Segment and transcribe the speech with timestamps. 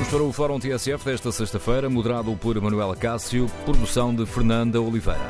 [0.00, 5.28] Vamos para o Fórum TSF desta sexta-feira, moderado por Manuela Cássio, produção de Fernanda Oliveira.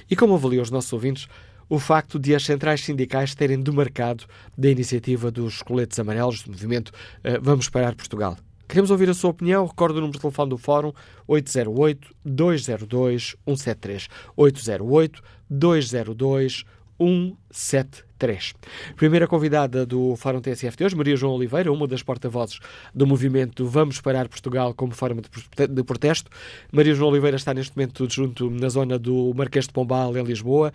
[0.09, 1.27] E como avaliam os nossos ouvintes
[1.69, 4.25] o facto de as centrais sindicais terem demarcado
[4.57, 8.35] da iniciativa dos coletes amarelos do movimento uh, Vamos Parar Portugal?
[8.67, 9.65] Queremos ouvir a sua opinião.
[9.65, 10.91] Recordo o número de telefone do Fórum
[11.27, 14.09] 808-202-173.
[14.37, 16.65] 808-202-173.
[16.99, 18.53] 173.
[18.97, 22.59] Primeira convidada do Fórum TSF de hoje, Maria João Oliveira, uma das porta-vozes
[22.93, 26.29] do movimento Vamos Parar Portugal como forma de protesto.
[26.71, 30.73] Maria João Oliveira está neste momento junto na zona do Marquês de Pombal, em Lisboa.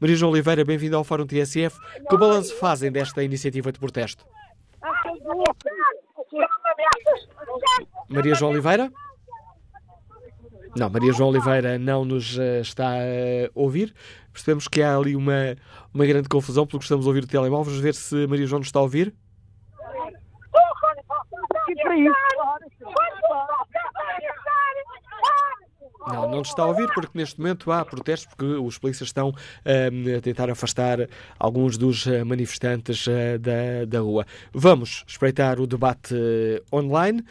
[0.00, 1.78] Maria João Oliveira, bem-vinda ao Fórum TSF.
[2.08, 4.24] Que balanço fazem desta iniciativa de protesto?
[8.08, 8.90] Maria João Oliveira?
[10.74, 13.94] Não, Maria João Oliveira não nos uh, está a ouvir.
[14.32, 15.54] Percebemos que há ali uma,
[15.92, 17.64] uma grande confusão pelo que estamos a ouvir o telemóvel.
[17.64, 19.14] Vamos ver se Maria João nos está a ouvir.
[26.06, 30.16] Não, não está a ouvir porque neste momento há protestos porque os polícias estão uh,
[30.16, 31.08] a tentar afastar
[31.38, 34.26] alguns dos eh, manifestantes uh, da, da rua.
[34.52, 37.22] Vamos espreitar o debate uh, online.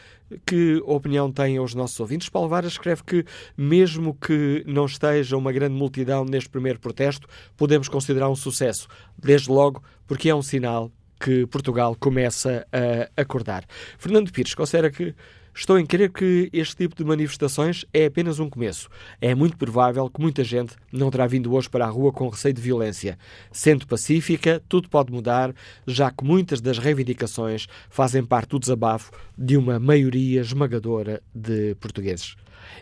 [0.45, 2.29] Que opinião têm os nossos ouvintes?
[2.29, 3.25] Paulo Vara escreve que,
[3.57, 7.27] mesmo que não esteja uma grande multidão neste primeiro protesto,
[7.57, 8.87] podemos considerar um sucesso.
[9.17, 13.65] Desde logo, porque é um sinal que Portugal começa a acordar.
[13.97, 15.15] Fernando Pires considera que
[15.59, 18.87] Estou em crer que este tipo de manifestações é apenas um começo.
[19.19, 22.53] É muito provável que muita gente não terá vindo hoje para a rua com receio
[22.53, 23.19] de violência.
[23.51, 25.53] Sendo pacífica, tudo pode mudar,
[25.85, 32.37] já que muitas das reivindicações fazem parte do desabafo de uma maioria esmagadora de portugueses.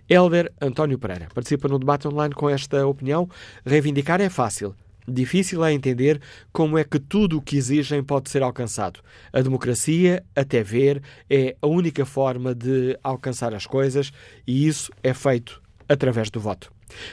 [0.08, 3.28] Helder António Pereira participa no debate online com esta opinião.
[3.66, 4.76] Reivindicar é fácil,
[5.10, 6.20] Difícil é entender
[6.52, 9.00] como é que tudo o que exigem pode ser alcançado.
[9.32, 14.12] A democracia, até ver, é a única forma de alcançar as coisas
[14.46, 16.70] e isso é feito através do voto.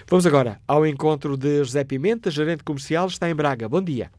[0.09, 3.69] Vamos agora ao encontro de José Pimenta, gerente comercial, está em Braga.
[3.69, 4.11] Bom dia.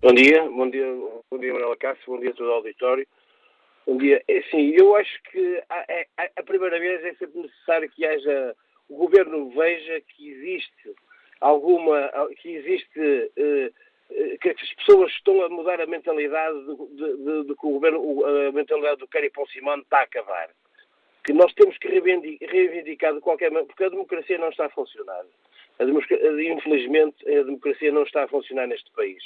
[0.00, 0.86] Bom dia, bom dia,
[1.28, 3.04] bom dia Manuela Cássio, bom dia a todo o auditório.
[3.88, 4.22] Bom dia.
[4.28, 5.84] É, sim, eu acho que a,
[6.16, 8.54] a, a primeira vez é sempre necessário que haja,
[8.88, 10.94] o governo veja que existe
[11.40, 13.72] alguma que existe eh,
[14.10, 18.98] eh, que as pessoas estão a mudar a mentalidade de, que o governo, a mentalidade
[18.98, 20.50] do Kerry Simão está a acabar.
[21.24, 25.24] Que nós temos que reivindicar de qualquer maneira, porque a democracia não está a funcionar.
[25.78, 29.22] A infelizmente, a democracia não está a funcionar neste país.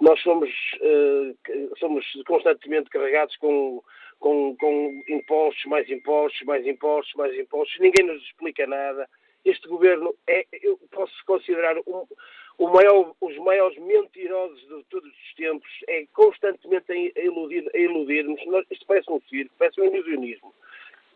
[0.00, 0.50] Nós somos,
[0.80, 3.82] uh, somos constantemente carregados com,
[4.18, 7.78] com, com impostos, mais impostos, mais impostos, mais impostos.
[7.80, 9.08] Ninguém nos explica nada
[9.44, 12.06] este governo é, eu posso considerar um,
[12.68, 18.40] maior, os maiores mentirosos de todos os tempos, é constantemente a iludir, a iludir-nos.
[18.70, 20.54] Isto parece um circo, parece um ilusionismo.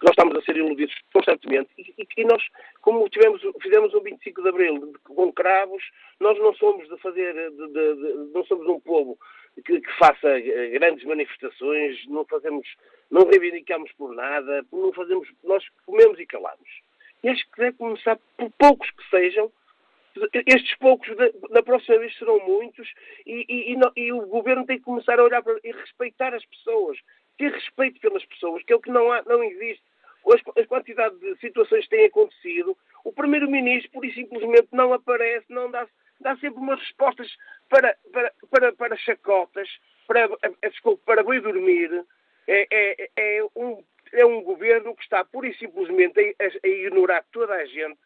[0.03, 1.71] Nós estamos a ser iludidos constantemente
[2.17, 2.43] e, nós,
[2.83, 5.83] como tivemos, fizemos um 25 de Abril com cravos,
[6.21, 9.19] nós não somos de fazer, de, de, de, não somos um povo
[9.65, 10.39] que, que, faça
[10.73, 12.69] grandes manifestações, não fazemos,
[13.11, 16.86] não reivindicamos por nada, não fazemos, nós comemos e calamos.
[17.29, 19.51] Acho que deve começar por poucos que sejam.
[20.47, 21.09] Estes poucos,
[21.51, 22.91] na próxima vez, serão muitos
[23.27, 26.45] e, e, e, e o governo tem que começar a olhar para, e respeitar as
[26.47, 26.99] pessoas,
[27.37, 29.85] ter respeito pelas pessoas, que é o que não, há, não existe.
[30.57, 35.71] A quantidade de situações que têm acontecido, o Primeiro-Ministro, por e simplesmente, não aparece, não
[35.71, 35.87] dá,
[36.21, 37.31] dá sempre umas respostas
[37.69, 39.69] para, para, para, para chacotas,
[40.07, 40.29] para,
[40.63, 42.05] desculpa, para boi dormir.
[42.49, 43.83] É, é, é um
[44.13, 47.99] é um governo que está pura e simplesmente a, a ignorar toda a gente,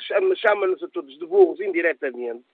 [0.00, 2.44] chama-nos chama a todos de burros indiretamente,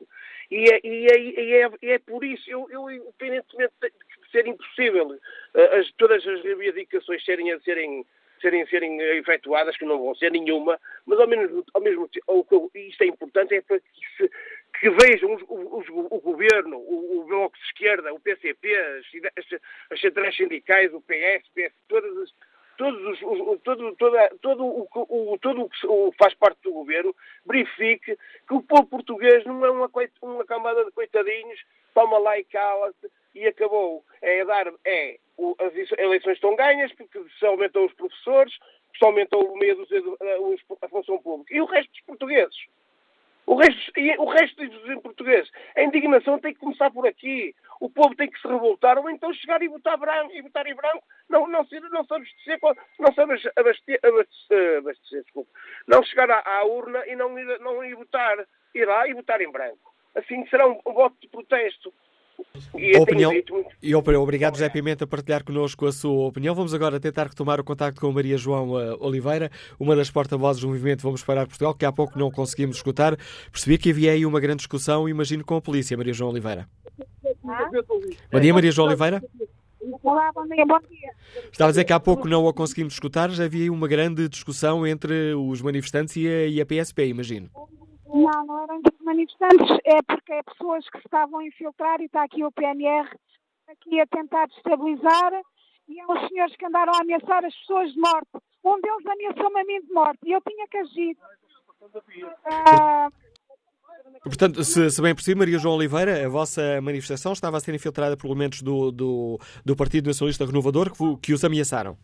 [0.50, 5.08] e é, e é, e é, é por isso, eu, eu, independentemente de ser impossível
[5.08, 8.06] uh, as, todas as reivindicações serem, serem,
[8.40, 13.02] serem, serem efetuadas, que não vão ser nenhuma, mas ao menos, ao mesmo tempo, isto
[13.02, 14.30] é importante, é para que, se,
[14.78, 19.60] que vejam os, os, o governo, o, o, Bloco de Esquerda, o PCP, as,
[19.90, 22.32] as centrais sindicais, o PS, PS todas as
[22.82, 27.14] todos os, todo, toda, todo, o, o, todo o que faz parte do governo
[27.46, 28.16] verifique
[28.48, 29.88] que o povo português não é uma,
[30.20, 31.60] uma camada de coitadinhos,
[31.94, 34.04] toma lá e cala-se e acabou.
[34.20, 35.16] É dar, é,
[35.60, 38.52] as eleições estão ganhas porque se aumentou os professores,
[38.98, 39.88] se aumentou o meio dos,
[40.82, 41.54] a função pública.
[41.54, 42.66] E o resto dos portugueses?
[43.52, 45.50] O resto, o resto dos portugueses.
[45.76, 47.54] A indignação tem que começar por aqui.
[47.80, 50.74] O povo tem que se revoltar ou então chegar e votar branco, e votar em
[50.74, 52.58] branco, não, não, se, não se abastecer,
[52.98, 53.52] não se abastecer,
[54.04, 55.24] abastecer, abastecer
[55.86, 58.38] não chegar à, à, urna e não ir, não ir votar,
[58.74, 59.92] ir lá e votar em branco.
[60.14, 61.92] Assim será um, um voto de protesto.
[62.76, 63.32] E opinião,
[63.82, 66.54] e obrigado, José Pimenta, a partilhar connosco a sua opinião.
[66.54, 70.68] Vamos agora tentar retomar o contacto com Maria João uh, Oliveira, uma das porta-vozes do
[70.68, 73.16] movimento Vamos Parar Portugal, que há pouco não conseguimos escutar.
[73.50, 76.68] Percebi que havia aí uma grande discussão, imagino, com a polícia, Maria João Oliveira.
[77.46, 77.68] Ah?
[78.30, 79.22] Bom dia, Maria João Oliveira.
[80.02, 81.10] Olá, bom dia, bom dia.
[81.50, 84.28] Estava a dizer que há pouco não a conseguimos escutar, já havia aí uma grande
[84.28, 87.50] discussão entre os manifestantes e a, e a PSP, imagino.
[88.12, 92.44] Não, não eram manifestantes, é porque é pessoas que estavam a infiltrar e está aqui
[92.44, 93.08] o PNR
[93.68, 95.32] aqui a tentar destabilizar
[95.88, 98.28] e é uns senhores que andaram a ameaçar as pessoas de morte.
[98.64, 101.16] Um deles ameaçou-me a mim de morte e eu tinha que agir.
[101.80, 103.12] Uh...
[104.24, 108.16] Portanto, se, se bem percebi, Maria João Oliveira, a vossa manifestação estava a ser infiltrada
[108.16, 111.96] por elementos do, do, do Partido Nacionalista Renovador que, que os ameaçaram.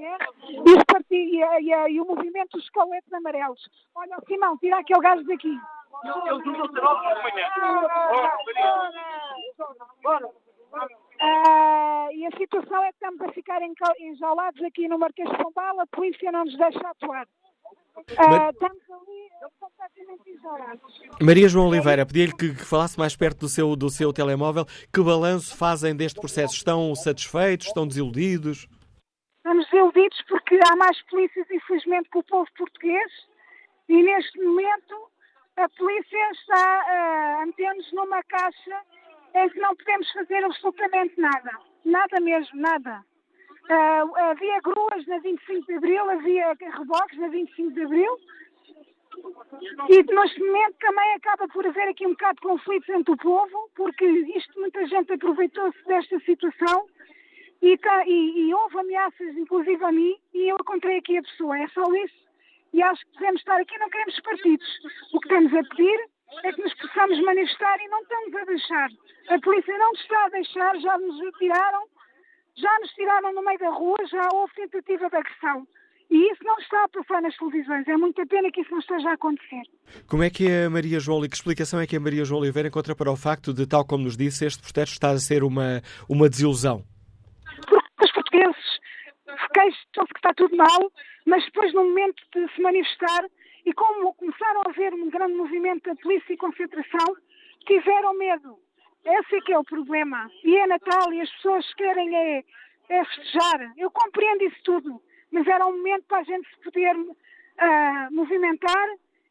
[0.00, 0.18] PNR
[0.48, 3.60] e, os partidos, e, e, e, o movimento dos coletes amarelos.
[3.94, 5.58] Olha, Simão, tira aquele gajo daqui.
[6.04, 6.70] Eles usam
[11.22, 13.60] Uh, e a situação é que estamos a ficar
[14.00, 17.26] enjaulados aqui no Marquês de Pombal, a polícia não nos deixa atuar.
[17.98, 21.02] Uh, estamos ali completamente isolados.
[21.20, 24.64] Maria João Oliveira, pedi-lhe que, que, falasse mais perto do seu, do seu telemóvel.
[24.90, 26.54] Que balanço fazem deste processo?
[26.54, 27.66] Estão satisfeitos?
[27.66, 28.66] Estão desiludidos?
[29.50, 33.10] Estamos desiludidos porque há mais polícias, infelizmente, que o povo português
[33.88, 35.10] e neste momento
[35.56, 38.80] a polícia está uh, a meter-nos numa caixa
[39.34, 41.50] em que não podemos fazer absolutamente nada.
[41.84, 43.04] Nada mesmo, nada.
[43.68, 48.16] Uh, havia gruas na 25 de Abril, havia reboques na 25 de Abril
[49.88, 53.68] e neste momento também acaba por haver aqui um bocado de conflitos entre o povo,
[53.74, 56.86] porque isto muita gente aproveitou-se desta situação
[57.62, 61.58] e, e, e, houve ameaças, inclusive a mim, e eu encontrei aqui a pessoa.
[61.58, 62.30] É só isso.
[62.72, 64.66] E acho que devemos estar aqui, não queremos partidos.
[65.12, 66.08] O que estamos a pedir
[66.44, 68.90] é que nos possamos manifestar e não estamos a deixar.
[69.28, 71.82] A polícia não nos está a deixar, já nos tiraram,
[72.56, 75.66] já nos tiraram no meio da rua, já houve tentativa de agressão.
[76.10, 77.86] E isso não está a passar nas televisões.
[77.86, 79.62] É muita pena que isso não esteja a acontecer.
[80.08, 82.96] Como é que a Maria João, que explicação é que a Maria João Oliveira encontra
[82.96, 86.28] para o facto de, tal como nos disse, este protesto está a ser uma, uma
[86.28, 86.84] desilusão?
[89.48, 90.92] Queixam-se que está tudo mal,
[91.26, 93.24] mas depois, no momento de se manifestar,
[93.64, 97.16] e como começaram a haver um grande movimento da polícia e concentração,
[97.66, 98.58] tiveram medo.
[99.04, 100.30] Esse é que é o problema.
[100.44, 102.44] E é Natal e as pessoas querem é,
[102.88, 103.72] é festejar.
[103.76, 108.88] Eu compreendo isso tudo, mas era um momento para a gente se poder uh, movimentar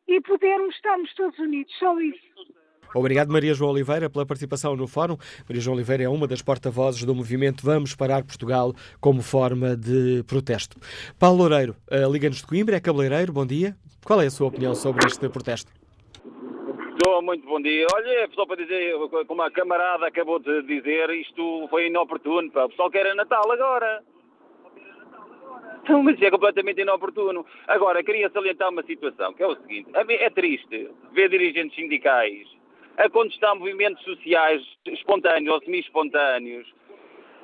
[0.08, 1.74] e podermos estarmos todos unidos.
[1.78, 2.59] Só isso.
[2.94, 5.18] Obrigado, Maria João Oliveira, pela participação no fórum.
[5.48, 10.24] Maria João Oliveira é uma das porta-vozes do movimento Vamos Parar Portugal como forma de
[10.28, 10.78] protesto.
[11.20, 11.76] Paulo Loureiro,
[12.12, 13.76] Liga-nos de Coimbra, é cabeleireiro, bom dia.
[14.04, 15.72] Qual é a sua opinião sobre este protesto?
[16.92, 17.86] Estou, muito bom dia.
[17.94, 18.94] Olha, só para dizer,
[19.28, 22.52] como a camarada acabou de dizer, isto foi inoportuno.
[22.52, 22.66] Pá.
[22.66, 24.04] O pessoal quer Natal agora.
[25.84, 27.46] Então, mas é completamente inoportuno.
[27.68, 29.90] Agora, queria salientar uma situação, que é o seguinte.
[29.94, 32.48] É triste ver dirigentes sindicais
[33.00, 36.68] a contestar movimentos sociais espontâneos ou semi-espontâneos,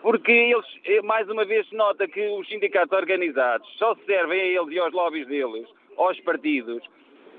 [0.01, 4.39] porque eles, eh, mais uma vez, se nota que os sindicatos organizados só se servem
[4.39, 6.83] a eles e aos lobbies deles, aos partidos,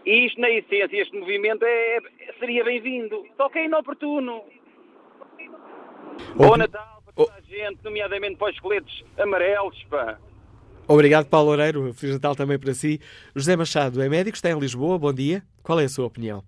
[0.07, 1.99] e isto, na essência, este movimento é,
[2.39, 4.45] seria bem-vindo, só que é inoportuno.
[6.35, 10.19] Bom Natal para toda a gente, nomeadamente para os coletes amarelos, pá.
[10.89, 11.93] Obrigado, Paulo Loureiro.
[11.93, 13.01] Feliz Natal também para si.
[13.35, 14.99] José Machado é médico, está em Lisboa.
[14.99, 15.43] Bom dia.
[15.63, 16.45] Qual é a sua opinião?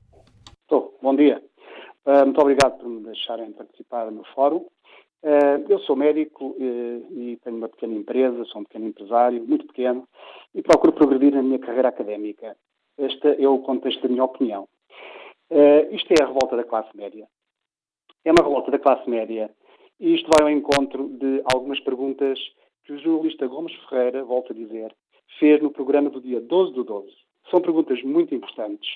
[0.62, 0.96] Estou.
[1.02, 1.42] Bom dia.
[2.08, 4.64] Uh, muito obrigado por me deixarem participar no fórum.
[5.22, 9.66] Uh, eu sou médico uh, e tenho uma pequena empresa, sou um pequeno empresário, muito
[9.66, 10.08] pequeno,
[10.54, 12.56] e procuro progredir na minha carreira académica.
[12.96, 14.66] Este é o contexto da minha opinião.
[15.90, 17.28] isto é a revolta da classe média.
[18.24, 19.50] É uma revolta da classe média
[20.00, 22.38] e isto vai ao encontro de algumas perguntas
[22.84, 24.96] que o jornalista Gomes Ferreira, volta a dizer,
[25.38, 27.14] fez no programa do dia 12 do 12.
[27.50, 28.88] São perguntas muito importantes.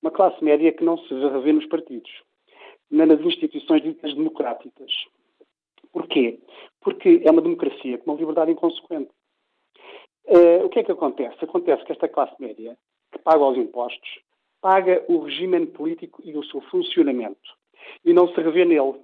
[0.00, 2.10] Uma classe média que não se revê nos partidos,
[2.94, 4.92] nas instituições ditas democráticas.
[5.92, 6.38] Porquê?
[6.80, 9.10] Porque é uma democracia com uma liberdade inconsequente.
[10.26, 11.44] Uh, o que é que acontece?
[11.44, 12.76] Acontece que esta classe média,
[13.12, 14.20] que paga os impostos,
[14.60, 17.50] paga o regime político e o seu funcionamento
[18.04, 18.94] e não se revê nele.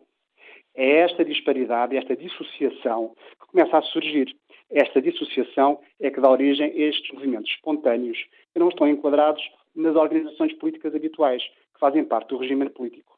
[0.74, 4.34] É esta disparidade, esta dissociação que começa a surgir.
[4.70, 8.18] Esta dissociação é que dá origem a estes movimentos espontâneos
[8.52, 9.42] que não estão enquadrados
[9.74, 13.09] nas organizações políticas habituais, que fazem parte do regime político.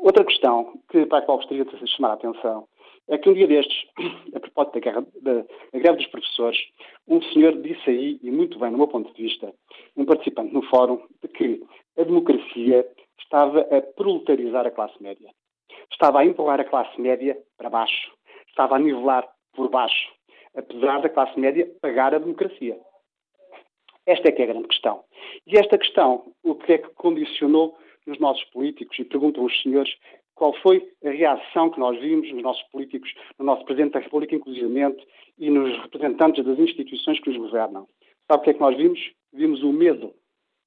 [0.00, 2.66] Outra questão que, para a qual gostaria de chamar a atenção
[3.06, 3.86] é que um dia destes,
[4.34, 6.58] a propósito da, guerra, da, da greve dos professores,
[7.06, 9.52] um senhor disse aí, e muito bem no meu ponto de vista,
[9.94, 11.62] um participante no fórum, de que
[11.98, 12.88] a democracia
[13.20, 15.28] estava a proletarizar a classe média.
[15.92, 18.10] Estava a empurrar a classe média para baixo.
[18.48, 20.10] Estava a nivelar por baixo,
[20.56, 22.78] apesar da classe média pagar a democracia.
[24.06, 25.04] Esta é que é a grande questão.
[25.46, 27.76] E esta questão, o que é que condicionou
[28.06, 28.98] nos nossos políticos?
[28.98, 29.94] E perguntam os senhores
[30.34, 34.34] qual foi a reação que nós vimos nos nossos políticos, no nosso Presidente da República,
[34.34, 35.06] inclusivamente,
[35.38, 37.86] e nos representantes das instituições que os governam.
[38.26, 39.12] Sabe o que é que nós vimos?
[39.32, 40.14] Vimos o medo.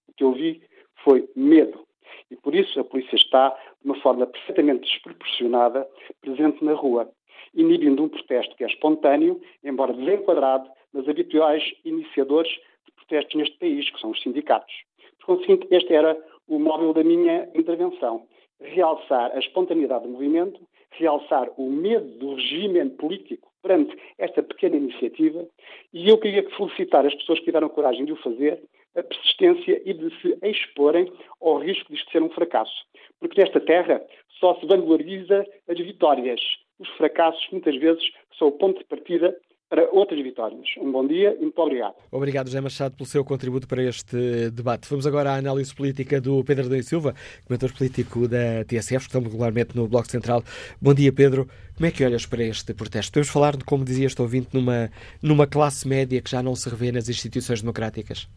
[0.07, 0.61] O que eu vi
[1.03, 1.87] foi medo.
[2.29, 5.87] E por isso a polícia está, de uma forma perfeitamente desproporcionada,
[6.21, 7.11] presente na rua,
[7.53, 12.51] inibindo um protesto que é espontâneo, embora desenquadrado nas habituais iniciadores
[12.85, 14.73] de protestos neste país, que são os sindicatos.
[15.19, 18.25] Por conseguinte, este era o móvel da minha intervenção.
[18.59, 25.47] Realçar a espontaneidade do movimento, realçar o medo do regime político perante esta pequena iniciativa
[25.93, 28.61] e eu queria felicitar as pessoas que tiveram coragem de o fazer,
[28.95, 32.85] a persistência e de se exporem ao risco de isto ser um fracasso.
[33.19, 34.03] Porque nesta terra
[34.39, 36.41] só se vangloriza as vitórias.
[36.79, 38.03] Os fracassos, muitas vezes,
[38.37, 39.35] são o ponto de partida
[39.73, 40.67] para outras vitórias.
[40.77, 41.95] Um bom dia e muito obrigado.
[42.11, 44.87] Obrigado, José Machado, pelo seu contributo para este debate.
[44.87, 47.15] Vamos agora à análise política do Pedro Adão Silva,
[47.47, 50.43] comentador político da TSF, que estamos regularmente no Bloco Central.
[50.79, 51.47] Bom dia, Pedro.
[51.75, 53.13] Como é que olhas para este protesto?
[53.13, 54.91] Podemos falar, como dizia este ouvinte, numa,
[55.23, 58.29] numa classe média que já não se revê nas instituições democráticas?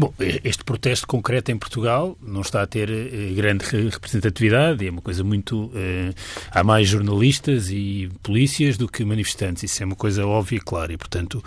[0.00, 0.14] Bom,
[0.44, 5.24] este protesto concreto em Portugal não está a ter eh, grande representatividade, é uma coisa
[5.24, 5.72] muito.
[5.74, 6.14] Eh,
[6.52, 10.92] há mais jornalistas e polícias do que manifestantes, isso é uma coisa óbvia e clara,
[10.92, 11.42] e portanto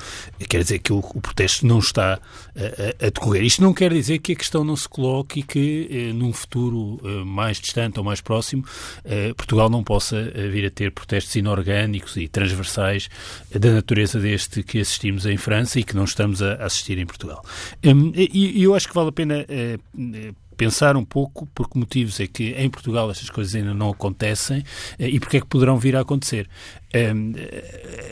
[0.50, 2.20] quer dizer que o, o protesto não está
[2.53, 3.43] a, a, decorrer.
[3.43, 7.00] Isto não quer dizer que a questão não se coloque e que eh, num futuro
[7.05, 8.65] eh, mais distante ou mais próximo
[9.05, 13.10] eh, Portugal não possa eh, vir a ter protestos inorgânicos e transversais
[13.50, 17.46] da natureza deste que assistimos em França e que não estamos a assistir em Portugal.
[17.86, 21.69] Um, e, e eu acho que vale a pena eh, eh, pensar um pouco por
[21.69, 24.63] que motivos é que em Portugal estas coisas ainda não acontecem
[24.98, 26.50] eh, e porque é que poderão vir a acontecer.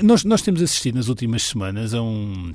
[0.01, 2.53] nós, nós temos assistido nas últimas semanas a um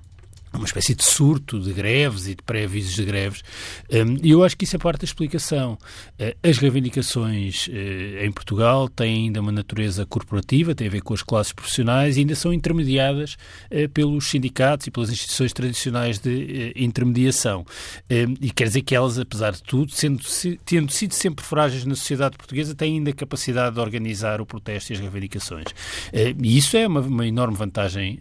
[0.57, 3.43] uma espécie de surto de greves e de pré-avisos de greves.
[3.91, 5.79] Hum, e eu acho que isso é parte da explicação.
[6.19, 11.13] Eh, as reivindicações eh, em Portugal têm ainda uma natureza corporativa, têm a ver com
[11.13, 13.37] as classes profissionais e ainda são intermediadas
[13.71, 17.67] eh, pelos sindicatos e pelas instituições tradicionais de intermediação.
[18.11, 20.23] Hum, e quer dizer que elas, apesar de tudo, sendo,
[20.65, 24.95] tendo sido sempre frágeis na sociedade portuguesa, têm ainda capacidade de organizar o protesto e
[24.95, 25.67] as reivindicações.
[26.13, 28.19] E isso é uma, uma enorme vantagem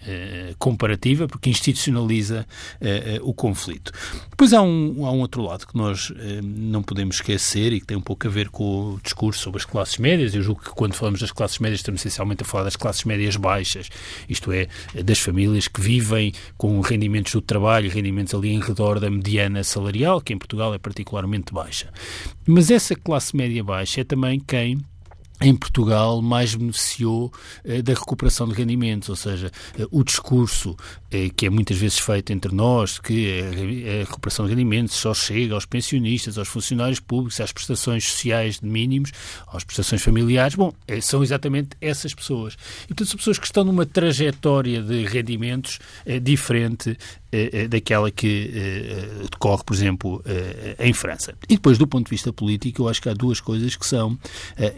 [0.58, 3.92] comparativa, porque institucionaliza uh, uh, o conflito.
[4.30, 7.86] Depois há um, há um outro lado que nós uh, não podemos esquecer e que
[7.86, 10.34] tem um pouco a ver com o discurso sobre as classes médias.
[10.34, 13.36] Eu julgo que quando falamos das classes médias estamos essencialmente a falar das classes médias
[13.36, 13.90] baixas,
[14.28, 14.68] isto é,
[15.04, 20.22] das famílias que vivem com rendimentos do trabalho, rendimentos ali em redor da mediana salarial,
[20.22, 21.90] que em Portugal é particularmente baixa.
[22.46, 24.78] Mas essa classe média baixa é também quem
[25.44, 27.32] em Portugal mais beneficiou
[27.66, 30.76] eh, da recuperação de rendimentos, ou seja, eh, o discurso
[31.12, 35.54] eh, que é muitas vezes feito entre nós, que a, recuperação de rendimentos só chega
[35.54, 39.12] aos pensionistas, aos funcionários públicos, às prestações sociais de mínimos,
[39.52, 42.54] às prestações familiares, bom, são exatamente essas pessoas.
[42.86, 45.80] E, portanto, são pessoas que estão numa trajetória de rendimentos
[46.22, 46.98] diferente
[47.70, 48.52] daquela que
[49.32, 50.24] decorre, por exemplo,
[50.80, 51.34] em França.
[51.50, 54.18] E depois, do ponto de vista político, eu acho que há duas coisas que são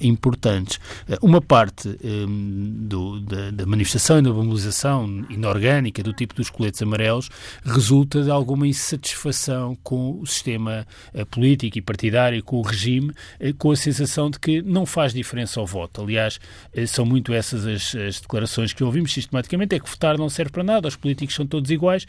[0.02, 0.80] importantes.
[1.08, 1.90] Eh, uma parte
[2.28, 7.30] do, da, da, manifestação e da mobilização inorgânica do tipo dos coletes amarelos
[7.64, 10.88] resulta de alguma insatisfação com o sistema
[11.32, 13.14] político e partidário, com o regime,
[13.58, 16.02] com a sensação de que não faz diferença ao voto.
[16.02, 16.40] Aliás,
[16.88, 20.64] são muito essas as, as, declarações que ouvimos sistematicamente, é que votar não serve para
[20.64, 22.06] nada, os políticos são todos iguais.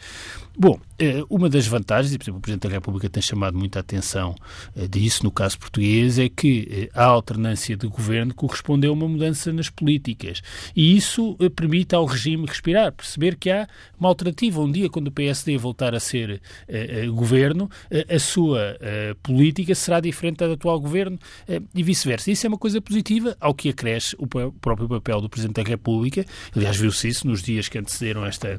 [0.59, 3.81] Bom, eh, uma das vantagens, e por exemplo o Presidente da República tem chamado muita
[3.81, 4.35] atenção
[4.75, 9.53] eh, disso no caso português, é que a alternância de governo correspondeu a uma mudança
[9.53, 10.43] nas políticas.
[10.75, 14.61] E isso permite ao regime respirar, perceber que há uma alternativa.
[14.61, 16.41] Um dia, quando o PSD voltar a ser
[17.13, 17.71] governo,
[18.09, 18.79] a sua
[19.23, 21.19] política será diferente da do atual governo
[21.75, 22.31] e vice-versa.
[22.31, 26.25] Isso é uma coisa positiva, ao que acresce o próprio papel do Presidente da República.
[26.55, 28.59] Aliás, viu-se isso nos dias que antecederam esta eh,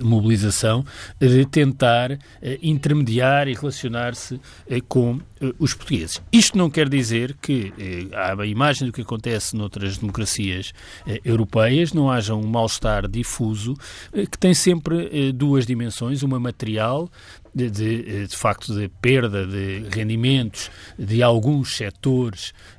[0.00, 0.84] mobilização
[1.18, 5.20] de tentar eh, intermediar e relacionar-se eh, com
[5.58, 6.22] os portugueses.
[6.32, 7.70] Isto não quer dizer que,
[8.14, 10.72] à imagem do que acontece noutras democracias
[11.22, 13.74] europeias, não haja um mal-estar difuso
[14.30, 17.10] que tem sempre duas dimensões, uma material,
[17.54, 22.73] de, de, de, facto de perda de rendimentos de alguns setores eh, eh,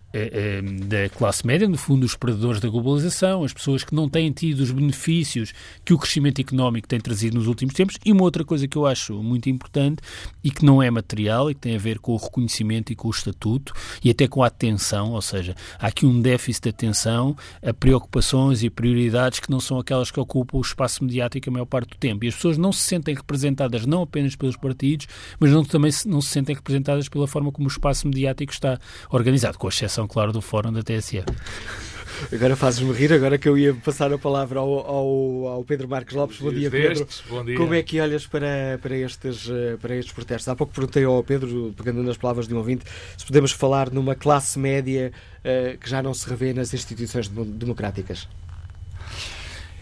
[0.88, 4.62] da classe média, no fundo, os perdedores da globalização, as pessoas que não têm tido
[4.62, 5.54] os benefícios
[5.84, 7.98] que o crescimento económico tem trazido nos últimos tempos.
[8.06, 10.02] E uma outra coisa que eu acho muito importante
[10.44, 13.08] e que não é material e que tem a ver com o reconhecimento e com
[13.08, 17.36] o estatuto e até com a atenção, ou seja, há aqui um déficit de atenção
[17.62, 21.66] a preocupações e prioridades que não são aquelas que ocupam o espaço mediático a maior
[21.66, 22.26] parte do tempo.
[22.26, 25.08] E as pessoas não se sentem representadas não apenas pelos partidos,
[25.40, 28.80] mas não, também não se sentem representadas pela forma como o espaço mediático está
[29.10, 31.26] organizado, com exceção claro, do fórum da TSF.
[32.32, 36.16] Agora fazes-me rir, agora que eu ia passar a palavra ao, ao, ao Pedro Marques
[36.16, 36.40] Lopes.
[36.40, 37.08] Bom dia, Pedro.
[37.30, 37.58] Bom dia.
[37.58, 40.48] Como é que olhas para, para, estes, eh, para estes protestos?
[40.48, 42.86] Há pouco perguntei ao Pedro, pegando nas palavras de um ouvinte,
[43.18, 48.28] se podemos falar numa classe média uh, que já não se revê nas instituições democráticas.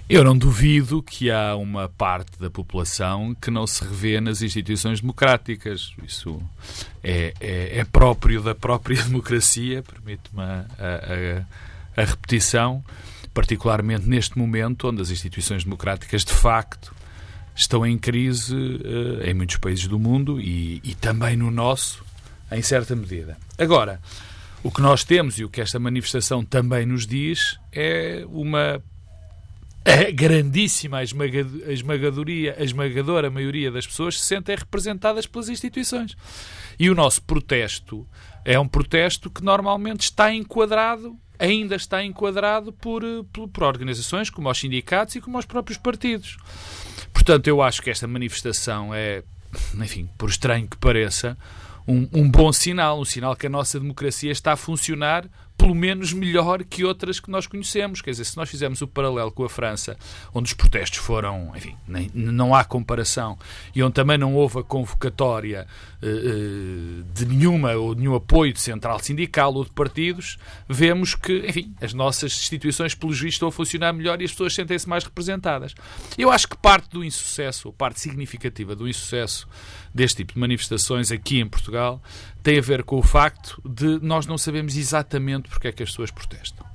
[0.09, 4.99] Eu não duvido que há uma parte da população que não se revê nas instituições
[4.99, 5.93] democráticas.
[6.05, 6.41] Isso
[7.01, 12.83] é, é, é próprio da própria democracia, permite-me a, a, a, repetição,
[13.33, 16.93] particularmente neste momento onde as instituições democráticas de facto
[17.55, 22.03] estão em crise uh, em muitos países do mundo e, e também no nosso,
[22.51, 23.37] em certa medida.
[23.57, 24.01] Agora,
[24.61, 28.81] o que nós temos e o que esta manifestação também nos diz é uma
[29.85, 31.03] a grandíssima a
[31.71, 36.15] esmagadoria, a esmagadora maioria das pessoas se sentem representadas pelas instituições.
[36.79, 38.07] E o nosso protesto
[38.45, 44.49] é um protesto que normalmente está enquadrado, ainda está enquadrado por, por, por organizações como
[44.49, 46.37] os sindicatos e como os próprios partidos.
[47.11, 49.23] Portanto, eu acho que esta manifestação é,
[49.75, 51.37] enfim, por estranho que pareça,
[51.87, 55.27] um, um bom sinal, um sinal que a nossa democracia está a funcionar
[55.63, 58.01] pelo menos melhor que outras que nós conhecemos.
[58.01, 59.97] Quer dizer, se nós fizermos o paralelo com a França,
[60.33, 63.39] onde os protestos foram, enfim, nem, não há comparação,
[63.73, 65.65] e onde também não houve a convocatória
[66.01, 71.73] uh, de nenhuma ou nenhum apoio de central sindical ou de partidos, vemos que, enfim,
[71.79, 75.73] as nossas instituições, pelos vistos, estão a funcionar melhor e as pessoas sentem-se mais representadas.
[76.17, 79.47] Eu acho que parte do insucesso, ou parte significativa do insucesso
[79.93, 82.01] deste tipo de manifestações aqui em Portugal
[82.43, 85.89] tem a ver com o facto de nós não sabemos exatamente porque é que as
[85.89, 86.65] pessoas protestam.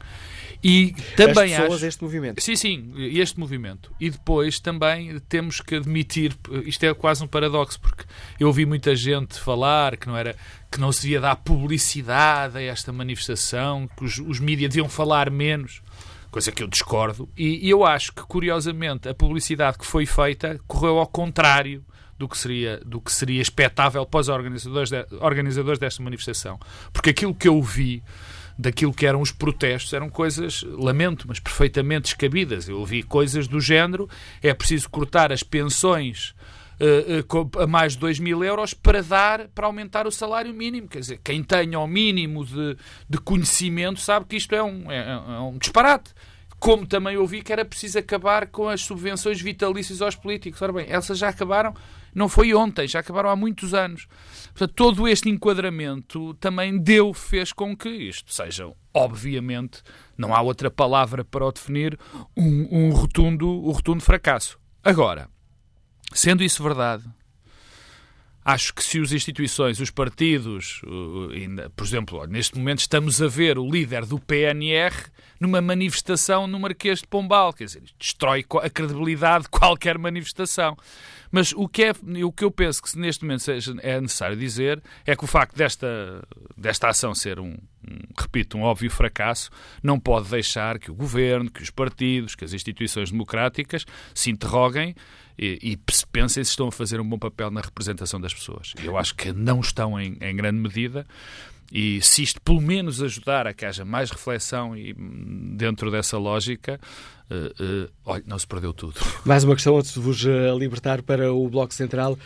[0.63, 1.87] E também as pessoas, acho...
[1.87, 2.43] este movimento.
[2.43, 3.93] Sim, sim, este movimento.
[4.01, 8.05] E depois também temos que admitir, isto é quase um paradoxo, porque
[8.41, 10.35] eu ouvi muita gente falar que não era
[10.71, 15.31] que não se devia dar publicidade a esta manifestação, que os, os mídias deviam falar
[15.31, 15.81] menos,
[16.31, 20.61] coisa que eu discordo, e, e eu acho que, curiosamente, a publicidade que foi feita
[20.67, 21.85] correu ao contrário
[22.19, 26.59] do que seria, do que seria expectável para os organizadores, de, organizadores desta manifestação.
[26.93, 28.03] Porque aquilo que eu vi
[28.59, 32.69] daquilo que eram os protestos eram coisas, lamento, mas perfeitamente descabidas.
[32.69, 34.09] Eu ouvi coisas do género:
[34.43, 36.35] é preciso cortar as pensões
[36.81, 40.89] uh, uh, a mais de 2 mil euros para dar, para aumentar o salário mínimo.
[40.89, 42.77] Quer dizer, quem tenha o mínimo de,
[43.09, 46.13] de conhecimento sabe que isto é um, é, é um disparate.
[46.59, 50.61] Como também ouvi que era preciso acabar com as subvenções vitalícias aos políticos.
[50.61, 51.75] Ora bem, essas já acabaram
[52.15, 54.07] não foi ontem, já acabaram há muitos anos.
[54.49, 59.83] Portanto, todo este enquadramento também deu, fez com que isto seja, obviamente,
[60.17, 61.99] não há outra palavra para o definir,
[62.37, 64.59] um, um rotundo, um rotundo fracasso.
[64.83, 65.29] Agora,
[66.13, 67.05] sendo isso verdade,
[68.49, 70.81] acho que se as instituições, os partidos,
[71.77, 74.95] por exemplo, neste momento estamos a ver o líder do PNR
[75.39, 80.75] numa manifestação no Marquês de Pombal, quer dizer, destrói a credibilidade de qualquer manifestação.
[81.31, 81.93] Mas o que, é,
[82.25, 83.45] o que eu penso que neste momento
[83.83, 87.55] é necessário dizer é que o facto desta, desta ação ser um,
[88.17, 89.51] repito, um óbvio fracasso,
[89.83, 94.95] não pode deixar que o governo, que os partidos, que as instituições democráticas se interroguem
[95.39, 95.77] e, e
[96.11, 98.75] pensem se estão a fazer um bom papel na representação das pessoas.
[98.83, 101.07] Eu acho que não estão em, em grande medida
[101.73, 106.17] E se isto pelo menos ajudar a que haja mais reflexão e hum, dentro dessa
[106.17, 106.81] lógica,
[107.31, 108.95] uh, uh, olha, não se perdeu tudo.
[109.25, 112.19] Mais uma questão antes de vos uh, libertar para o Bloco Central.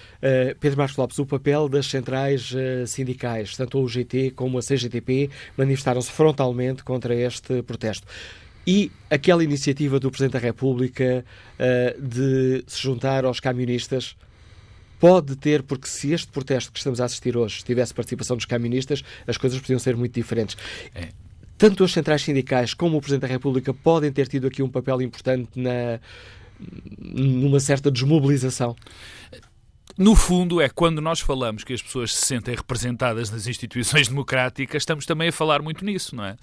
[0.61, 2.55] Pedro Marcos Lopes, o papel das centrais
[2.87, 8.07] sindicais, tanto a UGT como a CGTP, manifestaram-se frontalmente contra este protesto.
[8.65, 11.25] E aquela iniciativa do Presidente da República
[11.99, 14.17] de se juntar aos camionistas
[15.03, 19.03] pode ter, porque se este protesto que estamos a assistir hoje tivesse participação dos camionistas,
[19.27, 20.57] as coisas podiam ser muito diferentes.
[20.95, 21.09] É.
[21.59, 25.03] Tanto as centrais sindicais como o Presidente da República podem ter tido aqui um papel
[25.03, 25.99] importante na,
[27.01, 28.77] numa certa desmobilização.
[29.99, 34.83] No fundo, é quando nós falamos que as pessoas se sentem representadas nas instituições democráticas,
[34.83, 36.37] estamos também a falar muito nisso, não é?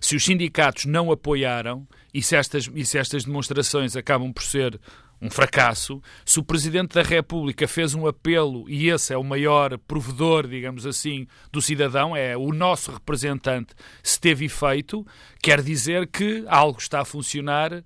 [0.00, 4.80] Se os sindicatos não apoiaram e se estas, e se estas demonstrações acabam por ser
[5.24, 6.02] um fracasso.
[6.24, 10.84] Se o Presidente da República fez um apelo e esse é o maior provedor, digamos
[10.84, 15.06] assim, do cidadão, é o nosso representante, se teve efeito,
[15.42, 17.82] quer dizer que algo está a funcionar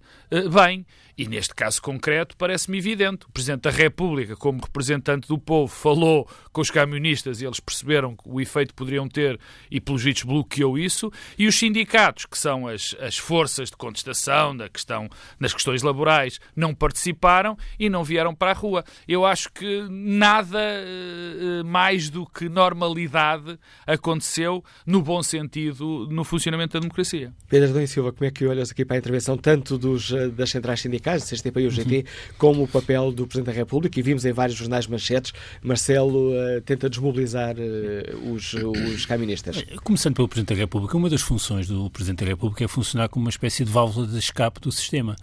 [0.52, 0.86] bem.
[1.18, 3.26] E neste caso concreto, parece-me evidente.
[3.26, 8.16] O Presidente da República, como representante do povo, falou com os camionistas e eles perceberam
[8.24, 9.36] o efeito que poderiam ter
[9.68, 11.10] e, pelos vistos, bloqueou isso.
[11.36, 15.08] E os sindicatos, que são as, as forças de contestação da questão,
[15.40, 18.84] nas questões laborais, não participaram e não vieram para a rua.
[19.08, 26.74] Eu acho que nada uh, mais do que normalidade aconteceu, no bom sentido, no funcionamento
[26.74, 27.32] da democracia.
[27.48, 30.50] Pedro Adão Silva, como é que olhas aqui para a intervenção tanto dos, eh, das
[30.50, 32.04] centrais sindicais sindicais, CSTP e o GT, uhum.
[32.36, 36.60] como o papel do Presidente da República, e vimos em vários jornais manchetes, Marcelo uh,
[36.62, 39.64] tenta desmobilizar uh, os, os caministas.
[39.82, 43.24] Começando pelo Presidente da República, uma das funções do Presidente da República é funcionar como
[43.24, 45.16] uma espécie de válvula de escape do sistema.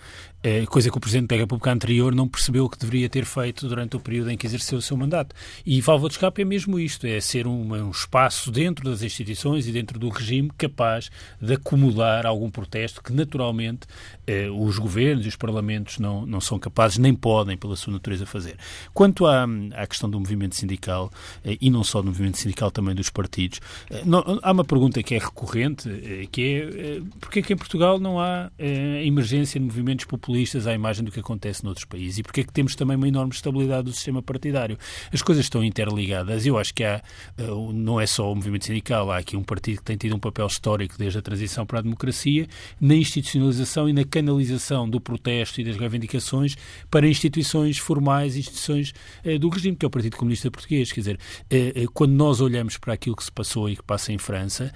[0.47, 3.95] É, coisa que o Presidente da República anterior não percebeu que deveria ter feito durante
[3.95, 5.35] o período em que exerceu o seu mandato.
[5.65, 9.67] E válvula de escape é mesmo isto, é ser um, um espaço dentro das instituições
[9.67, 11.09] e dentro do regime capaz
[11.41, 13.87] de acumular algum protesto que naturalmente
[14.27, 18.27] eh, os governos e os parlamentos não, não são capazes nem podem, pela sua natureza,
[18.27, 18.55] fazer.
[18.93, 21.11] Quanto à, à questão do movimento sindical,
[21.43, 25.01] eh, e não só do movimento sindical, também dos partidos, eh, não, há uma pergunta
[25.01, 29.03] que é recorrente, eh, que é eh, porque é que em Portugal não há eh,
[29.07, 32.17] emergência de movimentos populistas populistas à imagem do que acontece noutros países.
[32.19, 34.77] E porque é que temos também uma enorme estabilidade do sistema partidário?
[35.13, 36.45] As coisas estão interligadas.
[36.45, 37.01] Eu acho que há,
[37.37, 37.43] eh,
[37.73, 40.45] não é só o movimento sindical, há aqui um partido que tem tido um papel
[40.47, 42.47] histórico desde a transição para a democracia,
[42.81, 46.55] na institucionalização e na canalização do protesto e das reivindicações
[46.91, 48.93] para instituições formais, instituições
[49.23, 50.91] eh, do regime, que é o Partido Comunista Português.
[50.91, 51.19] Quer dizer,
[51.49, 54.71] eh, quando nós olhamos para aquilo que se passou e que passa em França,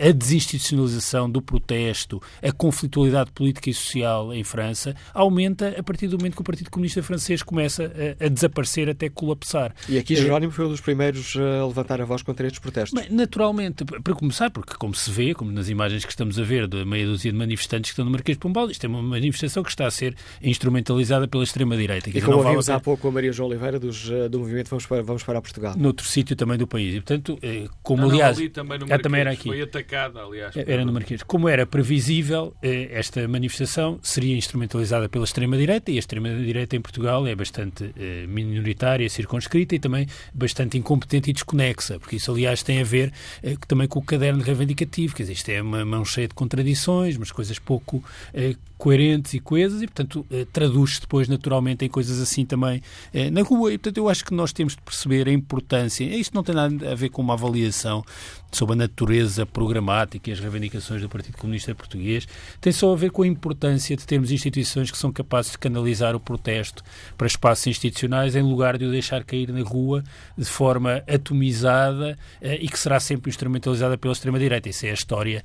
[0.00, 6.18] a desinstitucionalização do protesto, a conflitualidade política e social em França aumenta a partir do
[6.18, 9.74] momento que o Partido Comunista Francês começa a, a desaparecer até colapsar.
[9.88, 12.98] E aqui Jerónimo foi um dos primeiros a levantar a voz contra estes protestos.
[12.98, 16.66] Bem, naturalmente, para começar, porque como se vê, como nas imagens que estamos a ver
[16.66, 19.62] de meia dúzia de manifestantes que estão no Marquês de Pombal, isto é uma manifestação
[19.62, 22.10] que está a ser instrumentalizada pela extrema-direita.
[22.10, 25.02] E como ouvimos há pouco a Maria João Oliveira dos, eh, do movimento Vamos para,
[25.02, 25.74] Vamos para Portugal.
[25.76, 26.94] Noutro sítio também do país.
[26.94, 28.38] E, portanto, eh, como não, aliás...
[28.38, 29.48] Não, também no Marquês, também era aqui.
[29.48, 30.56] Foi atacada, aliás.
[30.56, 31.22] Era no Marquês.
[31.22, 36.80] Como era previsível, eh, esta manifestação seria seria instrumentalizada pela extrema-direita e a extrema-direita em
[36.80, 42.62] Portugal é bastante eh, minoritária, circunscrita e também bastante incompetente e desconexa, porque isso, aliás,
[42.62, 43.10] tem a ver
[43.42, 47.16] eh, também com o caderno reivindicativo, quer dizer, isto é uma mão cheia de contradições,
[47.16, 48.04] umas coisas pouco
[48.34, 52.80] eh, coerentes e coesas e, portanto, eh, traduz-se depois naturalmente em coisas assim também
[53.12, 53.74] eh, na rua.
[53.74, 56.02] E, portanto, eu acho que nós temos de perceber a importância.
[56.02, 58.02] Isto não tem nada a ver com uma avaliação
[58.50, 62.26] sobre a natureza programática e as reivindicações do Partido Comunista Português,
[62.60, 66.16] tem só a ver com a importância de termos instituições que são capazes de canalizar
[66.16, 66.82] o protesto
[67.16, 70.02] para espaços institucionais em lugar de o deixar cair na rua
[70.36, 74.68] de forma atomizada eh, e que será sempre instrumentalizada pela extrema-direita.
[74.68, 75.42] Isso é a história,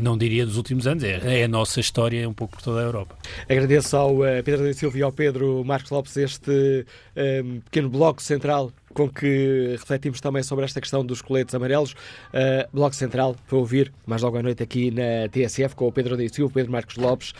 [0.00, 2.82] não diria dos últimos anos, é, é a nossa história um pouco por toda a
[2.82, 3.16] Europa.
[3.48, 6.86] Agradeço ao uh, Pedro da Silva e ao Pedro Marcos Lopes este
[7.16, 11.92] um, pequeno bloco central com que refletimos também sobre esta questão dos coletes amarelos.
[11.92, 16.16] Uh, Bloco Central, para ouvir mais logo à noite aqui na TSF, com o Pedro
[16.16, 17.32] da Silva, o Pedro Marcos Lopes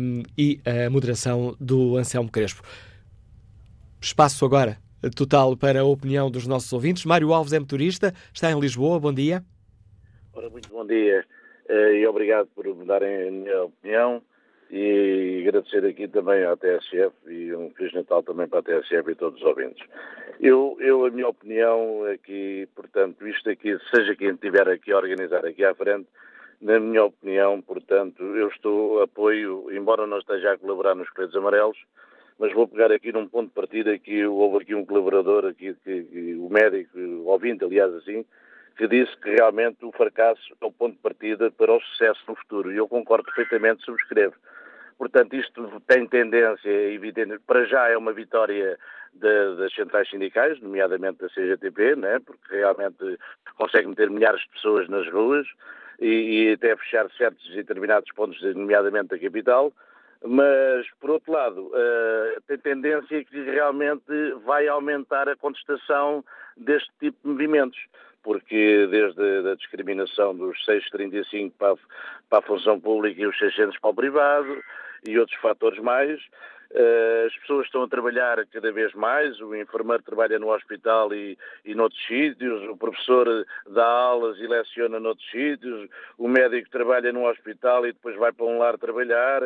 [0.00, 2.62] um, e a moderação do Anselmo Crespo.
[4.00, 4.76] Espaço agora
[5.14, 7.04] total para a opinião dos nossos ouvintes.
[7.04, 8.98] Mário Alves é motorista, está em Lisboa.
[9.00, 9.44] Bom dia.
[10.34, 11.24] Ora, muito bom dia
[11.70, 14.22] uh, e obrigado por me darem a minha opinião
[14.70, 19.14] e agradecer aqui também à TSF e um Feliz Natal também para a TSF e
[19.14, 19.86] todos os ouvintes.
[20.40, 25.44] Eu, eu a minha opinião que, portanto, isto aqui, seja quem estiver aqui a organizar
[25.44, 26.06] aqui à frente,
[26.60, 31.78] na minha opinião, portanto, eu estou apoio, embora não esteja a colaborar nos coletes amarelos,
[32.38, 36.02] mas vou pegar aqui num ponto de partida que houve aqui um colaborador, aqui, que,
[36.04, 38.24] que, o médico, o ouvinte, aliás, assim,
[38.76, 42.36] que disse que realmente o fracasso é o ponto de partida para o sucesso no
[42.36, 42.72] futuro.
[42.72, 44.34] E eu concordo perfeitamente, subscrevo.
[44.98, 48.76] Portanto, isto tem tendência evidente, para já é uma vitória
[49.14, 53.18] de, das centrais sindicais, nomeadamente da CGTP, né, porque realmente
[53.56, 55.46] consegue meter milhares de pessoas nas ruas
[56.00, 59.72] e, e até fechar certos e determinados pontos, nomeadamente da capital,
[60.24, 66.24] mas, por outro lado, uh, tem tendência que realmente vai aumentar a contestação
[66.56, 67.78] deste tipo de movimentos,
[68.20, 71.76] porque desde a discriminação dos 635 para a,
[72.28, 74.60] para a função pública e os 600 para o privado
[75.08, 76.20] e outros fatores mais,
[76.72, 81.38] uh, as pessoas estão a trabalhar cada vez mais, o enfermeiro trabalha no hospital e,
[81.64, 87.26] e noutros sítios, o professor dá aulas e leciona noutros sítios, o médico trabalha num
[87.26, 89.42] hospital e depois vai para um lar trabalhar,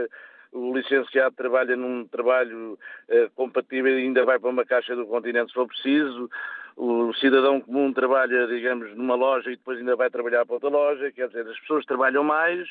[0.53, 5.49] o licenciado trabalha num trabalho uh, compatível e ainda vai para uma caixa do continente
[5.49, 6.29] se for preciso,
[6.77, 11.13] o cidadão comum trabalha, digamos, numa loja e depois ainda vai trabalhar para outra loja,
[11.13, 12.69] quer dizer, as pessoas trabalham mais,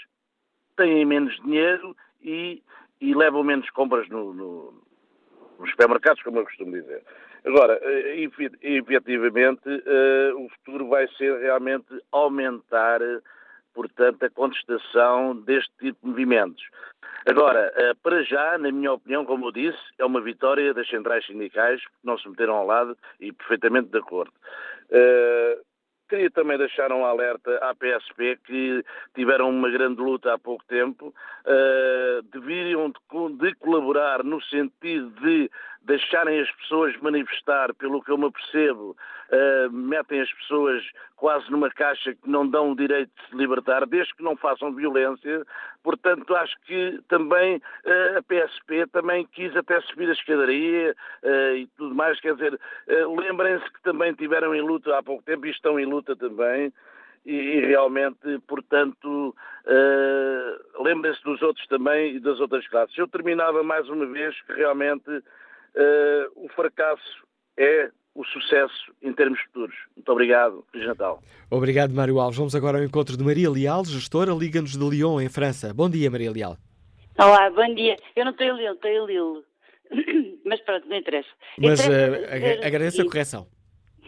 [0.76, 2.62] têm menos dinheiro e,
[3.02, 4.74] e levam menos compras no, no,
[5.60, 7.04] nos supermercados, como eu costumo dizer.
[7.44, 8.30] Agora, eh,
[8.62, 13.00] efetivamente, uh, o futuro vai ser realmente aumentar,
[13.74, 16.64] portanto, a contestação deste tipo de movimentos.
[17.26, 21.26] Agora, eh, para já, na minha opinião, como eu disse, é uma vitória das centrais
[21.26, 24.34] sindicais, que não se meteram ao lado e perfeitamente de acordo.
[26.12, 28.84] Eh, queria também deixar um alerta à PSP que
[29.16, 35.50] tiveram uma grande luta há pouco tempo, uh, deveriam de, de, colaborar no sentido de
[35.84, 38.96] deixarem as pessoas manifestar, pelo que eu me apercebo,
[39.30, 40.84] uh, metem as pessoas
[41.16, 44.74] quase numa caixa que não dão o direito de se libertar, desde que não façam
[44.74, 45.46] violência.
[45.84, 51.68] Portanto, acho que também uh, a PSP também quis até subir a escadaria uh, e
[51.78, 52.20] tudo mais.
[52.20, 56.16] Quer dizer, lembrem-se que também tiveram em luta há pouco tempo e estão em luta
[56.16, 56.72] também.
[57.26, 62.98] E, e, realmente, portanto, uh, lembrem-se dos outros também e das outras classes.
[62.98, 65.24] Eu terminava mais uma vez que realmente
[66.36, 67.26] o fracasso
[67.58, 69.76] é o sucesso em termos futuros.
[69.96, 70.66] Muito obrigado.
[70.72, 71.22] Feliz Natal.
[71.50, 72.38] Obrigado, Mário Alves.
[72.38, 75.74] Vamos agora ao encontro de Maria Leal, gestora Liga-nos de Lyon, em França.
[75.74, 76.58] Bom dia, Maria Leal.
[77.18, 77.96] Olá, bom dia.
[78.16, 79.44] Eu não estou em Lyon, estou em Lille.
[80.46, 81.30] Mas pronto, não interessa.
[81.58, 83.48] Mas uh, agradeço a correção.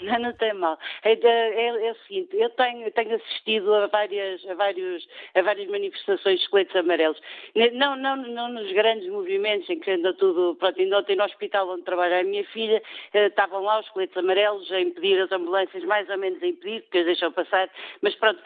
[0.04, 0.78] Não, não tem mal.
[1.04, 5.68] É, é, é, o seguinte, eu tenho, tenho assistido a várias, a, vários, a várias
[5.70, 7.20] manifestações de coletes amarelos.
[7.74, 10.56] Não, não, não nos grandes movimentos em que anda tudo.
[10.56, 12.82] Pronto, ainda ontem no hospital onde trabalha a minha filha,
[13.13, 16.82] eh, estavam lá os coletes amarelos a impedir as ambulâncias, mais ou menos a impedir,
[16.82, 17.70] porque as deixam passar,
[18.02, 18.42] mas pronto,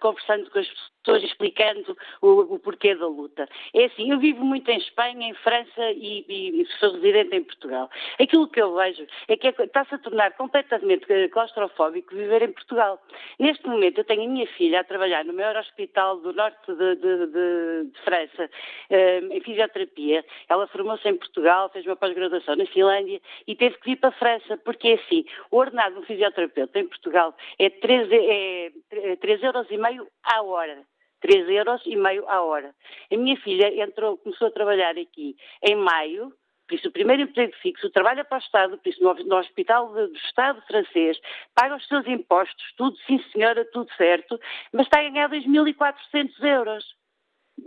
[0.00, 3.48] conversando com as pessoas, explicando o, o, porquê da luta.
[3.74, 7.90] É assim, eu vivo muito em Espanha, em França e, e sou residente em Portugal.
[8.18, 13.00] Aquilo que eu vejo é que é, está-se a tornar completamente claustrofóbico viver em Portugal.
[13.38, 16.96] Neste momento eu tenho a minha filha a trabalhar no maior hospital do norte de,
[16.96, 18.50] de, de, de França,
[18.90, 20.24] eh, em fisioterapia.
[20.48, 24.12] Ela formou-se em Portugal, fez uma pós-graduação na Finlândia e teve que vir para a
[24.12, 29.42] França, porque é assim, o ordenado de um fisioterapeuta em Portugal é 3, é 3
[29.42, 30.84] euros e meio à hora.
[31.20, 32.74] 3 euros e meio à hora.
[33.12, 36.32] A minha filha entrou, começou a trabalhar aqui em maio,
[36.66, 39.92] por isso o primeiro emprego fixo, trabalha para o Estado, por isso no, no Hospital
[39.92, 41.18] do Estado francês,
[41.54, 44.38] paga os seus impostos, tudo, sim senhora, tudo certo,
[44.72, 46.84] mas está a ganhar 2.400 euros.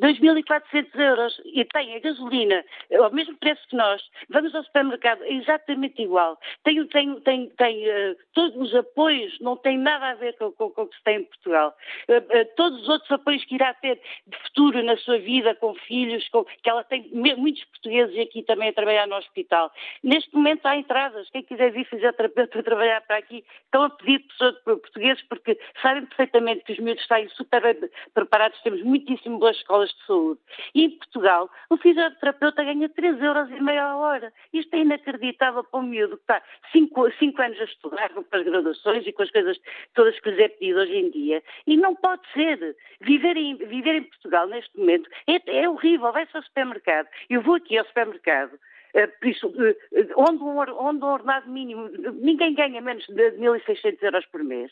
[0.01, 2.63] 2.400 euros e tem a gasolina
[3.01, 6.37] ao mesmo preço que nós, vamos ao supermercado, é exatamente igual.
[6.63, 10.69] Tem, tem, tem, tem uh, todos os apoios, não tem nada a ver com, com,
[10.69, 11.75] com o que se tem em Portugal.
[12.07, 15.73] Uh, uh, todos os outros apoios que irá ter de futuro na sua vida, com
[15.73, 19.71] filhos, com, que ela tem muitos portugueses aqui também a trabalhar no hospital.
[20.03, 24.19] Neste momento há entradas, quem quiser vir fazer terapeuta trabalhar para aqui, estão a pedir
[24.19, 29.78] pessoas portugueses porque sabem perfeitamente que os miúdos estão super preparados, temos muitíssimo boas escolas
[29.83, 30.39] escolas de saúde.
[30.75, 34.33] E em Portugal, o fisioterapeuta ganha 3 euros e meia hora.
[34.53, 39.05] Isto é inacreditável para um miúdo que está 5, anos a estudar, com as graduações
[39.05, 39.57] e com as coisas
[39.93, 41.43] todas que lhes é pedido hoje em dia.
[41.67, 42.75] E não pode ser.
[43.01, 46.11] Viver em, viver em Portugal, neste momento, é, é horrível.
[46.11, 47.07] Vai-se ao supermercado.
[47.29, 48.59] Eu vou aqui ao supermercado
[49.07, 54.25] por isso, eh, onde um, onde um ordenado mínimo, ninguém ganha menos de 1.600 euros
[54.27, 54.71] por mês.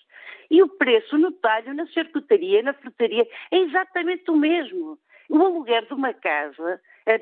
[0.49, 4.97] E o preço no talho, na charcutaria, na frutaria, é exatamente o mesmo.
[5.29, 7.21] O aluguer de uma casa é,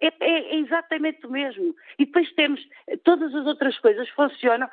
[0.00, 1.74] é, é, exatamente o mesmo.
[1.98, 2.60] E depois temos
[3.04, 4.68] todas as outras coisas funcionam,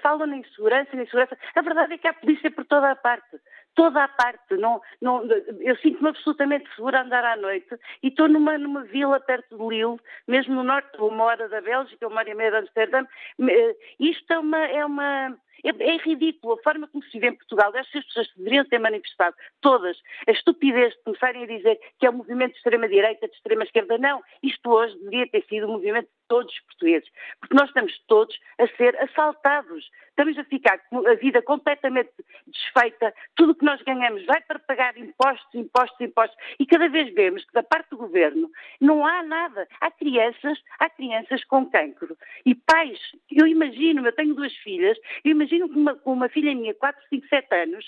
[0.00, 1.36] falam em segurança, em segurança.
[1.54, 3.36] A verdade é que há polícia por toda a parte
[3.74, 4.56] toda a parte.
[4.56, 5.24] Não, não,
[5.60, 7.68] eu sinto-me absolutamente segura a andar à noite
[8.02, 12.08] e estou numa, numa vila perto de Lille, mesmo no norte, uma hora da Bélgica,
[12.08, 13.04] uma hora e meia de Amsterdã.
[13.40, 17.36] Eh, isto é uma, é uma É, é ridículo a forma como se vive em
[17.36, 17.72] Portugal.
[17.74, 19.96] Estas pessoas deveriam ter manifestado, todas,
[20.26, 23.98] a estupidez de começarem a dizer que é um movimento de extrema-direita, de extrema-esquerda.
[23.98, 27.08] Não, isto hoje deveria ter sido um movimento de todos os portugueses,
[27.40, 29.90] porque nós estamos todos a ser assaltados.
[30.10, 32.10] Estamos a ficar com a vida completamente
[32.46, 33.14] desfeita.
[33.34, 36.36] Tudo o que nós ganhamos vai para pagar impostos, impostos, impostos.
[36.58, 39.66] E cada vez vemos que da parte do governo não há nada.
[39.80, 42.16] Há crianças, há crianças com cancro.
[42.44, 42.98] E pais,
[43.30, 47.26] eu imagino, eu tenho duas filhas, eu imagino que uma, uma filha minha, 4, 5,
[47.28, 47.84] 7 anos,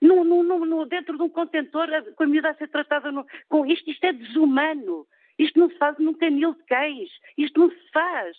[0.00, 3.10] no, no, no, dentro de um contentor, com a miúda a ser tratada
[3.48, 5.06] com isto, isto é desumano.
[5.38, 7.10] Isto não se faz num canil de cães.
[7.36, 8.36] Isto não se faz.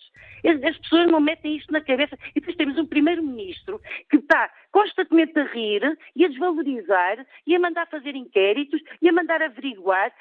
[0.64, 2.18] As pessoas não metem isto na cabeça.
[2.30, 7.60] E depois temos um primeiro-ministro que está constantemente a rir e a desvalorizar e a
[7.60, 10.12] mandar fazer inquéritos e a mandar averiguar.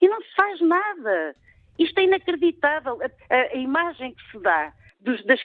[0.00, 1.34] E não se faz nada.
[1.78, 2.98] Isto é inacreditável.
[3.02, 5.40] A, a, a imagem que se dá dos, das,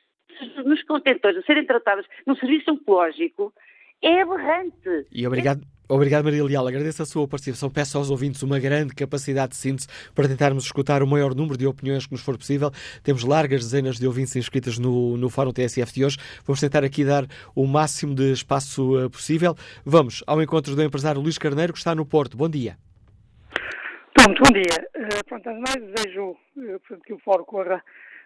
[0.66, 3.54] nos contentores a serem tratadas num serviço oncológico
[4.02, 5.08] é aberrante.
[5.12, 5.62] E obrigado.
[5.88, 6.66] Obrigado, Maria Leal.
[6.66, 7.70] Agradeço a sua participação.
[7.70, 11.68] Peço aos ouvintes uma grande capacidade de síntese para tentarmos escutar o maior número de
[11.68, 12.72] opiniões que nos for possível.
[13.04, 16.18] Temos largas dezenas de ouvintes inscritas no, no Fórum TSF de hoje.
[16.46, 19.56] Vamos tentar aqui dar o máximo de espaço uh, possível.
[19.86, 22.38] Vamos ao encontro do empresário Luís Carneiro, que está no Porto.
[22.38, 22.78] Bom dia.
[24.14, 24.88] Pronto, bom dia.
[24.96, 27.84] Uh, pronto, mais desejo uh, que o Fórum corra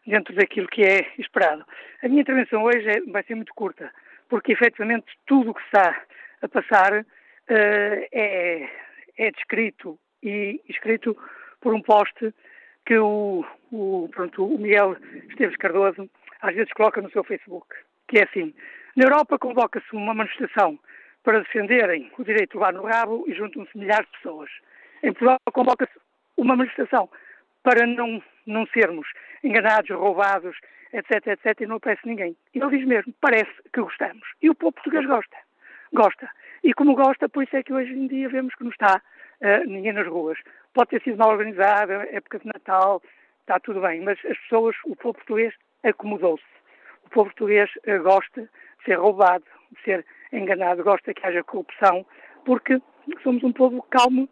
[0.07, 1.65] dentro daquilo que é esperado.
[2.01, 3.91] A minha intervenção hoje é, vai ser muito curta,
[4.29, 6.01] porque efetivamente tudo o que está
[6.41, 7.05] a passar uh,
[7.49, 8.69] é,
[9.17, 11.15] é descrito e escrito
[11.59, 12.33] por um poste
[12.85, 14.95] que o, o, pronto, o Miguel
[15.29, 16.09] Esteves Cardoso
[16.41, 17.67] às vezes coloca no seu Facebook,
[18.07, 18.53] que é assim,
[18.95, 20.79] na Europa convoca-se uma manifestação
[21.23, 24.49] para defenderem o direito de levar no rabo e juntam-se milhares de pessoas.
[25.03, 25.99] Em Portugal convoca-se
[26.37, 27.09] uma manifestação
[27.63, 29.07] para não, não sermos
[29.47, 30.57] enganados, roubados,
[30.93, 32.35] etc, etc, e não aparece ninguém.
[32.53, 34.27] Ele diz mesmo, parece que gostamos.
[34.41, 35.37] E o povo português gosta.
[35.93, 36.29] Gosta.
[36.63, 39.01] E como gosta, por isso é que hoje em dia vemos que não está
[39.41, 40.37] uh, ninguém nas ruas.
[40.73, 43.01] Pode ter sido mal organizada, época de Natal,
[43.41, 46.43] está tudo bem, mas as pessoas, o povo português acomodou-se.
[47.05, 52.05] O povo português uh, gosta de ser roubado, de ser enganado, gosta que haja corrupção,
[52.45, 52.81] porque
[53.23, 54.27] somos um povo calmo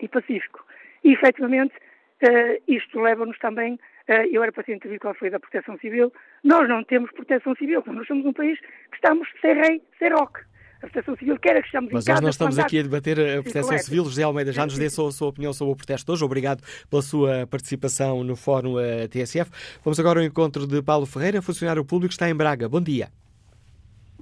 [0.00, 0.64] e pacífico.
[1.04, 1.74] E, efetivamente,
[2.22, 6.12] uh, isto leva-nos também, eu era para ser intervido qual foi da proteção civil,
[6.44, 10.40] nós não temos proteção civil, nós somos um país que estamos sem rei, sem roque
[10.82, 12.22] a proteção civil quer que estejamos Mas em casa.
[12.22, 14.04] Mas nós não estamos aqui a debater a proteção civil.
[14.04, 16.24] José Almeida já nos deu a sua, a sua opinião sobre o protesto hoje.
[16.24, 19.50] Obrigado pela sua participação no Fórum uh, TSF.
[19.82, 22.68] Vamos agora ao encontro de Paulo Ferreira, funcionário público, está em Braga.
[22.68, 23.08] Bom dia.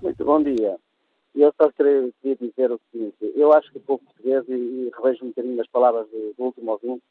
[0.00, 0.76] Muito bom dia.
[1.34, 5.28] Eu só queria dizer o seguinte, eu acho que o povo português, e, revejo um
[5.28, 7.02] bocadinho nas palavras do, do último ouvinte,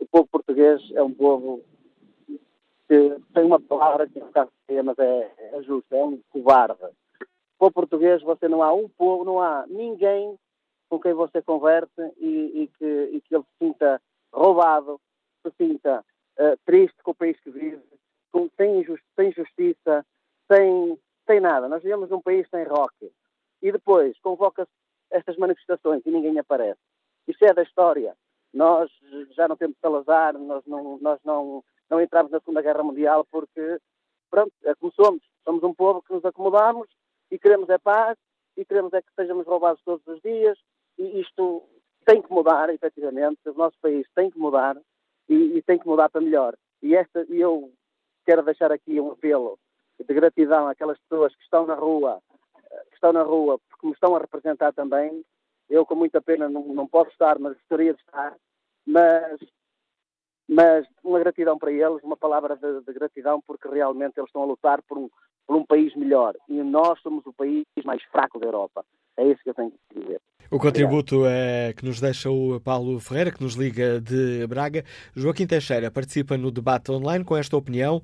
[0.00, 1.62] o povo português é um povo
[2.88, 4.50] que tem uma palavra que um bocado
[4.84, 6.74] mas é, é justa, é um covarde
[7.58, 10.38] para o português você não há um povo, não há ninguém
[10.88, 14.00] com quem você converte e, e, que, e que, ele se sinta
[14.32, 15.00] roubado,
[15.42, 16.04] se sinta
[16.38, 17.82] uh, triste com o país que vive,
[18.32, 20.06] com, sem, injusti sem justiça,
[20.50, 21.68] sem, sem nada.
[21.68, 23.10] Nós vivemos num país sem rock.
[23.60, 24.70] E depois convoca-se
[25.10, 26.80] estas manifestações e ninguém aparece.
[27.26, 28.16] Isso é da história.
[28.54, 28.90] Nós
[29.32, 33.78] já não temos Salazar, nós não, nós não, não entramos na Segunda Guerra Mundial porque,
[34.30, 35.22] pronto, é como somos.
[35.44, 36.88] Somos um povo que nos acomodamos
[37.30, 38.16] e queremos é paz
[38.56, 40.58] e queremos é que sejamos roubados todos os dias
[40.98, 41.62] e isto
[42.04, 44.76] tem que mudar, efetivamente, o nosso país tem que mudar
[45.28, 46.56] e, e tem que mudar para melhor.
[46.82, 47.72] E esta, eu
[48.24, 49.58] quero deixar aqui um apelo
[49.98, 52.20] de gratidão àquelas pessoas que estão na rua,
[52.88, 55.24] que estão na rua, porque me estão a representar também.
[55.68, 58.36] Eu, com muita pena, não, não posso estar, mas gostaria de estar.
[58.86, 59.40] Mas,
[60.48, 64.46] mas uma gratidão para eles, uma palavra de, de gratidão, porque realmente eles estão a
[64.46, 65.10] lutar por um,
[65.46, 66.34] por um país melhor.
[66.48, 68.84] E nós somos o país mais fraco da Europa.
[69.16, 70.20] É isso que eu tenho que dizer.
[70.50, 74.82] O contributo é que nos deixa o Paulo Ferreira, que nos liga de Braga.
[75.14, 78.02] Joaquim Teixeira participa no debate online com esta opinião,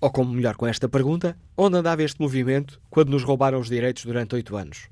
[0.00, 4.06] ou como melhor, com esta pergunta: onde andava este movimento quando nos roubaram os direitos
[4.06, 4.88] durante oito anos?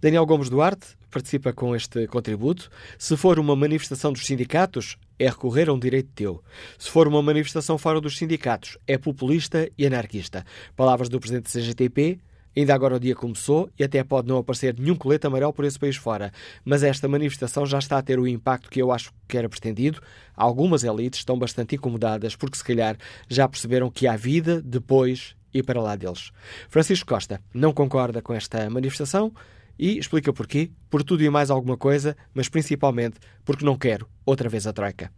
[0.00, 2.70] Daniel Gomes Duarte participa com este contributo.
[2.98, 6.42] Se for uma manifestação dos sindicatos, é recorrer a um direito teu.
[6.78, 10.44] Se for uma manifestação fora dos sindicatos, é populista e anarquista.
[10.76, 12.18] Palavras do presidente da CGTP.
[12.56, 15.78] Ainda agora o dia começou e até pode não aparecer nenhum colete amarelo por esse
[15.78, 16.32] país fora,
[16.64, 20.00] mas esta manifestação já está a ter o impacto que eu acho que era pretendido.
[20.34, 22.96] Algumas elites estão bastante incomodadas porque, se calhar,
[23.28, 26.32] já perceberam que há vida depois e para lá deles.
[26.68, 29.32] Francisco Costa não concorda com esta manifestação,
[29.78, 34.48] e explica porquê, por tudo e mais alguma coisa, mas principalmente porque não quero outra
[34.48, 35.10] vez a Troika.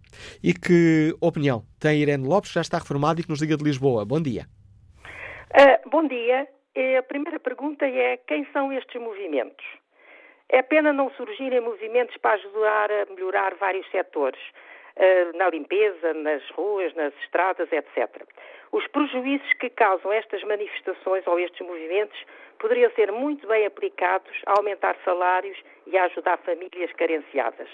[0.43, 3.65] E que opinião tem Irene Lopes, que já está reformada e que nos liga de
[3.65, 4.05] Lisboa.
[4.05, 4.47] Bom dia.
[5.51, 6.47] Uh, bom dia.
[6.99, 9.65] a primeira pergunta é quem são estes movimentos?
[10.49, 14.41] É pena não surgirem movimentos para ajudar a melhorar vários setores,
[15.35, 18.23] na limpeza, nas ruas, nas estradas, etc.
[18.73, 22.19] Os prejuízos que causam estas manifestações ou estes movimentos
[22.59, 27.69] poderiam ser muito bem aplicados a aumentar salários e a ajudar famílias carenciadas.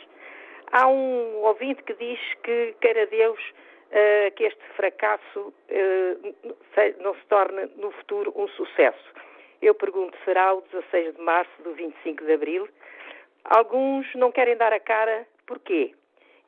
[0.73, 6.35] Há um ouvinte que diz que queira Deus uh, que este fracasso uh,
[7.01, 9.15] não se torne no futuro um sucesso.
[9.61, 12.69] Eu pergunto, será o 16 de março do 25 de abril?
[13.45, 15.95] Alguns não querem dar a cara, porquê?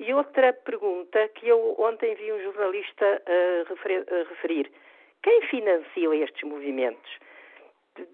[0.01, 4.70] E outra pergunta que eu ontem vi um jornalista uh, referir:
[5.22, 7.11] quem financia estes movimentos?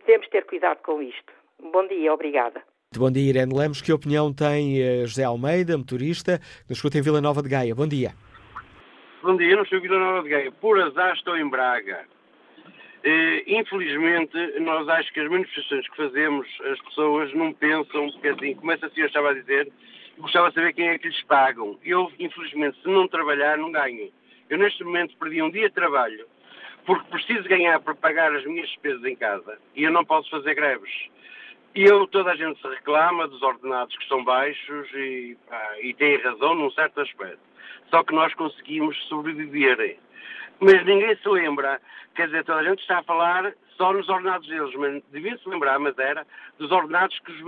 [0.06, 1.32] Devemos ter cuidado com isto.
[1.60, 2.62] Bom dia, obrigada.
[2.96, 3.82] Bom dia, Irene Lemos.
[3.82, 7.74] Que opinião tem uh, José Almeida, motorista, que nos escuta em Vila Nova de Gaia?
[7.74, 8.12] Bom dia.
[9.22, 10.52] Bom dia, eu não em Vila Nova de Gaia.
[10.52, 12.06] Por azar estou em Braga.
[13.04, 18.54] Uh, infelizmente, nós acho que as manifestações que fazemos, as pessoas não pensam, porque assim,
[18.54, 19.70] como essa senhora estava a dizer,
[20.18, 21.78] gostava de saber quem é que lhes pagam.
[21.84, 24.10] Eu, infelizmente, se não trabalhar, não ganho.
[24.48, 26.26] Eu, neste momento, perdi um dia de trabalho
[26.84, 30.54] porque preciso ganhar para pagar as minhas despesas em casa e eu não posso fazer
[30.54, 30.92] greves.
[31.74, 35.92] E eu, toda a gente se reclama dos ordenados que são baixos e, pá, e
[35.94, 37.40] tem razão num certo aspecto.
[37.90, 39.98] Só que nós conseguimos sobreviver.
[40.60, 41.80] Mas ninguém se lembra,
[42.14, 45.78] quer dizer, toda a gente está a falar só nos ordenados deles, mas devia-se lembrar,
[45.78, 46.26] mas era,
[46.58, 47.40] dos ordenados que os,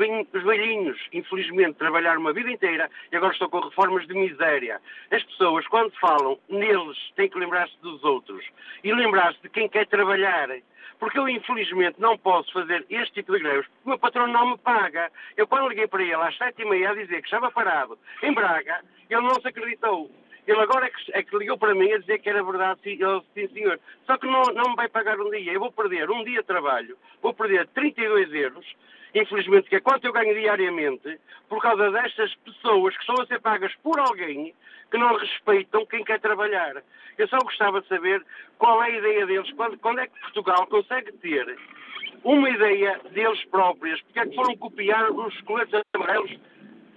[0.45, 4.81] velhinhos, infelizmente, trabalharam uma vida inteira e agora estão com reformas de miséria.
[5.11, 8.45] As pessoas, quando falam neles, têm que lembrar-se dos outros
[8.83, 10.49] e lembrar-se de quem quer trabalhar.
[10.99, 14.51] Porque eu, infelizmente, não posso fazer este tipo de greves, porque o meu patrão não
[14.51, 15.11] me paga.
[15.37, 18.33] Eu, quando liguei para ele às sete e meia a dizer que estava parado em
[18.33, 20.11] Braga, ele não se acreditou.
[20.47, 22.91] Ele agora é que, é que, ligou para mim a dizer que era verdade, sim,
[22.91, 23.81] ele, sim senhor.
[24.07, 25.53] Só que não, não me vai pagar um dia.
[25.53, 28.65] Eu vou perder um dia de trabalho, vou perder 32 euros,
[29.15, 31.19] infelizmente, que é quanto eu ganho diariamente,
[31.49, 34.55] por causa destas pessoas que estão a ser pagas por alguém
[34.91, 36.83] que não respeitam quem quer trabalhar.
[37.19, 38.25] Eu só gostava de saber
[38.57, 41.59] qual é a ideia deles, quando, quando é que Portugal consegue ter
[42.23, 46.39] uma ideia deles próprios, porque é que foram copiar os coletes amarelos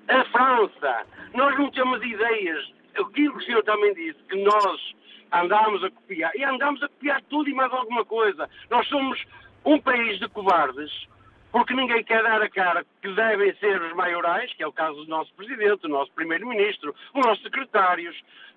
[0.07, 1.05] a França.
[1.33, 4.95] Nós não temos ideias aquilo que o senhor também disse, que nós
[5.31, 8.49] andámos a copiar, e andámos a copiar tudo e mais alguma coisa.
[8.69, 9.23] Nós somos
[9.65, 11.07] um país de cobardes,
[11.51, 15.03] porque ninguém quer dar a cara que devem ser os maiorais, que é o caso
[15.03, 18.15] do nosso presidente, do nosso primeiro-ministro, os nossos secretários,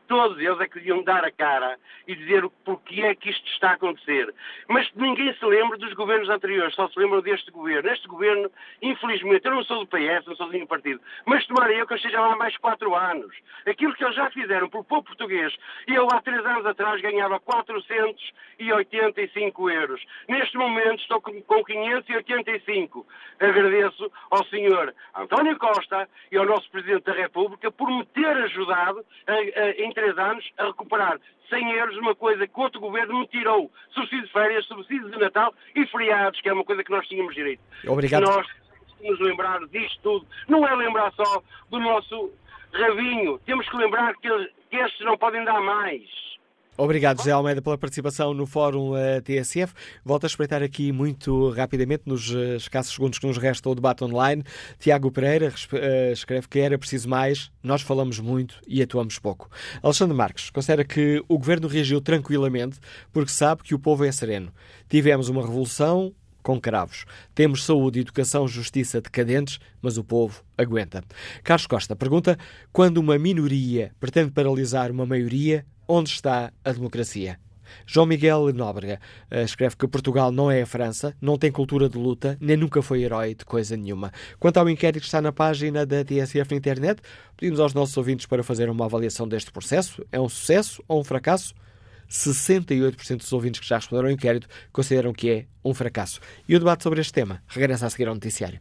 [0.09, 3.47] todos eles é que deviam dar a cara e dizer o porquê é que isto
[3.49, 4.33] está a acontecer.
[4.69, 7.91] Mas ninguém se lembra dos governos anteriores, só se lembra deste governo.
[7.91, 8.51] Este governo,
[8.81, 11.97] infelizmente, eu não sou do PS, não sou nenhum partido, mas tomara eu que eu
[11.97, 13.35] esteja lá mais quatro anos.
[13.67, 15.55] Aquilo que eles já fizeram para o povo português,
[15.87, 20.05] eu há três anos atrás ganhava 485 euros.
[20.29, 23.07] Neste momento estou com 585.
[23.41, 29.05] Agradeço ao senhor António Costa e ao nosso Presidente da República por me ter ajudado
[29.27, 33.26] a, a, em três anos a recuperar 100 euros, uma coisa que outro governo me
[33.28, 33.70] tirou.
[33.90, 37.34] Subsídio de férias, subsídio de Natal e feriados, que é uma coisa que nós tínhamos
[37.34, 37.62] direito.
[37.86, 38.22] Obrigado.
[38.22, 38.47] Nós
[39.03, 40.26] nos lembrar disto tudo.
[40.49, 42.32] Não é lembrar só do nosso
[42.72, 43.38] rabinho.
[43.45, 44.28] Temos que lembrar que,
[44.70, 46.03] que estes não podem dar mais.
[46.77, 49.75] Obrigado, José Almeida, pela participação no Fórum uh, TSF.
[50.03, 54.03] Volto a espreitar aqui muito rapidamente, nos uh, escassos segundos que nos resta, o debate
[54.03, 54.43] online.
[54.79, 59.51] Tiago Pereira uh, escreve que era preciso mais, nós falamos muito e atuamos pouco.
[59.83, 62.79] Alexandre Marques considera que o governo reagiu tranquilamente
[63.12, 64.51] porque sabe que o povo é sereno.
[64.89, 67.05] Tivemos uma revolução, com cravos.
[67.35, 71.05] Temos saúde, educação, justiça decadentes, mas o povo aguenta.
[71.45, 72.37] Carlos Costa pergunta:
[72.73, 77.38] quando uma minoria pretende paralisar uma maioria, onde está a democracia?
[77.86, 78.99] João Miguel Nóbrega
[79.30, 82.80] uh, escreve que Portugal não é a França, não tem cultura de luta, nem nunca
[82.80, 84.11] foi herói de coisa nenhuma.
[84.40, 87.03] Quanto ao inquérito que está na página da TSF na internet,
[87.36, 90.03] pedimos aos nossos ouvintes para fazer uma avaliação deste processo.
[90.11, 91.55] É um sucesso ou um fracasso?
[92.11, 96.20] 68% dos ouvintes que já responderam ao inquérito consideram que é um fracasso.
[96.49, 98.61] E o debate sobre este tema regressa a seguir ao noticiário.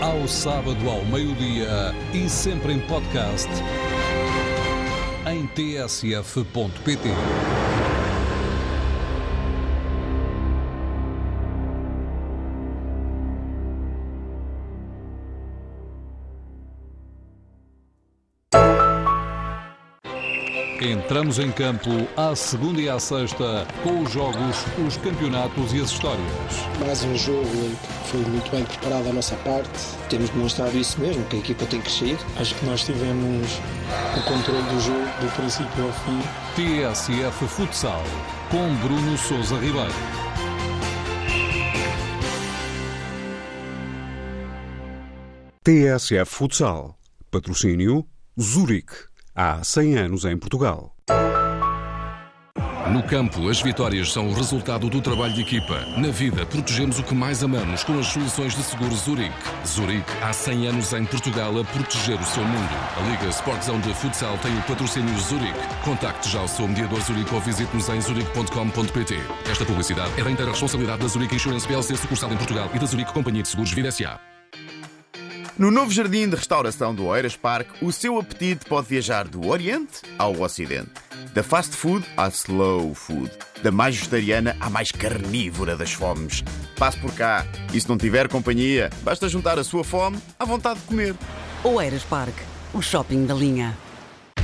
[0.00, 3.48] Ao sábado ao meio-dia e sempre em podcast
[5.26, 7.08] em tsf.pt.
[21.06, 25.90] Entramos em campo à segunda e à sexta com os jogos, os campeonatos e as
[25.90, 26.26] histórias.
[26.80, 29.70] Mais um jogo que foi muito bem preparado da nossa parte.
[30.10, 32.18] Temos demonstrado isso mesmo, que a equipa tem crescido.
[32.40, 33.60] Acho que nós tivemos
[34.16, 36.20] o controle do jogo do princípio ao fim.
[36.56, 38.02] TSF Futsal
[38.50, 39.94] com Bruno Souza Ribeiro.
[45.62, 46.98] TSF Futsal.
[47.30, 48.04] Patrocínio
[48.40, 48.92] Zurich
[49.36, 50.96] há 100 anos em Portugal.
[52.90, 55.80] No campo, as vitórias são o resultado do trabalho de equipa.
[55.98, 59.34] Na vida, protegemos o que mais amamos com as soluções de seguro Zurich.
[59.66, 62.70] Zurich, há 100 anos em Portugal a proteger o seu mundo.
[62.96, 65.58] A Liga Sportzone de Futsal tem o patrocínio Zurich.
[65.84, 69.16] Contacte já o seu mediador Zurich ou visite-nos em zurich.com.pt.
[69.50, 72.86] Esta publicidade é da inteira responsabilidade da Zurich Insurance PLC sucursal em Portugal e da
[72.86, 74.35] Zurich Companhia de Seguros Vida S.A.
[75.58, 80.02] No novo jardim de restauração do Oeiras Park, o seu apetite pode viajar do Oriente
[80.18, 80.90] ao Ocidente.
[81.32, 83.30] Da fast food à slow food.
[83.62, 86.44] Da mais vegetariana à mais carnívora das fomes.
[86.76, 90.78] Passe por cá e se não tiver companhia, basta juntar a sua fome à vontade
[90.78, 91.14] de comer.
[91.64, 92.34] Oeiras Park,
[92.74, 93.74] o shopping da linha.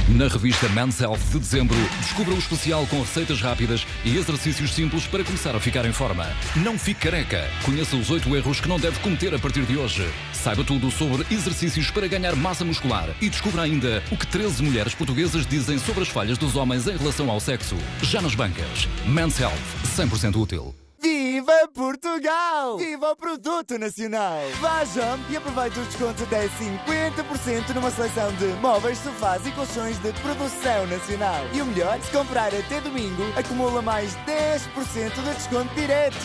[0.08, 5.06] Na revista Men's Health de dezembro, descubra o especial com receitas rápidas e exercícios simples
[5.06, 6.26] para começar a ficar em forma.
[6.56, 7.48] Não fique careca.
[7.64, 10.08] Conheça os 8 erros que não deve cometer a partir de hoje.
[10.32, 14.94] Saiba tudo sobre exercícios para ganhar massa muscular e descubra ainda o que 13 mulheres
[14.94, 17.76] portuguesas dizem sobre as falhas dos homens em relação ao sexo.
[18.02, 18.88] Já nas bancas.
[19.06, 19.52] Men's Health,
[19.96, 20.81] 100% útil.
[21.02, 22.78] Viva Portugal!
[22.78, 24.38] Viva o produto nacional!
[24.60, 30.12] Vejam e aproveite os descontos até 50% numa seleção de móveis, sofás e colchões de
[30.12, 31.44] produção nacional.
[31.52, 36.16] E o melhor, se comprar até domingo, acumula mais 10% de desconto direto.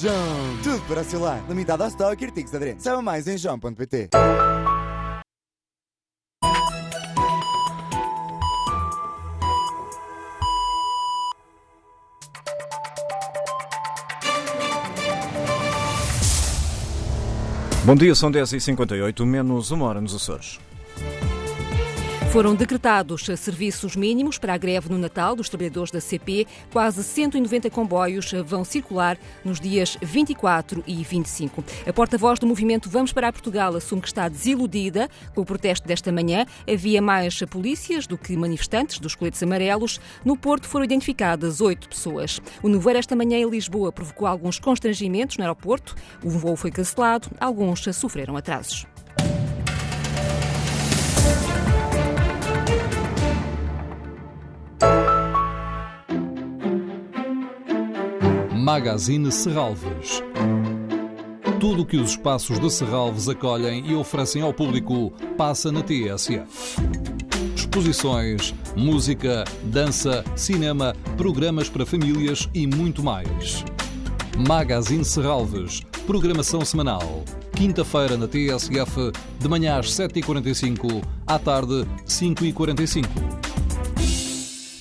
[0.00, 0.58] João!
[0.62, 1.44] Tudo para o seu lar.
[1.46, 2.82] Limitado ao estoque e artigos aderentes.
[2.82, 4.08] Saiba mais em joão.pt.
[17.86, 20.58] Bom dia, são 10h58, menos uma hora nos Açores.
[22.34, 26.48] Foram decretados serviços mínimos para a greve no Natal dos trabalhadores da CP.
[26.72, 31.62] Quase 190 comboios vão circular nos dias 24 e 25.
[31.86, 36.10] A porta-voz do movimento Vamos para Portugal assume que está desiludida com o protesto desta
[36.10, 36.44] manhã.
[36.68, 40.00] Havia mais polícias do que manifestantes dos coletes amarelos.
[40.24, 42.40] No Porto foram identificadas oito pessoas.
[42.64, 45.94] O nevoeiro esta manhã em Lisboa provocou alguns constrangimentos no aeroporto.
[46.20, 47.28] O voo foi cancelado.
[47.38, 48.88] Alguns sofreram atrasos.
[58.52, 60.22] Magazine Serralves.
[61.60, 66.80] Tudo o que os espaços de Serralves acolhem e oferecem ao público passa na TSF.
[67.54, 73.64] Exposições, música, dança, cinema, programas para famílias e muito mais.
[74.48, 77.22] Magazine Serralves, programação semanal.
[77.54, 83.53] Quinta-feira na TSF, de manhã às 7h45, à tarde 5h45.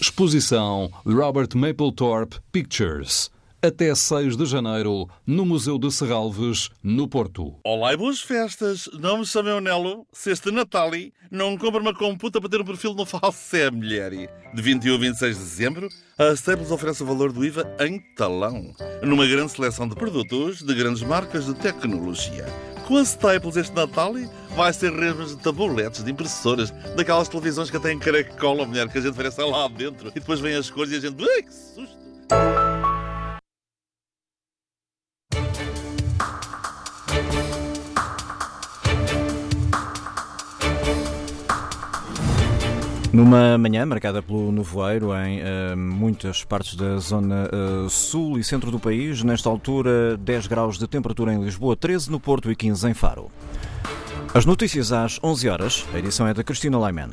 [0.04, 3.32] Exposição Robert Mapplethorpe Pictures
[3.62, 7.56] até 6 de janeiro, no Museu de Serralves, no Porto.
[7.64, 8.90] Olá e boas festas!
[9.00, 10.06] Não me chamem o Nelo.
[10.12, 10.92] Se este Natal
[11.32, 14.12] não compra uma computa para ter um perfil no Falsé, mulher.
[14.54, 18.76] De 21 a 26 de dezembro, a Staples oferece o valor do IVA em talão,
[19.02, 22.73] numa grande seleção de produtos de grandes marcas de tecnologia.
[22.88, 24.14] Com a Staples este Natal
[24.56, 29.02] vai ser resmas de tabuletes, de impressoras, daquelas televisões que têm caracola, mulher, que a
[29.02, 31.24] gente parece lá dentro e depois vem as cores e a gente...
[31.24, 32.63] Ai, que susto!
[43.14, 48.72] Numa manhã marcada pelo nevoeiro em uh, muitas partes da zona uh, sul e centro
[48.72, 52.90] do país, nesta altura 10 graus de temperatura em Lisboa, 13 no Porto e 15
[52.90, 53.30] em Faro.
[54.34, 55.86] As notícias às 11 horas.
[55.94, 57.10] A edição é da Cristina Laiman.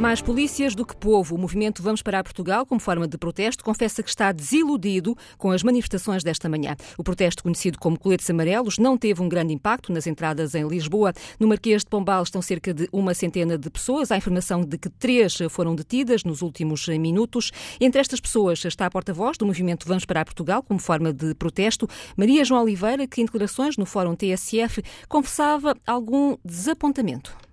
[0.00, 1.34] Mais polícias do que povo.
[1.34, 5.62] O movimento Vamos Parar Portugal, como forma de protesto, confessa que está desiludido com as
[5.62, 6.74] manifestações desta manhã.
[6.96, 11.12] O protesto, conhecido como Coletes Amarelos, não teve um grande impacto nas entradas em Lisboa.
[11.38, 14.10] No Marquês de Pombal estão cerca de uma centena de pessoas.
[14.10, 17.52] Há informação de que três foram detidas nos últimos minutos.
[17.78, 21.86] Entre estas pessoas está a porta-voz do movimento Vamos Parar Portugal, como forma de protesto,
[22.16, 27.49] Maria João Oliveira, que em declarações no Fórum TSF confessava algum desapontamento.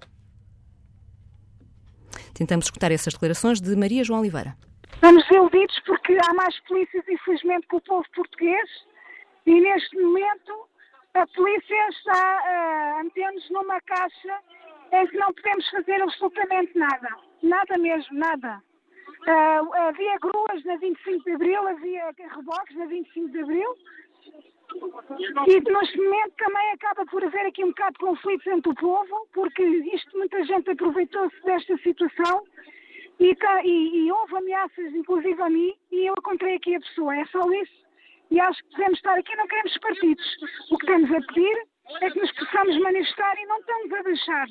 [2.34, 4.56] Tentamos escutar essas declarações de Maria João Oliveira.
[4.94, 8.70] Estamos desiludidos porque há mais polícias, infelizmente, que o povo português
[9.46, 10.68] e neste momento
[11.14, 14.40] a polícia está a meter-nos numa caixa
[14.92, 17.10] em que não podemos fazer absolutamente nada.
[17.44, 18.62] Nada mesmo, nada.
[19.28, 23.76] Uh, havia gruas na 25 de Abril, havia reboques na 25 de Abril
[25.48, 29.28] e neste momento também acaba por haver aqui um bocado de conflitos entre o povo,
[29.34, 32.44] porque isto muita gente aproveitou-se desta situação
[33.20, 37.16] e, e, e, houve ameaças, inclusive a mim, e eu encontrei aqui a pessoa.
[37.16, 37.88] É só isso.
[38.30, 40.26] E acho que devemos estar aqui, não queremos partidos.
[40.70, 41.68] O que estamos a pedir
[42.02, 44.48] é que nos possamos manifestar e não estamos a deixar.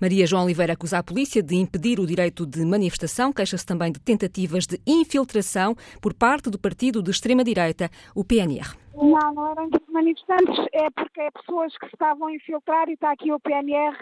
[0.00, 4.00] Maria João Oliveira acusa a polícia de impedir o direito de manifestação, queixa-se também de
[4.00, 8.79] tentativas de infiltração por parte do partido de extrema-direita, o PNR.
[8.94, 13.12] Não, não eram manifestantes, é porque é pessoas que se estavam a infiltrar e está
[13.12, 13.96] aqui o PNR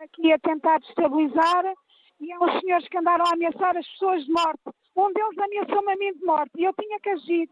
[0.00, 1.64] aqui a tentar destabilizar
[2.20, 4.62] e é uns senhores que andaram a ameaçar as pessoas de morte.
[4.96, 7.48] Um deles ameaçou-me a mim de morte e eu tinha que agir.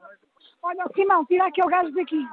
[0.62, 2.16] Olha, Simão, tira aquele gajo daqui.
[2.16, 2.28] Eles.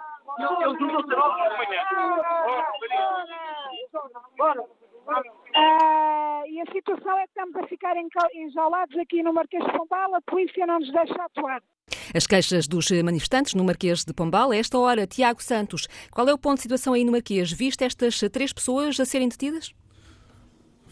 [5.10, 7.96] Uh, e a situação é que estamos a ficar
[8.36, 11.62] enjaulados aqui no Marquês de Pombal, a polícia não nos deixa atuar.
[12.14, 16.34] As queixas dos manifestantes no Marquês de Pombal, a esta hora, Tiago Santos, qual é
[16.34, 17.52] o ponto de situação aí no Marquês?
[17.52, 19.74] Viste estas três pessoas a serem detidas?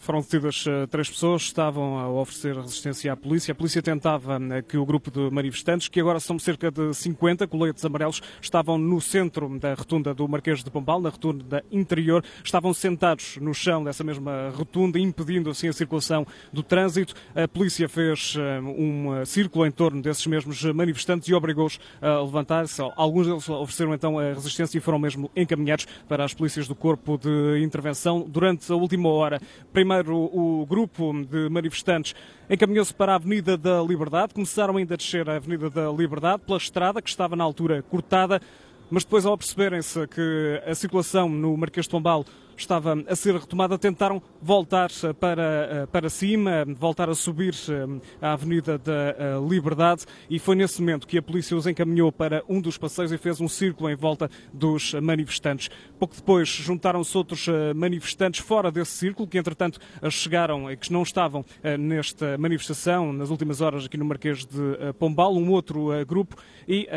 [0.08, 3.52] Foram detidas eh, três pessoas, estavam a oferecer resistência à polícia.
[3.52, 7.46] A polícia tentava eh, que o grupo de manifestantes, que agora são cerca de 50
[7.46, 12.72] coletes amarelos, estavam no centro da rotunda do Marquês de Pombal, na rotunda interior, estavam
[12.72, 17.12] sentados no chão dessa mesma rotunda, impedindo assim a circulação do trânsito.
[17.34, 22.80] A polícia fez eh, um círculo em torno desses mesmos manifestantes e obrigou-os a levantar-se.
[22.96, 27.18] Alguns deles ofereceram então a resistência e foram mesmo encaminhados para as polícias do Corpo
[27.18, 29.38] de Intervenção durante a última hora.
[29.70, 32.14] Primeiro Primeiro, o grupo de manifestantes
[32.48, 34.32] encaminhou-se para a Avenida da Liberdade.
[34.32, 38.40] Começaram ainda a descer a Avenida da Liberdade pela estrada, que estava na altura cortada,
[38.88, 42.24] mas depois, ao perceberem-se que a situação no Marquês de Pombal
[42.58, 48.32] estava a ser retomada, tentaram voltar para, eh, para cima, voltar a subir eh, a
[48.32, 49.14] Avenida da eh,
[49.48, 50.04] Liberdade.
[50.28, 53.40] E foi nesse momento que a polícia os encaminhou para um dos passeios e fez
[53.40, 55.70] um círculo em volta dos manifestantes.
[55.98, 59.78] Pouco depois juntaram-se outros manifestantes fora desse círculo, que entretanto
[60.10, 61.44] chegaram e que não estavam
[61.78, 66.36] nesta manifestação nas últimas horas aqui no Marquês de Pombal, um outro grupo,
[66.66, 66.88] e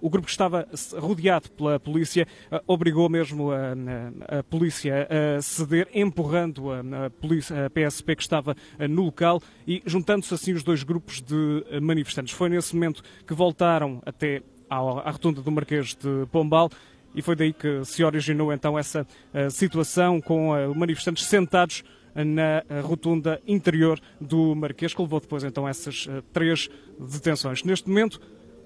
[0.00, 0.68] o grupo que estava
[0.98, 2.26] rodeado pela polícia
[2.66, 8.56] obrigou mesmo a, a polícia a ceder, empurrando a, a, polícia, a PSP que estava
[8.78, 12.32] eh, no local e juntando-se assim os dois grupos de eh, manifestantes.
[12.32, 16.70] Foi nesse momento que voltaram até à, à rotunda do Marquês de Pombal
[17.12, 19.02] e foi daí que se originou então essa
[19.34, 21.82] uh, situação com manifestantes sentados
[22.14, 27.64] na rotunda interior do Marquês, que levou depois então essas três detenções.
[27.64, 28.20] Neste momento,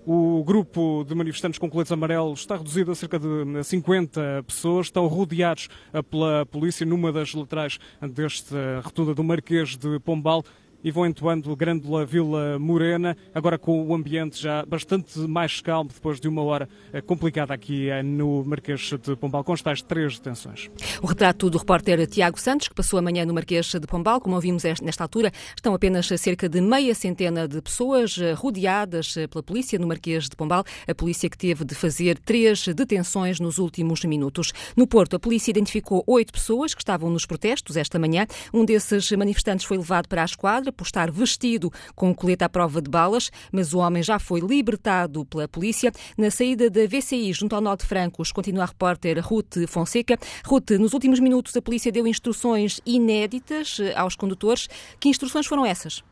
[0.07, 4.87] o grupo de manifestantes com coletes amarelos está reduzido a cerca de 50 pessoas.
[4.87, 10.45] Estão rodeados eh, pela polícia numa das laterais desta rotunda do Marquês de Pombal
[10.85, 16.21] e vão entoando Grândola Vila Morena, agora com o ambiente já bastante mais calmo depois
[16.21, 20.71] de uma hora eh, complicada aqui eh, no Marquês de Pombal, com estas três detenções.
[21.03, 24.63] O retrato do repórter Tiago Santos, que passou amanhã no Marquês de Pombal, como ouvimos
[24.83, 29.87] nesta altura, estão apenas cerca de meia centena de pessoas eh, rodeadas pela polícia no
[29.87, 34.53] Marquês de Pombal, a polícia que teve de fazer três detenções nos últimos minutos.
[34.77, 38.27] No Porto, a polícia identificou oito pessoas que estavam nos protestos esta manhã.
[38.53, 42.49] Um desses manifestantes foi levado para a esquadra por estar vestido com um colete à
[42.49, 45.93] prova de balas, mas o homem já foi libertado pela polícia.
[46.17, 50.19] Na saída da VCI, junto ao Nó de Francos, continua a repórter Ruth Fonseca.
[50.45, 54.69] Ruth, nos últimos minutos a polícia deu instruções inéditas aos condutores.
[55.01, 56.03] Que instruções foram essas?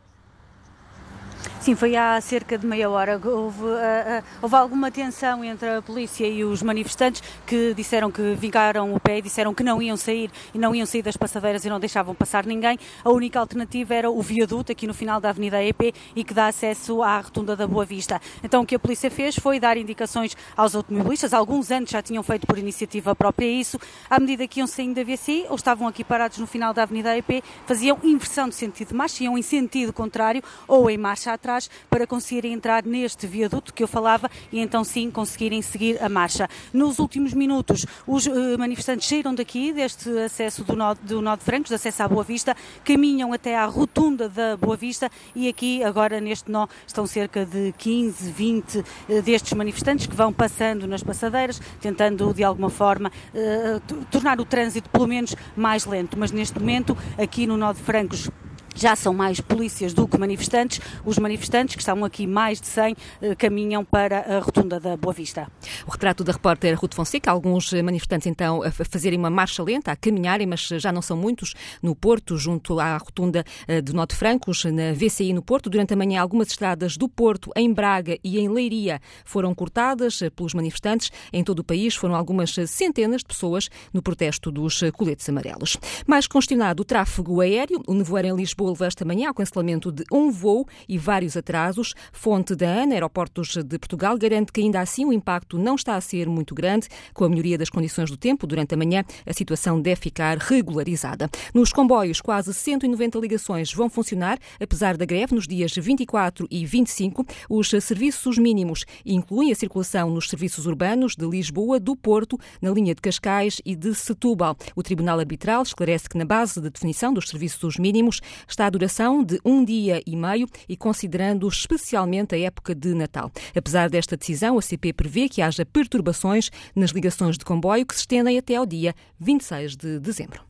[1.61, 3.21] Sim, foi há cerca de meia hora.
[3.25, 8.93] Houve, uh, houve alguma tensão entre a polícia e os manifestantes que disseram que vingaram
[8.93, 11.69] o pé e disseram que não iam sair e não iam sair das passadeiras e
[11.69, 12.79] não deixavam passar ninguém.
[13.05, 16.49] A única alternativa era o viaduto aqui no final da Avenida EP e que dá
[16.49, 18.21] acesso à rotunda da Boa Vista.
[18.43, 21.33] Então o que a polícia fez foi dar indicações aos automobilistas.
[21.33, 23.79] Alguns antes já tinham feito por iniciativa própria isso.
[24.11, 27.17] À medida que iam saindo da VC ou estavam aqui parados no final da Avenida
[27.17, 31.71] EP, faziam inversão de sentido de marcha, iam em sentido contrário ou em marcha atrás
[31.89, 36.49] para conseguirem entrar neste viaduto que eu falava e então sim conseguirem seguir a marcha.
[36.73, 41.43] Nos últimos minutos, os uh, manifestantes saíram daqui, deste acesso do Nó, do Nó de
[41.43, 46.21] Francos, acesso à Boa Vista, caminham até à rotunda da Boa Vista e aqui, agora
[46.21, 48.85] neste nó, estão cerca de 15, 20 uh,
[49.23, 54.89] destes manifestantes que vão passando nas passadeiras, tentando de alguma forma uh, tornar o trânsito
[54.91, 56.17] pelo menos mais lento.
[56.19, 58.31] Mas neste momento, aqui no Nó de Francos,
[58.75, 60.81] já são mais polícias do que manifestantes.
[61.05, 65.13] Os manifestantes, que estão aqui mais de 100, eh, caminham para a rotunda da Boa
[65.13, 65.51] Vista.
[65.87, 69.97] O retrato da repórter Ruth Fonseca, alguns manifestantes então a fazerem uma marcha lenta, a
[69.97, 74.65] caminharem, mas já não são muitos, no Porto, junto à rotunda eh, de Norte Francos,
[74.65, 75.69] na VCI no Porto.
[75.69, 80.31] Durante a manhã, algumas estradas do Porto, em Braga e em Leiria foram cortadas eh,
[80.31, 81.11] pelos manifestantes.
[81.33, 85.77] Em todo o país foram algumas centenas de pessoas no protesto dos coletes amarelos.
[86.07, 90.05] Mais congestionado o tráfego aéreo, o nevoeiro em Lisboa Lisboa esta manhã ao cancelamento de
[90.13, 91.95] um voo e vários atrasos.
[92.13, 96.01] Fonte da ANA, Aeroportos de Portugal, garante que ainda assim o impacto não está a
[96.01, 96.89] ser muito grande.
[97.13, 101.29] Com a melhoria das condições do tempo durante a manhã, a situação deve ficar regularizada.
[101.53, 107.27] Nos comboios, quase 190 ligações vão funcionar, apesar da greve, nos dias 24 e 25.
[107.49, 112.95] Os serviços mínimos incluem a circulação nos serviços urbanos de Lisboa, do Porto, na linha
[112.95, 114.57] de Cascais e de Setúbal.
[114.77, 118.21] O Tribunal Arbitral esclarece que, na base de definição dos serviços mínimos,
[118.53, 123.31] está a duração de um dia e meio e considerando especialmente a época de Natal.
[123.55, 128.01] Apesar desta decisão, a CP prevê que haja perturbações nas ligações de comboio que se
[128.01, 130.43] estendem até ao dia 26 de dezembro.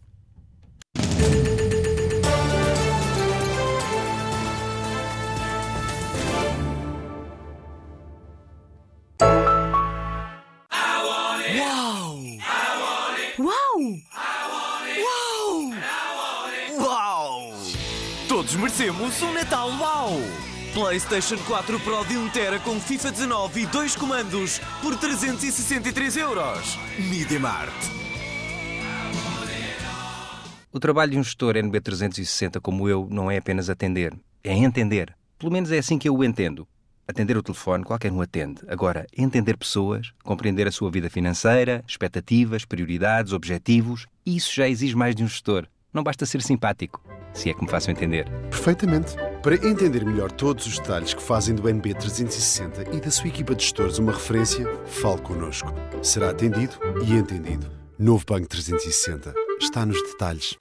[18.52, 20.10] Todos merecemos um Natal Uau!
[20.74, 26.78] PlayStation 4 Pro de 1 TB com FIFA 19 e dois comandos por 363 euros.
[26.98, 27.72] Midemart.
[30.70, 34.12] O trabalho de um gestor NB360 como eu não é apenas atender,
[34.44, 35.14] é entender.
[35.38, 36.68] Pelo menos é assim que eu o entendo.
[37.08, 38.60] Atender o telefone, qualquer um atende.
[38.68, 45.14] Agora, entender pessoas, compreender a sua vida financeira, expectativas, prioridades, objetivos, isso já exige mais
[45.14, 45.66] de um gestor.
[45.92, 48.28] Não basta ser simpático se é que me façam entender.
[48.50, 49.14] Perfeitamente.
[49.42, 53.62] Para entender melhor todos os detalhes que fazem do NB360 e da sua equipa de
[53.62, 55.72] gestores uma referência, fale connosco.
[56.02, 56.74] Será atendido
[57.04, 57.70] e entendido.
[57.98, 59.34] Novo Banco 360.
[59.60, 60.56] Está nos detalhes.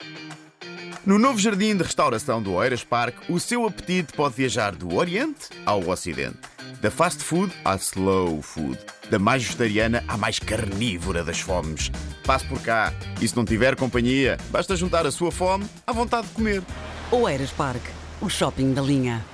[1.04, 5.48] No novo jardim de restauração do Oeiras Park, o seu apetite pode viajar do Oriente
[5.66, 6.38] ao Ocidente.
[6.80, 8.78] Da fast food à slow food.
[9.10, 11.90] Da mais vegetariana à mais carnívora das fomes.
[12.24, 16.28] Passe por cá e se não tiver companhia, basta juntar a sua fome à vontade
[16.28, 16.62] de comer.
[17.10, 17.82] Oeiras Park,
[18.20, 19.24] o shopping da linha.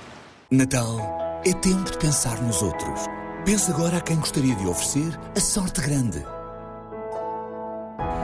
[0.49, 3.01] Natal é tempo de pensar nos outros.
[3.45, 6.25] Pense agora a quem gostaria de oferecer a sorte grande.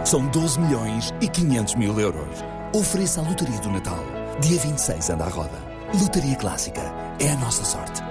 [0.04, 2.55] São 12 milhões e 500 mil euros.
[2.76, 4.04] Ofereça a Loteria do Natal.
[4.42, 5.58] Dia 26 anda à roda.
[5.98, 6.82] Loteria Clássica.
[7.22, 8.02] É a nossa sorte.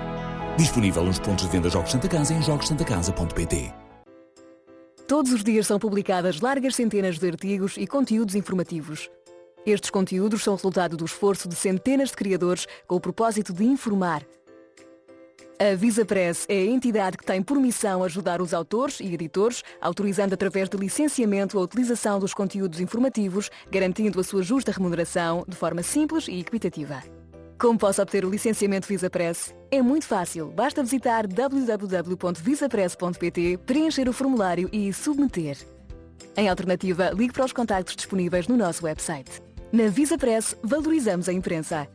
[0.57, 3.75] Disponível nos pontos de venda Jogos Santa Casa em jogosantacasa.pt.
[5.07, 9.11] Todos os dias são publicadas largas centenas de artigos e conteúdos informativos.
[9.67, 14.23] Estes conteúdos são resultado do esforço de centenas de criadores com o propósito de informar.
[15.59, 19.63] A Visa Press é a entidade que tem por missão ajudar os autores e editores,
[19.81, 25.55] autorizando através de licenciamento a utilização dos conteúdos informativos, garantindo a sua justa remuneração de
[25.55, 27.01] forma simples e equitativa.
[27.57, 29.55] Como posso obter o licenciamento Visa Press?
[29.71, 30.49] É muito fácil.
[30.49, 35.57] Basta visitar www.visapress.pt, preencher o formulário e submeter.
[36.37, 39.41] Em alternativa, ligue para os contactos disponíveis no nosso website.
[39.71, 41.87] Na Visa Press, valorizamos a imprensa.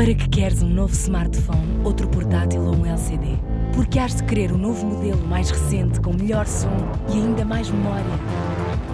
[0.00, 3.38] Para que queres um novo smartphone, outro portátil ou um LCD?
[3.74, 6.70] Porque has de querer um novo modelo mais recente, com melhor som
[7.10, 8.06] e ainda mais memória?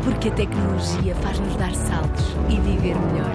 [0.03, 3.31] Porque a tecnologia faz-nos dar saltos e viver melhor.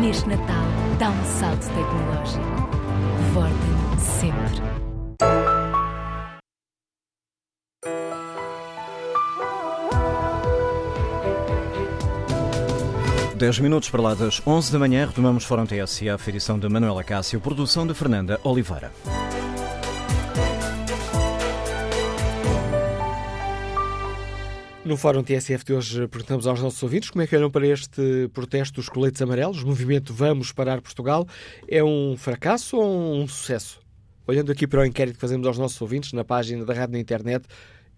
[0.00, 0.64] Neste Natal,
[0.98, 2.46] dá um salto tecnológico.
[3.34, 5.59] Vorten sempre.
[13.40, 17.40] 10 minutos para lá das 11 da manhã, retomamos Fórum TSF, edição de Manuela Cássio,
[17.40, 18.92] produção de Fernanda Oliveira.
[24.84, 28.28] No Fórum TSF de hoje perguntamos aos nossos ouvintes como é que olham para este
[28.34, 29.62] protesto dos coletes amarelos.
[29.62, 31.26] O movimento Vamos Parar Portugal
[31.66, 33.80] é um fracasso ou um sucesso?
[34.26, 37.00] Olhando aqui para o inquérito que fazemos aos nossos ouvintes na página da rádio na
[37.00, 37.46] internet,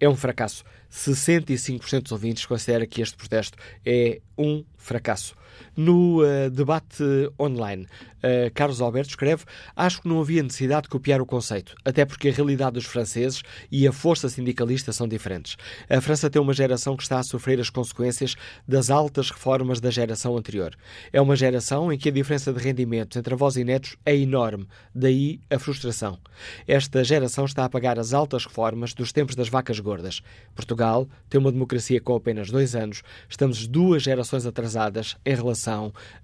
[0.02, 0.64] é um fracasso.
[0.90, 5.36] 65% dos ouvintes considera que este protesto é um fracasso.
[5.76, 7.02] No uh, debate
[7.40, 9.44] online, uh, Carlos Alberto escreve:
[9.74, 13.42] Acho que não havia necessidade de copiar o conceito, até porque a realidade dos franceses
[13.70, 15.56] e a força sindicalista são diferentes.
[15.88, 18.36] A França tem uma geração que está a sofrer as consequências
[18.66, 20.74] das altas reformas da geração anterior.
[21.12, 24.66] É uma geração em que a diferença de rendimentos entre avós e netos é enorme,
[24.94, 26.18] daí a frustração.
[26.66, 30.22] Esta geração está a pagar as altas reformas dos tempos das vacas gordas.
[30.54, 35.51] Portugal tem uma democracia com apenas dois anos, estamos duas gerações atrasadas em relação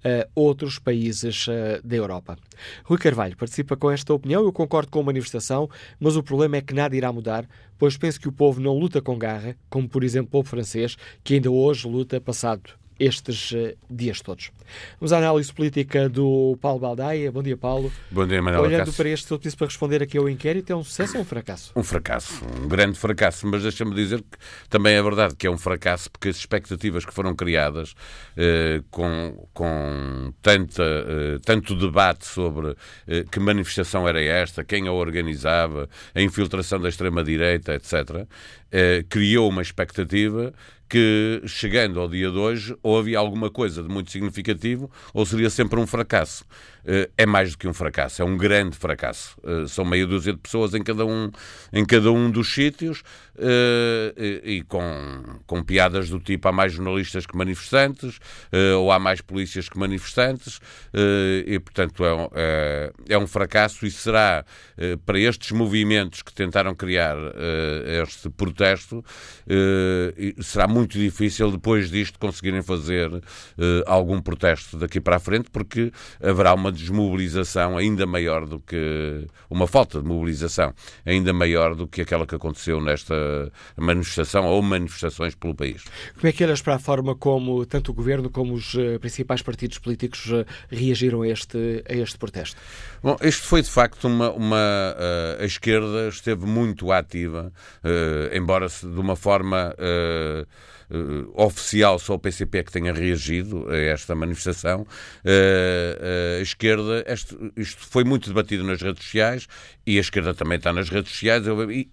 [0.03, 1.45] a outros países
[1.83, 2.37] da Europa.
[2.83, 4.43] Rui Carvalho participa com esta opinião.
[4.43, 5.69] Eu concordo com a manifestação,
[5.99, 9.01] mas o problema é que nada irá mudar, pois penso que o povo não luta
[9.01, 13.75] com garra, como por exemplo o povo francês, que ainda hoje luta passado estes uh,
[13.89, 14.51] dias todos.
[14.99, 17.31] Vamos à análise política do Paulo Baldaia.
[17.31, 17.91] Bom dia, Paulo.
[18.11, 18.93] Bom dia, Manuel Olhando Cássio.
[18.95, 21.71] para este, se eu para responder aqui ao inquérito, é um sucesso ou um fracasso?
[21.75, 24.37] Um fracasso, um grande fracasso, mas deixa-me dizer que
[24.69, 27.95] também é verdade que é um fracasso porque as expectativas que foram criadas
[28.37, 32.75] eh, com, com tanta, eh, tanto debate sobre
[33.07, 38.27] eh, que manifestação era esta, quem a organizava, a infiltração da extrema-direita, etc.,
[38.71, 40.53] eh, criou uma expectativa
[40.89, 45.49] que, chegando ao dia de hoje, ou havia alguma coisa de muito significativo, ou seria
[45.49, 46.43] sempre um fracasso.
[47.17, 49.37] É mais do que um fracasso, é um grande fracasso.
[49.67, 51.29] São meia dúzia de pessoas em cada um,
[51.71, 53.03] em cada um dos sítios
[54.45, 58.17] e com, com piadas do tipo há mais jornalistas que manifestantes,
[58.77, 60.59] ou há mais polícias que manifestantes,
[61.45, 64.43] e portanto é, é, é um fracasso e será
[65.05, 67.17] para estes movimentos que tentaram criar
[68.03, 69.03] este protesto,
[70.41, 73.09] será muito difícil depois disto conseguirem fazer
[73.85, 79.67] algum protesto daqui para a frente, porque haverá uma desmobilização ainda maior do que uma
[79.67, 80.73] falta de mobilização
[81.05, 83.15] ainda maior do que aquela que aconteceu nesta
[83.77, 85.83] manifestação ou manifestações pelo país.
[86.15, 89.41] Como é que olhas para a forma como tanto o governo como os uh, principais
[89.41, 92.57] partidos políticos uh, reagiram a este, a este protesto?
[93.01, 94.31] Bom, este foi de facto uma.
[94.31, 97.51] uma uh, a esquerda esteve muito ativa,
[98.33, 100.45] embora de uma forma uh,
[101.33, 104.81] oficial, só o PCP é que tenha reagido a esta manifestação.
[105.23, 109.47] Uh, a esquerda, este, isto foi muito debatido nas redes sociais
[109.85, 111.45] e a esquerda também está nas redes sociais.
[111.45, 111.87] Eu, e,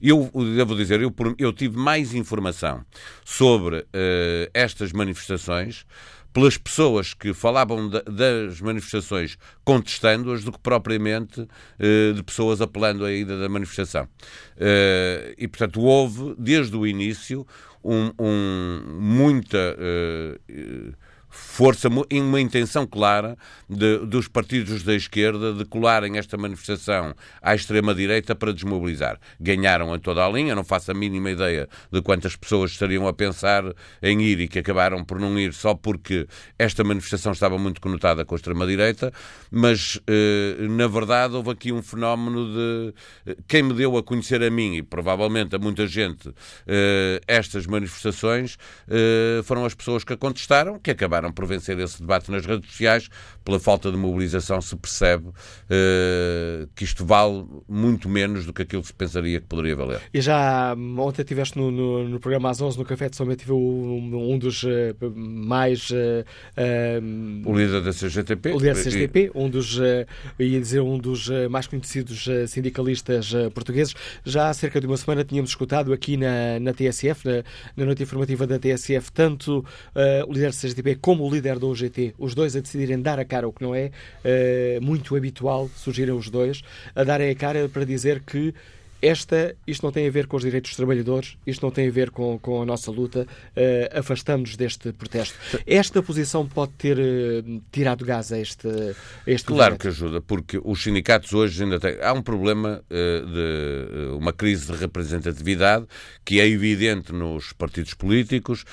[0.00, 2.84] eu devo dizer, eu, eu tive mais informação
[3.24, 5.86] sobre uh, estas manifestações
[6.36, 11.48] pelas pessoas que falavam das manifestações contestando-as do que propriamente
[12.14, 14.06] de pessoas apelando à ida da manifestação.
[15.38, 17.46] e, portanto, houve, desde o início,
[17.82, 19.78] um, um, muita
[21.36, 23.36] força, uma intenção clara
[23.68, 29.18] de, dos partidos da esquerda de colarem esta manifestação à extrema-direita para desmobilizar.
[29.40, 33.12] Ganharam a toda a linha, não faço a mínima ideia de quantas pessoas estariam a
[33.12, 33.64] pensar
[34.02, 36.26] em ir e que acabaram por não ir só porque
[36.58, 39.12] esta manifestação estava muito conotada com a extrema-direita,
[39.50, 42.94] mas eh, na verdade houve aqui um fenómeno de.
[43.26, 46.32] Eh, quem me deu a conhecer a mim e provavelmente a muita gente
[46.66, 48.58] eh, estas manifestações
[49.44, 52.70] foram as pessoas que a contestaram, que acabaram acabaram por vencer esse debate nas redes
[52.70, 53.08] sociais.
[53.44, 58.82] Pela falta de mobilização se percebe uh, que isto vale muito menos do que aquilo
[58.82, 60.00] que se pensaria que poderia valer.
[60.12, 63.54] E já ontem estiveste no, no, no, programa às 11 no Café de São Bento,
[63.54, 64.68] um, um dos uh,
[65.14, 65.90] mais...
[65.90, 66.24] Uh,
[67.00, 68.50] um, o líder da CGTP.
[68.50, 69.78] O líder da CGTP, um dos,
[70.38, 73.94] ia dizer, um dos mais conhecidos sindicalistas portugueses.
[74.24, 77.44] Já há cerca de uma semana tínhamos escutado aqui na, na TSF, na,
[77.76, 79.64] na noite informativa da TSF, tanto
[80.26, 83.18] o líder da CGTP como como o líder do UGT, os dois a decidirem dar
[83.18, 83.90] a cara, o que não é
[84.22, 86.60] uh, muito habitual, surgirem os dois,
[86.94, 88.54] a darem a cara para dizer que
[89.00, 91.90] esta, isto não tem a ver com os direitos dos trabalhadores, isto não tem a
[91.90, 95.36] ver com, com a nossa luta, uh, afastamos-nos deste protesto.
[95.66, 99.80] Esta posição pode ter uh, tirado gás a este, a este Claro movimento.
[99.80, 101.98] que ajuda, porque os sindicatos hoje ainda têm.
[102.02, 105.86] Há um problema uh, de uma crise de representatividade
[106.24, 108.64] que é evidente nos partidos políticos,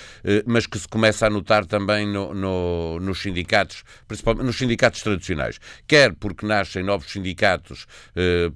[0.45, 5.59] mas que se começa a notar também no, no, nos sindicatos, principalmente nos sindicatos tradicionais.
[5.87, 7.85] Quer porque nascem novos sindicatos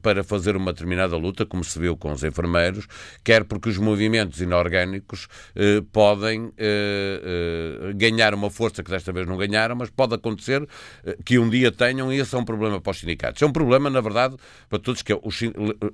[0.01, 2.87] para fazer uma determinada luta, como se viu com os enfermeiros,
[3.23, 9.25] quer porque os movimentos inorgânicos eh, podem eh, eh, ganhar uma força que desta vez
[9.27, 10.67] não ganharam, mas pode acontecer
[11.03, 13.41] eh, que um dia tenham, e esse é um problema para os sindicatos.
[13.41, 14.35] É um problema, na verdade,
[14.69, 15.19] para todos, que é,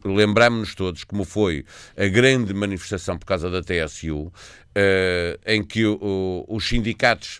[0.03, 1.63] lembramos-nos todos como foi
[1.95, 4.33] a grande manifestação por causa da TSU,
[4.75, 7.39] eh, em que o, os sindicatos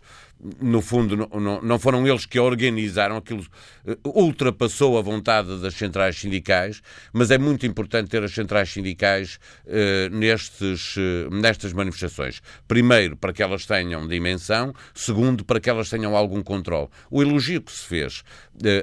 [0.62, 3.46] no fundo, não, não, foram eles que organizaram, aquilo
[3.86, 6.82] eh, ultrapassou a vontade das centrais sindicais,
[7.14, 12.42] mas é muito importante ter as centrais sindicais eh, nestes, eh, nestas manifestações.
[12.68, 16.90] Primeiro, para que elas tenham dimensão, segundo, para que elas tenham algum controle.
[17.10, 18.24] O elogio que se fez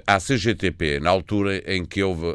[0.07, 2.27] à CGTP, na altura em que houve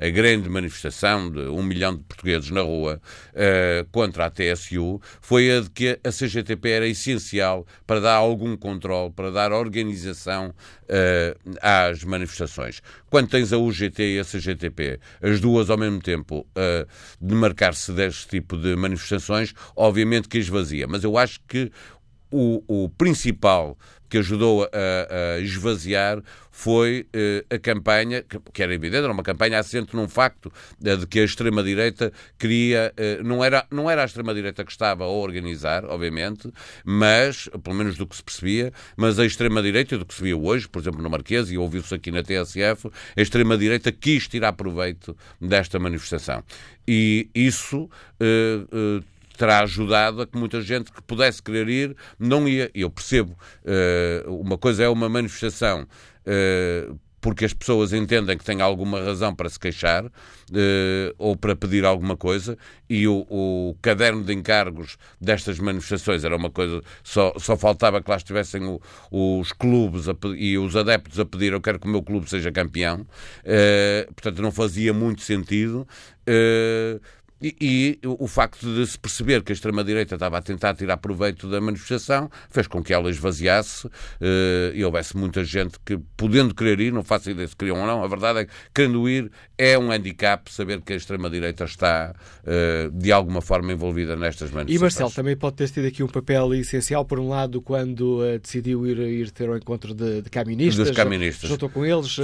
[0.00, 3.00] a grande manifestação de um milhão de portugueses na rua
[3.92, 9.10] contra a TSU, foi a de que a CGTP era essencial para dar algum controle,
[9.10, 10.54] para dar organização
[10.84, 12.80] uh, às manifestações.
[13.10, 16.86] Quando tens a UGT e a CGTP, as duas ao mesmo tempo, uh,
[17.20, 20.86] de marcar-se deste tipo de manifestações, obviamente que esvazia.
[20.86, 21.70] Mas eu acho que
[22.30, 23.76] o, o principal
[24.12, 29.58] que ajudou a, a esvaziar foi eh, a campanha, que, era evidente, era uma campanha
[29.58, 30.52] assente num facto
[30.84, 32.92] eh, de que a extrema-direita queria.
[32.94, 36.52] Eh, não, era, não era a extrema-direita que estava a organizar, obviamente,
[36.84, 40.68] mas, pelo menos do que se percebia, mas a extrema-direita, do que se via hoje,
[40.68, 45.78] por exemplo, no Marquês, e ouviu-se aqui na TSF, a extrema-direita quis tirar proveito desta
[45.78, 46.44] manifestação.
[46.86, 47.88] E isso
[49.42, 52.70] terá ajudado a que muita gente que pudesse querer ir não ia.
[52.72, 53.36] Eu percebo.
[53.64, 55.84] Uh, uma coisa é uma manifestação.
[56.24, 60.10] Uh, porque as pessoas entendem que têm alguma razão para se queixar uh,
[61.18, 62.58] ou para pedir alguma coisa,
[62.90, 68.10] e o, o, caderno de encargos destas manifestações era uma coisa, só, só faltava que
[68.10, 68.80] lá estivessem o,
[69.10, 72.50] os clubes a, e os adeptos a pedir eu quero que o meu clube seja
[72.50, 73.06] campeão,
[74.16, 75.86] portanto não fazia muito sentido.
[77.42, 81.50] E, e, o facto de se perceber que a extrema-direita estava a tentar tirar proveito
[81.50, 83.90] da manifestação fez com que ela esvaziasse uh,
[84.72, 88.04] e houvesse muita gente que, podendo querer ir, não faço ideia se queriam ou não,
[88.04, 92.14] a verdade é que, querendo ir, é um handicap saber que a extrema-direita está,
[92.44, 94.78] uh, de alguma forma, envolvida nestas manifestações.
[94.78, 98.38] E Marcelo também pode ter tido aqui um papel essencial, por um lado, quando uh,
[98.38, 100.86] decidiu ir, ir ter ao encontro de, de caministas.
[100.86, 101.50] Dos caministas.
[101.50, 102.16] Juntou com eles,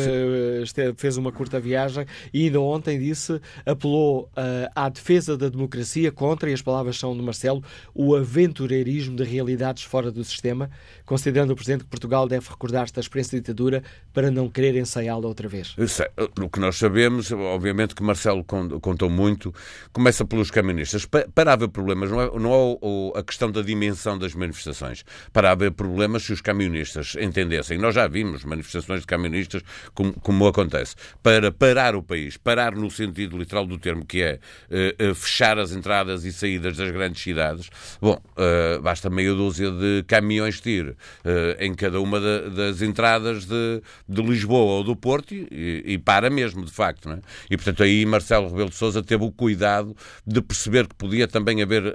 [0.97, 4.31] fez uma curta viagem e ainda ontem disse, apelou
[4.75, 9.25] à defesa defesa da democracia contra, e as palavras são de Marcelo, o aventureirismo de
[9.25, 10.71] realidades fora do sistema,
[11.07, 13.83] considerando o Presidente que Portugal deve recordar-se da experiência de ditadura
[14.13, 15.75] para não querer ensaiá-la outra vez.
[16.39, 19.55] O que nós sabemos, obviamente que Marcelo contou muito,
[19.93, 21.07] começa pelos caministas.
[21.07, 25.05] Para haver problemas, não é, não é a questão da dimensão das manifestações.
[25.33, 29.63] Para haver problemas, se os camionistas entendessem, nós já vimos manifestações de camionistas
[29.95, 34.35] como, como acontece, para parar o país, parar no sentido literal do termo, que é
[34.71, 37.71] uh, fechar as entradas e saídas das grandes cidades,
[38.01, 40.97] bom, uh, basta meia dúzia de caminhões TIR uh,
[41.59, 46.65] em cada uma das entradas de, de, Lisboa ou do Porto e, e para mesmo,
[46.65, 47.11] de facto.
[47.11, 47.19] É?
[47.51, 49.97] E, portanto, aí Marcelo Rebelo de Sousa teve o cuidado
[50.27, 51.95] de perceber que podia também haver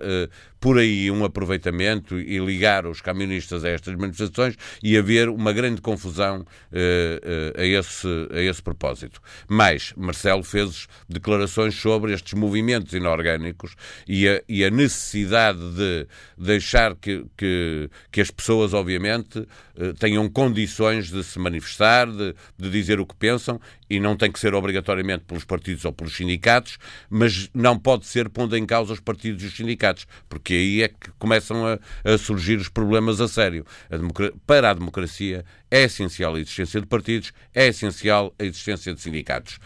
[0.63, 5.81] por aí um aproveitamento e ligar os camionistas a estas manifestações e haver uma grande
[5.81, 9.21] confusão uh, uh, a, esse, a esse propósito.
[9.45, 13.75] Mas Marcelo fez declarações sobre estes movimentos inorgânicos
[14.07, 16.07] e a, e a necessidade de
[16.37, 22.69] deixar que, que, que as pessoas, obviamente, uh, tenham condições de se manifestar, de, de
[22.69, 23.59] dizer o que pensam
[23.89, 26.77] e não tem que ser obrigatoriamente pelos partidos ou pelos sindicatos,
[27.09, 30.83] mas não pode ser pondo em causa os partidos e os sindicatos, porque porque aí
[30.83, 33.65] é que começam a, a surgir os problemas a sério.
[33.89, 33.97] A
[34.45, 39.59] para a democracia é essencial a existência de partidos, é essencial a existência de sindicatos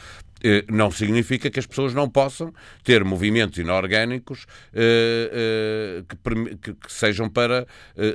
[0.72, 6.16] não significa que as pessoas não possam ter movimentos inorgânicos eh, eh,
[6.62, 7.66] que, sejam para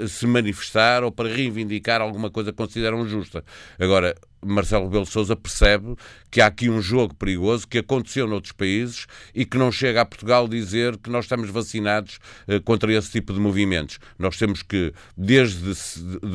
[0.08, 3.44] se manifestar ou para reivindicar alguma coisa que consideram justa.
[3.78, 4.14] Agora,
[4.44, 5.94] Marcelo Rebelo Sousa percebe
[6.30, 10.04] que há aqui um jogo perigoso que aconteceu noutros países e que não chega a
[10.04, 12.18] Portugal dizer que nós estamos vacinados
[12.48, 13.98] eh, contra esse tipo de movimentos.
[14.18, 15.72] Nós temos que, desde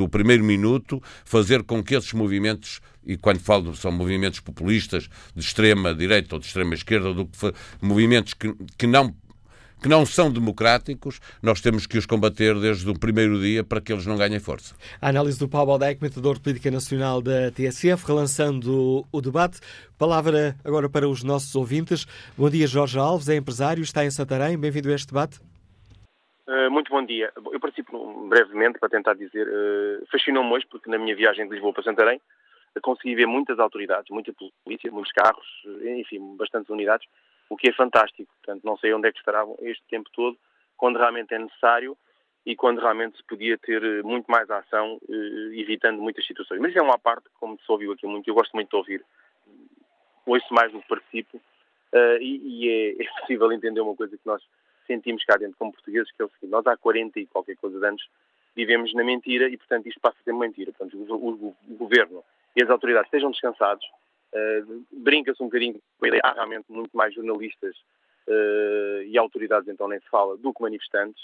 [0.02, 5.42] o primeiro minuto, fazer com que esses movimentos e quando falo são movimentos populistas de
[5.42, 9.16] extrema direita ou de extrema esquerda, do que, movimentos que, que não
[9.80, 13.94] que não são democráticos, nós temos que os combater desde o primeiro dia para que
[13.94, 14.76] eles não ganhem força.
[15.00, 19.60] A análise do Paulo Baldeck, metador de política nacional da TSF, relançando o debate.
[19.96, 22.08] Palavra agora para os nossos ouvintes.
[22.36, 24.58] Bom dia, Jorge Alves, é empresário, está em Santarém.
[24.58, 25.40] Bem-vindo a este debate.
[26.48, 27.32] Uh, muito bom dia.
[27.36, 29.48] Eu participo brevemente para tentar dizer.
[29.48, 32.20] Uh, Fascinou-me hoje, porque na minha viagem de Lisboa para Santarém
[32.82, 35.46] consegui ver muitas autoridades, muita polícia, muitos carros,
[35.84, 37.08] enfim, bastantes unidades
[37.50, 38.32] o que é fantástico.
[38.44, 40.38] Portanto, não sei onde é que estavam este tempo todo,
[40.76, 41.98] quando realmente é necessário
[42.46, 46.62] e quando realmente se podia ter eh, muito mais ação, eh, evitando muitas situações.
[46.62, 49.06] Mas é uma parte, como se ouviu aqui muito, eu gosto muito de ouvir,
[50.26, 54.42] ouço mais do que participo, uh, e, é, é, possível entender uma coisa que nós
[54.86, 57.80] sentimos cá dentro como portugueses, que é o seguinte, nós há 40 e qualquer coisa
[57.80, 58.08] de anos
[58.56, 60.72] vivemos na mentira e, portanto, isto passa a ser mentira.
[60.72, 62.24] Portanto, o, o, o governo
[62.58, 63.86] e as autoridades estejam descansados,
[64.34, 65.80] uh, brinca-se um bocadinho
[66.24, 67.76] há realmente muito mais jornalistas
[68.28, 71.24] uh, e autoridades, então nem se fala, do que manifestantes.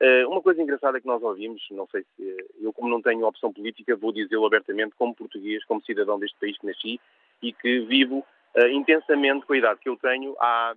[0.00, 3.52] Uh, uma coisa engraçada que nós ouvimos, não sei se eu, como não tenho opção
[3.52, 6.98] política, vou dizê-lo abertamente, como português, como cidadão deste país que nasci
[7.42, 8.24] e que vivo
[8.72, 10.74] intensamente com a idade que eu tenho, há,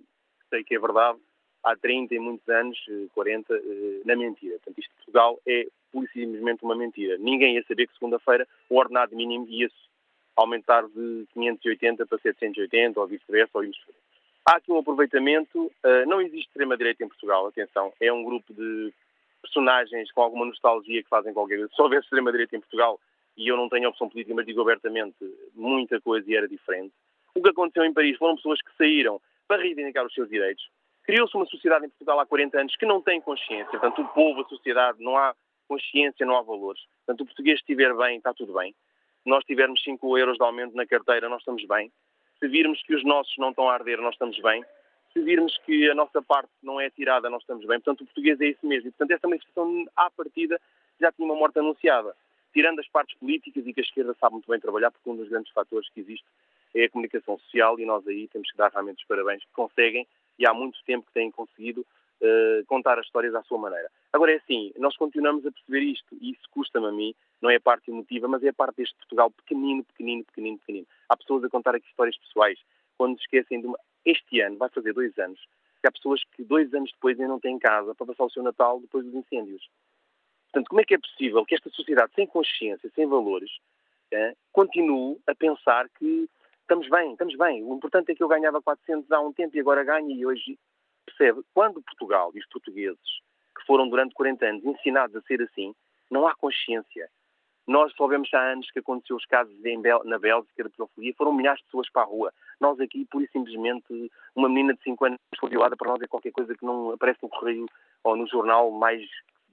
[0.50, 1.18] sei que é verdade,
[1.64, 2.78] há 30 e muitos anos,
[3.14, 4.56] 40, uh, eh, na mentira.
[4.58, 5.66] Portanto, isto de Portugal é
[6.12, 7.16] simplesmente uma mentira.
[7.18, 9.68] Ninguém ia saber que segunda-feira o ordenado mínimo ia
[10.36, 13.64] aumentar de 580 para 780 ou vice-versa, ou.
[14.46, 18.92] Há aqui um aproveitamento, uh, não existe extrema-direita em Portugal, atenção, é um grupo de
[19.40, 21.72] personagens com alguma nostalgia que fazem qualquer coisa.
[21.74, 23.00] Se houvesse extrema-direita em Portugal,
[23.36, 25.16] e eu não tenho opção política, mas digo abertamente,
[25.54, 26.92] muita coisa era diferente.
[27.34, 30.64] O que aconteceu em Paris foram pessoas que saíram para reivindicar os seus direitos.
[31.02, 33.70] Criou-se uma sociedade em Portugal há 40 anos que não tem consciência.
[33.70, 35.34] Portanto, o povo, a sociedade, não há
[35.68, 36.80] consciência, não há valores.
[37.04, 38.74] Portanto, o português estiver bem, está tudo bem.
[39.24, 41.90] Nós tivermos 5 euros de aumento na carteira, nós estamos bem.
[42.38, 44.64] Se virmos que os nossos não estão a arder, nós estamos bem.
[45.12, 47.80] Se virmos que a nossa parte não é tirada, nós estamos bem.
[47.80, 48.88] Portanto, o português é isso mesmo.
[48.88, 50.60] E, portanto, essa manifestação, à partida,
[51.00, 52.14] já tinha uma morte anunciada.
[52.52, 55.28] Tirando as partes políticas e que a esquerda sabe muito bem trabalhar, porque um dos
[55.28, 56.26] grandes fatores que existe
[56.74, 60.06] é a comunicação social e nós aí temos que dar realmente os parabéns que conseguem
[60.38, 61.86] e há muito tempo que têm conseguido
[62.24, 63.90] uh, contar as histórias à sua maneira.
[64.12, 67.56] Agora é assim, nós continuamos a perceber isto e isso custa-me a mim, não é
[67.56, 70.86] a parte emotiva, mas é a parte deste Portugal pequenino, pequenino, pequenino, pequenino.
[71.08, 72.58] Há pessoas a contar aqui histórias pessoais
[72.96, 73.78] quando esquecem de uma...
[74.04, 75.40] Este ano, vai fazer dois anos,
[75.80, 78.42] que há pessoas que dois anos depois ainda não têm casa para passar o seu
[78.42, 79.68] Natal depois dos incêndios.
[80.46, 83.50] Portanto, como é que é possível que esta sociedade sem consciência, sem valores,
[84.12, 86.28] é, continue a pensar que
[86.60, 87.62] estamos bem, estamos bem.
[87.64, 90.58] O importante é que eu ganhava 400 há um tempo e agora ganho e hoje
[91.04, 91.42] percebe.
[91.54, 93.20] Quando Portugal e os portugueses,
[93.56, 95.74] que foram durante 40 anos ensinados a ser assim,
[96.10, 97.08] não há consciência.
[97.66, 99.54] Nós sabemos há anos que aconteceu os casos
[100.04, 102.32] na Bélgica de pedofilia, foram milhares de pessoas para a rua.
[102.60, 106.06] Nós aqui, pura e simplesmente, uma menina de 5 anos foi violada, para nós é
[106.06, 107.66] qualquer coisa que não aparece no correio
[108.02, 109.00] ou no jornal mais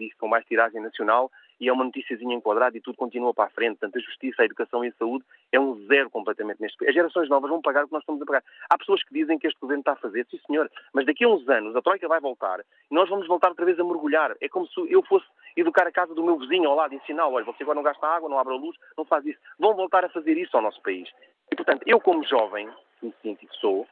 [0.02, 3.50] diz com mais tiragem nacional e é uma noticiazinha enquadrada e tudo continua para a
[3.50, 3.78] frente.
[3.78, 6.90] Portanto, a justiça, a educação e a saúde é um zero completamente neste país.
[6.90, 8.44] As gerações novas vão pagar o que nós estamos a pagar.
[8.68, 11.30] Há pessoas que dizem que este governo está a fazer, sim senhor, mas daqui a
[11.30, 14.36] uns anos a Troika vai voltar e nós vamos voltar outra vez a mergulhar.
[14.42, 17.46] É como se eu fosse educar a casa do meu vizinho ao lado, ensiná-lo, olha,
[17.46, 19.40] você agora não gasta água, não abre a luz, não faz isso.
[19.60, 21.08] Vão voltar a fazer isso ao nosso país.
[21.52, 23.88] E, portanto, eu como jovem, que me sinto e que sou,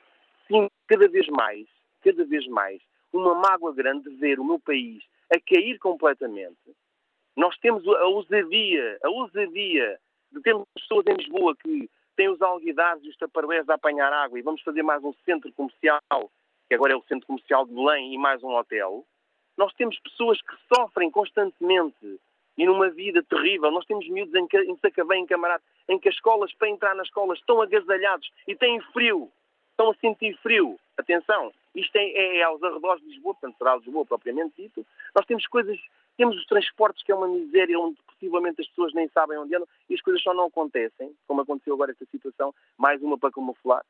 [0.48, 1.68] sinto cada vez mais,
[2.04, 2.82] cada vez mais,
[3.14, 5.04] uma mágoa grande de ver o meu país
[5.34, 6.58] a cair completamente
[7.40, 9.98] nós temos a ousadia, a ousadia
[10.30, 14.38] de termos pessoas em Lisboa que têm os alguidares e os taparués a apanhar água
[14.38, 16.02] e vamos fazer mais um centro comercial,
[16.68, 19.06] que agora é o centro comercial de Belém, e mais um hotel.
[19.58, 22.20] Nós temos pessoas que sofrem constantemente
[22.58, 23.72] e numa vida terrível.
[23.72, 27.08] Nós temos miúdos em, em Sacavém, em Camarada, em que as escolas, para entrar nas
[27.08, 29.32] escolas, estão agasalhados e têm frio.
[29.72, 30.78] Estão a sentir frio.
[30.98, 34.86] Atenção, isto é, é, é aos arredores de Lisboa, portanto será Lisboa propriamente dito.
[35.16, 35.80] Nós temos coisas
[36.20, 39.68] temos os transportes, que é uma miséria onde possivelmente as pessoas nem sabem onde andam
[39.90, 43.86] e as coisas só não acontecem, como aconteceu agora esta situação, mais uma para camuflar,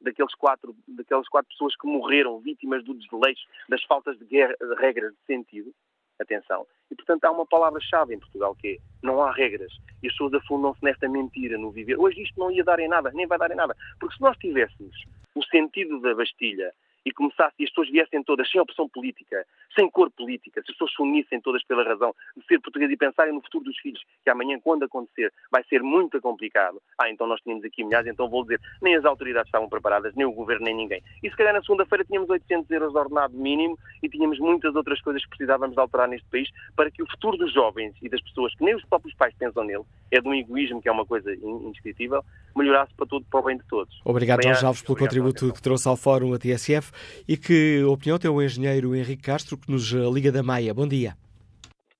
[0.00, 4.74] daqueles quatro, daquelas quatro pessoas que morreram vítimas do desleixo, das faltas de, guerra, de
[4.76, 5.74] regras de sentido.
[6.20, 6.64] Atenção.
[6.90, 9.72] E, portanto, há uma palavra-chave em Portugal que é não há regras.
[10.00, 11.98] E as pessoas afundam-se nesta mentira no viver.
[11.98, 13.76] Hoje isto não ia dar em nada, nem vai dar em nada.
[14.00, 14.96] Porque se nós tivéssemos
[15.34, 16.72] o sentido da Bastilha
[17.08, 19.44] e começasse, e as pessoas viessem todas sem opção política,
[19.74, 22.96] sem cor política, se as pessoas se unissem todas pela razão de ser português e
[22.96, 26.80] pensarem no futuro dos filhos, que amanhã, quando acontecer, vai ser muito complicado.
[27.00, 30.26] Ah, então nós tínhamos aqui milhares, então vou dizer, nem as autoridades estavam preparadas, nem
[30.26, 31.02] o governo, nem ninguém.
[31.22, 35.00] E se calhar na segunda-feira tínhamos 800 euros de ordenado mínimo e tínhamos muitas outras
[35.00, 38.20] coisas que precisávamos de alterar neste país para que o futuro dos jovens e das
[38.20, 41.06] pessoas que nem os próprios pais pensam nele, é de um egoísmo que é uma
[41.06, 42.24] coisa indescritível,
[42.56, 44.00] melhorasse para, todo, para o bem de todos.
[44.04, 46.90] Obrigado, Jorge Alves, pelo contributo que trouxe ao Fórum a TSF
[47.28, 50.72] e que opinião tem o engenheiro Henrique Castro, que nos liga da Maia.
[50.74, 51.14] Bom dia.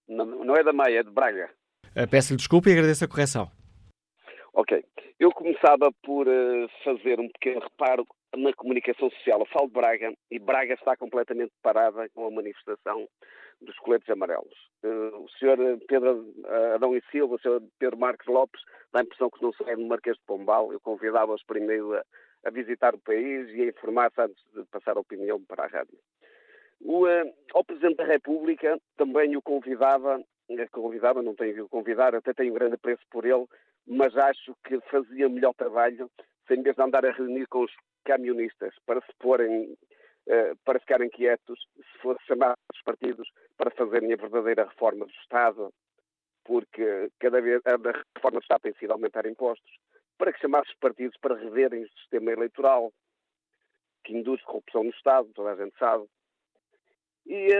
[0.09, 1.51] Não, não é da Maia, é de Braga.
[1.95, 3.51] Eh, peço-lhe desculpa e agradeço a correção.
[4.55, 4.85] Ok.
[5.19, 8.07] Eu começava por uh, fazer um pequeno reparo
[8.37, 9.41] na comunicação social.
[9.41, 13.09] Eu falo de Braga e Braga está completamente parada com a manifestação
[13.61, 14.55] dos coletes amarelos.
[14.85, 15.59] Uh, o senhor
[15.89, 16.25] Pedro
[16.75, 18.62] Adão e Silva, o senhor Pedro Marques Lopes,
[18.93, 20.73] dá a impressão que não sai no Marquês de Pombal.
[20.73, 22.03] Eu convidava-os primeiro a,
[22.44, 25.98] a visitar o país e a informar-se antes de passar a opinião para a rádio.
[26.81, 30.23] O, uh, ao Presidente da República também o convidava,
[30.70, 33.47] convidava, não tenho que o convidar, até tenho um grande apreço por ele,
[33.86, 36.10] mas acho que fazia melhor trabalho
[36.51, 37.73] em vez de andar a reunir com os
[38.05, 44.12] camionistas para se porem, uh, para ficarem quietos, se fosse chamar os partidos para fazerem
[44.12, 45.70] a verdadeira reforma do Estado,
[46.44, 49.70] porque cada vez a reforma do Estado tem sido aumentar impostos,
[50.19, 52.93] para que chamasse os partidos para reverem o sistema eleitoral,
[54.05, 56.07] que induz corrupção no Estado, toda a gente sabe.
[57.24, 57.53] E,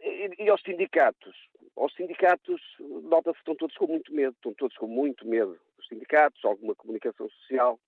[0.00, 1.34] e, e aos sindicatos.
[1.74, 5.58] Aos sindicatos, nota-se que estão todos com muito medo, estão todos com muito medo.
[5.78, 7.80] Os sindicatos, alguma comunicação social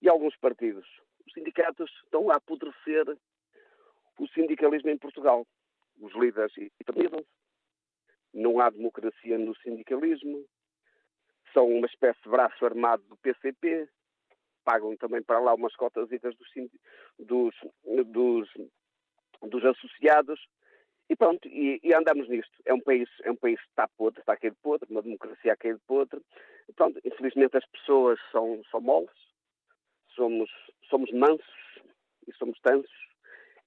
[0.00, 0.86] e alguns partidos.
[1.26, 3.04] Os sindicatos estão a apodrecer
[4.18, 5.46] o sindicalismo em Portugal.
[6.00, 7.26] Os líderes intermidam-se.
[8.32, 10.46] Não há democracia no sindicalismo.
[11.52, 13.88] São uma espécie de braço armado do PCP.
[14.64, 16.36] Pagam também para lá umas cotas dos,
[17.18, 17.54] dos,
[18.06, 18.48] dos,
[19.42, 20.40] dos associados.
[21.10, 22.52] E pronto, e, e, andamos nisto.
[22.64, 25.56] É um país, é um país que está podre, está a podre, uma democracia a
[25.56, 26.20] cair de podre.
[26.68, 29.10] E pronto, infelizmente as pessoas são, são moles,
[30.14, 30.50] somos,
[30.88, 31.44] somos mansos
[32.26, 33.12] e somos tansos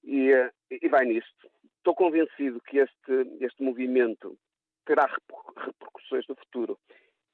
[0.05, 0.31] e,
[0.71, 1.49] e vai nisto.
[1.77, 4.37] Estou convencido que este, este movimento
[4.85, 6.79] terá repercussões no futuro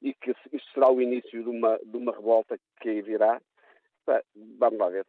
[0.01, 3.39] e que isto será o início de uma, de uma revolta que aí virá.
[4.57, 5.05] Vamos lá ver.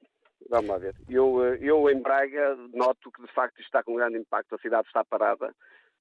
[0.51, 0.95] Vamos lá ver.
[1.09, 4.55] Eu, eu em Braga noto que de facto isto está com um grande impacto.
[4.55, 5.55] A cidade está parada,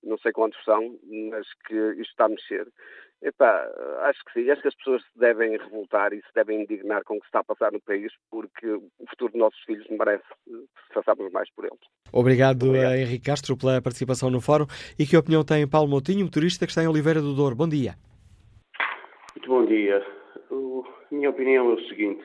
[0.04, 0.98] não sei quantos são,
[1.30, 2.68] mas que isto está a mexer.
[3.24, 3.70] Epá,
[4.06, 7.18] acho que sim, acho que as pessoas se devem revoltar e se devem indignar com
[7.18, 10.24] o que se está a passar no país, porque o futuro dos nossos filhos merece
[10.44, 11.80] que façamos mais por eles.
[12.12, 12.96] Obrigado, Obrigado.
[12.96, 14.66] Henrique Castro, pela participação no fórum.
[14.98, 17.56] E que opinião tem Paulo Moutinho, motorista que está em Oliveira do Douro?
[17.56, 17.96] Bom dia.
[19.42, 20.06] Muito bom dia.
[20.52, 22.24] a minha opinião é o seguinte.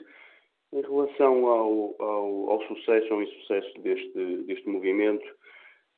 [0.70, 5.24] Em relação ao, ao, ao sucesso ou insucesso deste, deste movimento,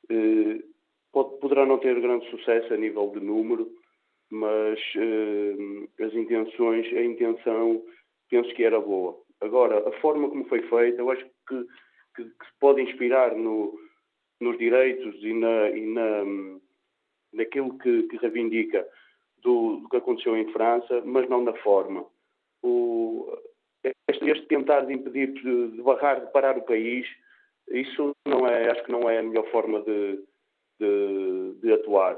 [0.09, 0.63] eh,
[1.11, 3.69] pode, poderá não ter grande sucesso a nível de número,
[4.31, 7.83] mas uh, as intenções, a intenção,
[8.29, 9.19] penso que era boa.
[9.41, 11.65] Agora, a forma como foi feita, eu acho que,
[12.15, 13.77] que, que pode inspirar no,
[14.39, 16.23] nos direitos e, na, e na,
[17.33, 18.87] naquilo que, que reivindica
[19.41, 22.05] do, do, que aconteceu em França, mas não na forma.
[22.61, 23.31] O,
[24.09, 27.07] este, este, tentar de impedir, de, de barrar, de parar o país,
[27.71, 30.19] isso não é, acho que não é a melhor forma de,
[30.79, 32.17] de, de atuar.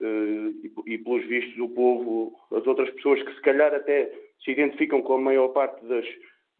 [0.00, 4.10] Eh, e, e, pelos vistos do povo, as outras pessoas que se calhar até
[4.44, 6.06] se identificam com a maior parte das,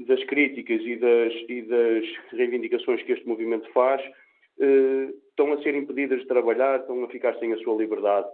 [0.01, 4.03] das críticas e das, e das reivindicações que este movimento faz,
[4.61, 8.29] eh, estão a ser impedidas de trabalhar, estão a ficar sem a sua liberdade.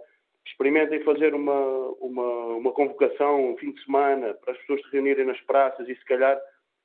[0.49, 5.25] Experimentem fazer uma, uma, uma convocação um fim de semana para as pessoas se reunirem
[5.25, 6.39] nas praças e se calhar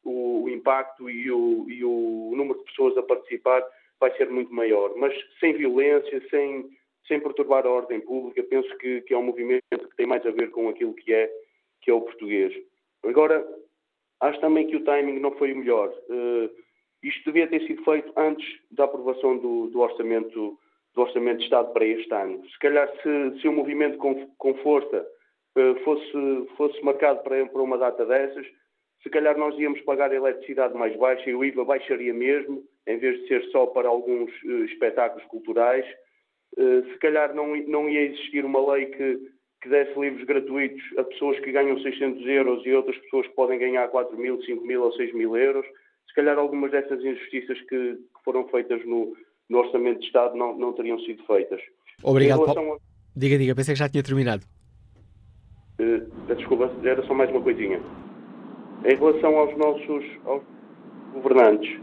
[0.04, 3.64] o, o impacto e o, e o número de pessoas a participar
[4.00, 4.94] vai ser muito maior.
[4.96, 6.68] Mas sem violência, sem
[7.08, 10.30] sem perturbar a ordem pública, penso que, que, é um movimento que tem mais a
[10.30, 11.30] ver com aquilo que é,
[11.80, 12.54] que é o português.
[13.04, 13.46] Agora,
[14.20, 15.88] acho também que o timing não foi o melhor.
[16.08, 16.50] Uh,
[17.02, 20.58] isto devia ter sido feito antes da aprovação do, do, orçamento,
[20.94, 22.42] do orçamento de Estado para este ano.
[22.48, 25.06] Se calhar, se, se o movimento com, com força
[25.56, 28.46] uh, fosse, fosse marcado para, para uma data dessas,
[29.02, 32.98] se calhar nós íamos pagar a eletricidade mais baixa e o IVA baixaria mesmo, em
[32.98, 35.86] vez de ser só para alguns uh, espetáculos culturais.
[36.56, 39.20] Eh, se calhar não, não ia existir uma lei que,
[39.62, 43.58] que desse livros gratuitos a pessoas que ganham 600 euros e outras pessoas que podem
[43.58, 45.66] ganhar 4 mil, 5 mil ou 6 mil euros.
[46.08, 49.16] Se calhar algumas dessas injustiças que, que foram feitas no,
[49.48, 51.60] no, Orçamento de Estado não, não teriam sido feitas.
[52.02, 52.74] Obrigado, Paulo.
[52.74, 52.78] A...
[53.14, 54.44] Diga, diga, pensei que já tinha terminado.
[55.78, 57.80] Uh, desculpa, era só mais uma coisinha.
[58.84, 60.42] Em relação aos nossos aos
[61.12, 61.80] governantes,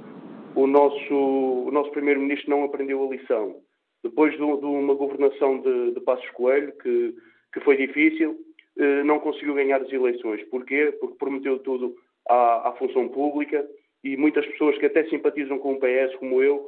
[0.55, 3.55] o nosso, o nosso Primeiro-Ministro não aprendeu a lição
[4.03, 7.15] depois de, de uma governação de, de Passos Coelho, que,
[7.53, 8.37] que foi difícil,
[8.77, 10.43] eh, não conseguiu ganhar as eleições.
[10.49, 10.95] Porquê?
[10.99, 11.95] Porque prometeu tudo
[12.27, 13.65] à, à, função pública
[14.03, 16.65] e muitas pessoas que até simpatizam com o PS, como eu,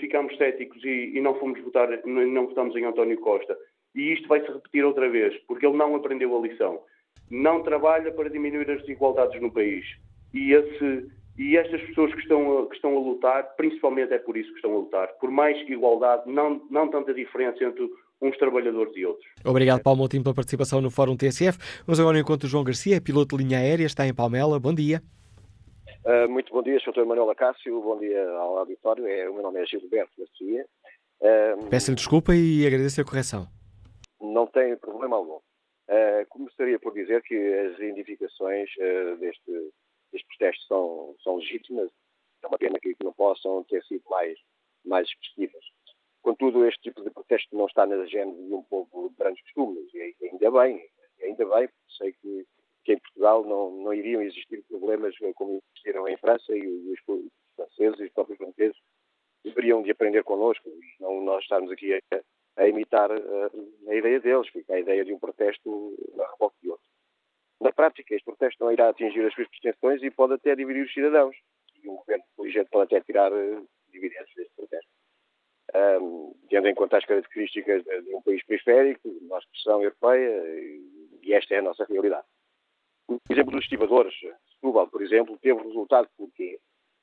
[0.00, 3.56] ficámos céticos e, e, não fomos votar, não votamos em António Costa.
[3.94, 6.80] E isto vai se repetir outra vez, porque ele não aprendeu a lição.
[7.30, 9.84] Não trabalha para diminuir as desigualdades no país.
[10.34, 14.36] E esse, e estas pessoas que estão, a, que estão a lutar, principalmente é por
[14.36, 17.88] isso que estão a lutar, por mais igualdade, não, não tanta diferença entre
[18.20, 19.26] uns trabalhadores e outros.
[19.44, 21.58] Obrigado, Paulo Moutinho, pela participação no Fórum TSF.
[21.86, 24.60] Vamos agora ao encontro João Garcia, piloto de linha aérea, está em Palmela.
[24.60, 25.02] Bom dia.
[26.04, 27.04] Uh, muito bom dia, Sr.
[27.04, 27.80] Manuel Acácio.
[27.82, 29.06] Bom dia ao auditório.
[29.06, 30.66] É, o meu nome é Gilberto Garcia.
[31.20, 33.46] Uh, Peço-lhe desculpa e agradeço a correção.
[34.20, 35.36] Não tem problema algum.
[35.36, 38.70] Uh, começaria por dizer que as identificações
[39.18, 39.72] deste
[40.12, 41.90] estes protestos são, são legítimas.
[42.42, 44.38] É uma pena que não possam ter sido mais,
[44.84, 45.64] mais expressivas.
[46.22, 49.88] Contudo, este tipo de protesto não está na agenda de um povo de grandes costumes,
[49.94, 50.86] e ainda bem,
[51.22, 52.46] ainda bem, porque sei que,
[52.84, 57.00] que em Portugal não, não iriam existir problemas como existiram em França e os,
[57.56, 58.76] franceses e os próprios franceses
[59.44, 62.00] deveriam de aprender connosco e não nós estarmos aqui a,
[62.56, 63.50] a imitar a,
[63.88, 66.86] a, ideia deles, porque a ideia de um protesto a reboque de outro.
[67.60, 70.92] Na prática, este protesto não irá atingir as suas pretensões e pode até dividir os
[70.92, 71.36] cidadãos.
[71.82, 73.30] E o governo inteligente pode até tirar
[73.90, 74.90] dividendos deste protesto.
[75.74, 80.42] Um, tendo em conta as características de, um país periférico, de uma expressão europeia,
[81.22, 82.26] e esta é a nossa realidade.
[83.10, 84.14] O exemplo dos estivadores,
[84.54, 86.60] Setúbal, por exemplo, teve resultado porquê?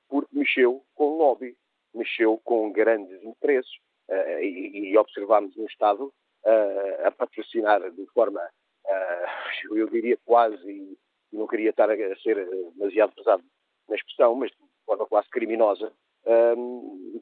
[0.07, 1.53] Porque mexeu com lobby,
[1.93, 3.69] mexeu com grandes interesses,
[4.07, 10.65] uh, e, e observámos um Estado uh, a patrocinar de forma uh, eu diria quase,
[10.65, 10.97] e
[11.33, 13.43] não queria estar a ser demasiado pesado
[13.89, 15.91] na expressão, mas de forma quase criminosa,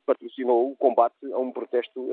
[0.05, 2.07] patrocinou o combate a um protesto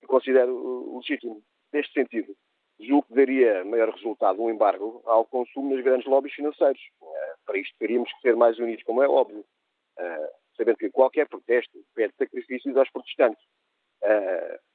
[0.00, 1.42] que considero legítimo.
[1.72, 2.34] Neste sentido,
[2.80, 6.80] julgo que daria maior resultado um embargo ao consumo nos grandes lobbies financeiros.
[7.00, 7.06] Uh,
[7.46, 11.78] para isto teríamos que ser mais unidos, como é óbvio, uh, sabendo que qualquer protesto
[11.94, 13.42] pede sacrifícios aos protestantes.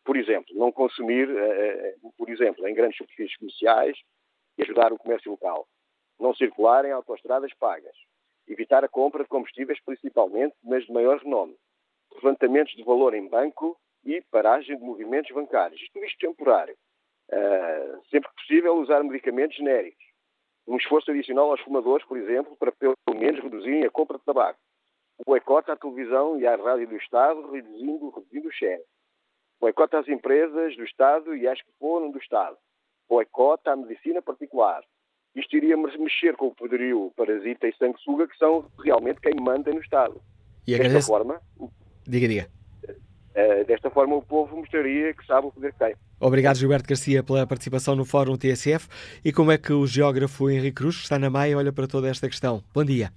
[0.03, 1.27] por exemplo, não consumir,
[2.15, 3.97] por exemplo, em grandes superfícies comerciais,
[4.57, 5.67] e ajudar o comércio local.
[6.19, 7.95] Não circular em autoestradas pagas.
[8.47, 11.55] Evitar a compra de combustíveis principalmente, mas de maior renome.
[12.13, 15.81] Levantamentos de valor em banco e paragem de movimentos bancários.
[15.91, 16.77] Tudo isto temporário.
[17.31, 20.03] Uh, sempre que possível, usar medicamentos genéricos.
[20.67, 24.59] Um esforço adicional aos fumadores, por exemplo, para pelo menos reduzirem a compra de tabaco.
[25.19, 28.83] O boicote à televisão e à rádio do Estado, reduzindo, reduzindo o share.
[29.59, 32.57] Boicote às empresas do Estado e às que foram do Estado
[33.09, 34.83] boicote à medicina particular.
[35.35, 39.81] Isto iria mexer com o poderio parasita e sanguessuga, que são realmente quem manda no
[39.81, 40.21] Estado.
[40.65, 41.41] E desta forma...
[42.07, 42.54] Diga, diga.
[43.35, 45.93] Uh, desta forma, o povo mostraria que sabe o poder que tem.
[46.21, 48.87] Obrigado, Gilberto Garcia, pela participação no Fórum TSF.
[49.25, 52.07] E como é que o geógrafo Henrique Cruz, que está na Maia, olha para toda
[52.07, 52.63] esta questão?
[52.73, 53.09] Bom dia.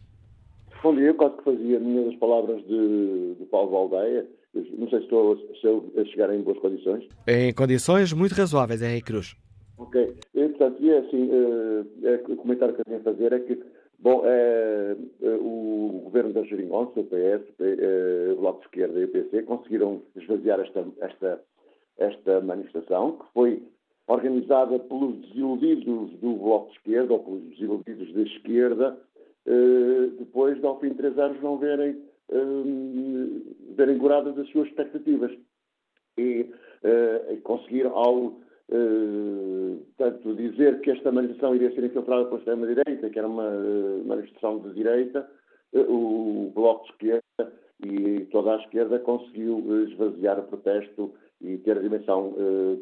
[0.82, 4.26] Bom dia, eu quase que fazia minhas as palavras de, de Paulo Valdeia.
[4.54, 5.34] Não sei se estou
[5.96, 7.06] a, a chegar em boas condições.
[7.26, 9.36] Em condições muito razoáveis, Henrique Cruz.
[9.78, 10.16] Ok.
[10.34, 13.38] E, portanto, e é assim, uh, é, o comentário que eu tinha a fazer é
[13.38, 13.62] que,
[13.98, 19.04] bom, é, é, o governo da Jeringonça, o PS, é, o Bloco de Esquerda e
[19.04, 21.40] o PC conseguiram esvaziar esta, esta,
[21.98, 23.62] esta manifestação, que foi
[24.06, 28.98] organizada pelos desiludidos do Bloco de Esquerda ou pelos desiludidos da esquerda,
[30.18, 32.02] depois de, ao fim de três anos, não verem,
[33.76, 35.30] verem curadas as suas expectativas.
[36.16, 36.50] E
[37.42, 43.48] conseguiram, ao Portanto, dizer que esta manifestação iria ser infiltrada pela extrema-direita, que era uma
[43.48, 45.28] uh, manifestação de direita,
[45.72, 47.52] uh, o Bloco de Esquerda
[47.84, 52.34] e toda a esquerda conseguiu esvaziar o protesto e ter a dimensão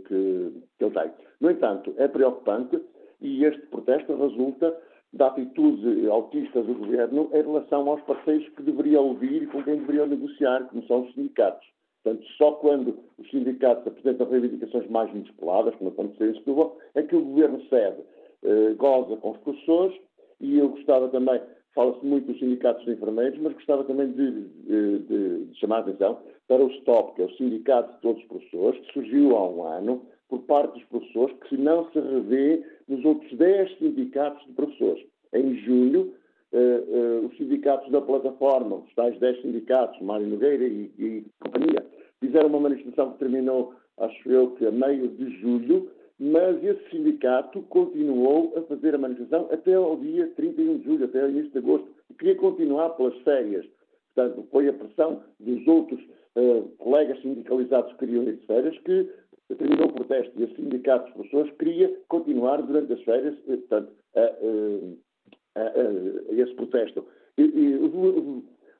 [0.08, 1.10] que, que ele tem.
[1.38, 2.80] No entanto, é preocupante
[3.20, 4.74] e este protesto resulta
[5.12, 9.76] da atitude autista do governo em relação aos parceiros que deveria ouvir e com quem
[9.76, 11.66] deveria negociar, como são os sindicatos.
[12.06, 17.16] Portanto, só quando os sindicatos apresentam reivindicações mais musculadas, como aconteceu em Setúbal, é que
[17.16, 17.96] o governo cede,
[18.44, 19.98] eh, goza com os professores,
[20.40, 21.40] e eu gostava também,
[21.74, 26.18] fala-se muito dos sindicatos de enfermeiros, mas gostava também de, de, de, chamar a atenção
[26.46, 29.64] para o STOP, que é o Sindicato de Todos os Professores, que surgiu há um
[29.64, 35.04] ano por parte dos professores, que não se revê nos outros 10 sindicatos de professores.
[35.32, 36.14] Em julho,
[36.52, 41.84] uh, uh, os sindicatos da plataforma, os tais 10 sindicatos, Mário Nogueira e, e companhia,
[42.20, 47.62] fizeram uma manifestação que terminou, acho eu, que a meio de julho, mas esse sindicato
[47.62, 51.58] continuou a fazer a manifestação até ao dia 31 de julho, até ao início de
[51.58, 53.66] agosto, e queria continuar pelas férias.
[54.14, 56.00] Portanto, foi a pressão dos outros
[56.36, 59.10] uh, colegas sindicalizados que queriam ir de férias que
[59.54, 65.62] terminou o protesto e sindicato de professores queria continuar durante as férias, portanto, a, a,
[65.62, 67.06] a, esse protesto.
[67.38, 67.74] E, e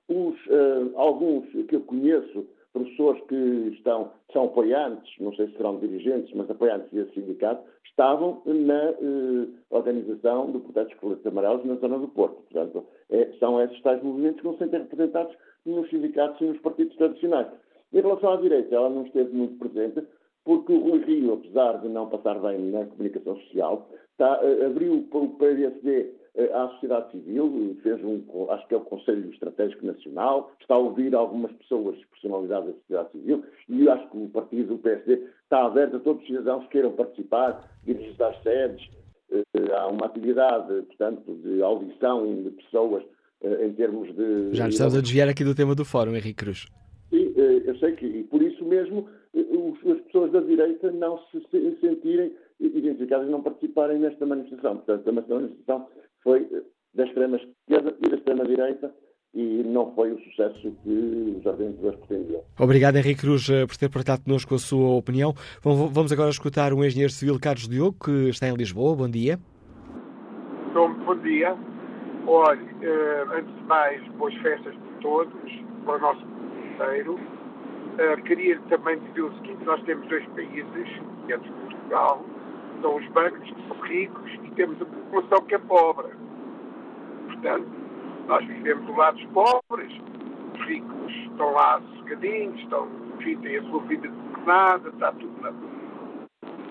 [0.08, 2.46] os, uh, alguns que eu conheço
[2.76, 8.42] professores que estão, são apoiantes, não sei se serão dirigentes, mas apoiantes desse sindicato, estavam
[8.44, 12.36] na eh, organização do protesto dos coletes amarelos na zona do Porto.
[12.50, 15.34] Portanto, é, são esses tais movimentos que não se representados
[15.64, 17.48] nos sindicatos e nos partidos tradicionais.
[17.94, 20.06] Em relação à direita, ela não esteve muito presente,
[20.44, 25.06] porque o Rui Rio, apesar de não passar bem na comunicação social, está, eh, abriu
[25.10, 26.10] o PSD
[26.52, 31.14] à sociedade civil, fez um, acho que é o Conselho Estratégico Nacional, está a ouvir
[31.14, 35.96] algumas pessoas, personalidades da sociedade civil, e acho que o partido, o PSD, está aberto
[35.96, 38.88] a todos os cidadãos que queiram participar, dirigir às sedes,
[39.30, 39.42] eh,
[39.72, 43.02] há uma atividade, portanto, de audição de pessoas
[43.42, 44.54] em termos de.
[44.54, 46.66] Já nos estamos a desviar aqui do tema do fórum, Henrique Cruz.
[47.10, 51.40] Sim, eu sei que, e por isso mesmo, as pessoas da direita não se
[51.80, 54.78] sentirem identificadas e não participarem nesta manifestação.
[54.78, 55.86] Portanto, a manifestação
[56.26, 56.44] foi
[56.92, 58.92] da extrema esquerda e da extrema direita
[59.32, 62.42] e não foi o sucesso que os organizadores pretendiam.
[62.58, 65.34] Obrigado, Henrique Cruz, eh, por ter partilhado connosco a sua opinião.
[65.62, 68.96] Vamos agora escutar o engenheiro civil Carlos Diogo, que está em Lisboa.
[68.96, 69.38] Bom dia.
[70.74, 71.54] Bom dia.
[72.26, 75.52] Olha, eh, antes de mais, boas festas para todos,
[75.84, 76.26] para o nosso
[76.72, 77.20] inteiro.
[77.98, 80.88] Eh, queria também dizer o seguinte: nós temos dois países,
[81.28, 82.24] dentro de Portugal,
[82.80, 86.12] são os bancos que são ricos e temos a população que é pobre.
[87.26, 87.68] Portanto,
[88.26, 89.92] nós vivemos do lado dos pobres,
[90.54, 92.88] os ricos estão lá sossegadinhos, estão,
[93.18, 95.52] enfim, têm a sua vida governada, está tudo na.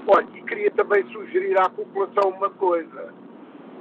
[0.08, 3.14] Olha, e queria também sugerir à população uma coisa.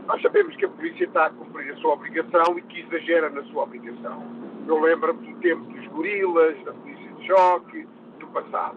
[0.07, 3.43] Nós sabemos que a polícia está a cumprir a sua obrigação e que exagera na
[3.45, 4.23] sua obrigação.
[4.67, 7.89] Eu lembro-me do tempo dos gorilas, da polícia de choque,
[8.19, 8.77] do passado.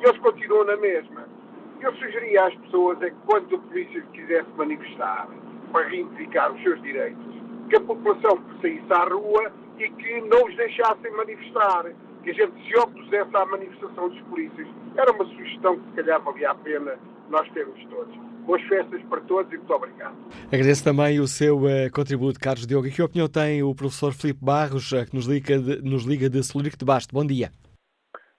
[0.00, 1.35] E eles continuam na mesma.
[1.80, 5.28] Eu sugeria às pessoas é que quando a polícia quisesse manifestar
[5.70, 7.24] para reivindicar os seus direitos,
[7.68, 11.92] que a população saísse à rua e que não os deixassem manifestar,
[12.22, 14.66] que a gente se opusesse à manifestação dos polícias.
[14.96, 16.98] Era uma sugestão que se calhar valia a pena
[17.28, 18.16] nós termos todos.
[18.46, 20.16] Boas festas para todos e muito obrigado.
[20.46, 22.86] Agradeço também o seu uh, contributo, Carlos Diogo.
[22.86, 26.30] E que opinião tem o professor Filipe Barros, uh, que nos liga de, nos liga
[26.30, 27.12] de Celurico de Basto?
[27.12, 27.50] Bom dia.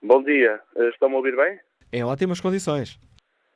[0.01, 0.59] Bom dia.
[0.75, 1.59] Uh, Estão-me a ouvir bem?
[1.91, 2.97] Em ótimas condições.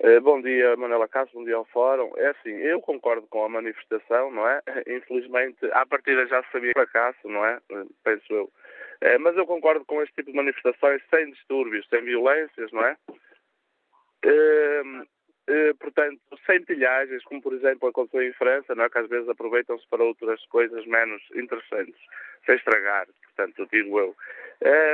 [0.04, 2.12] Eh, bom dia, Manuela Castro, bom dia ao Fórum.
[2.18, 4.60] É assim, eu concordo com a manifestação, não é?
[4.88, 7.60] Infelizmente, à partida já sabia fracasso, não é?
[7.70, 8.52] Eh, penso eu.
[9.00, 12.98] É, mas eu concordo com este tipo de manifestações sem distúrbios, sem violências, não é?
[14.26, 14.82] é,
[15.50, 18.90] é portanto, sem pilhagens, como por exemplo aconteceu em França, não é?
[18.90, 22.00] que às vezes aproveitam-se para outras coisas menos interessantes,
[22.48, 24.16] sem estragar, portanto, digo eu.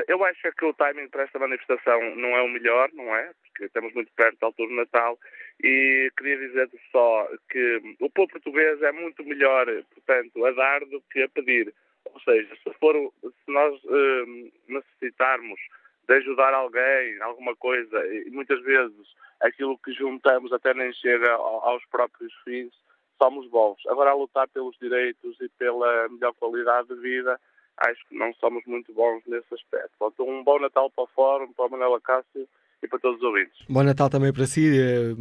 [0.07, 3.31] Eu acho que o timing para esta manifestação não é o melhor, não é?
[3.65, 5.17] Estamos muito perto da altura do Natal
[5.63, 11.01] e queria dizer só que o povo português é muito melhor, portanto, a dar do
[11.11, 11.73] que a pedir.
[12.05, 15.59] Ou seja, se, for, se nós uh, necessitarmos
[16.07, 21.85] de ajudar alguém, alguma coisa, e muitas vezes aquilo que juntamos até nem chega aos
[21.88, 22.73] próprios fins,
[23.21, 23.85] somos bons.
[23.88, 27.39] Agora, a lutar pelos direitos e pela melhor qualidade de vida,
[27.77, 29.91] acho que não somos muito bons nesse aspecto.
[29.99, 32.47] Portanto, um bom Natal para o Fórum, para a Manela Cássio
[32.82, 33.66] e para todos os ouvintes.
[33.70, 35.14] Bom Natal também para si, eh,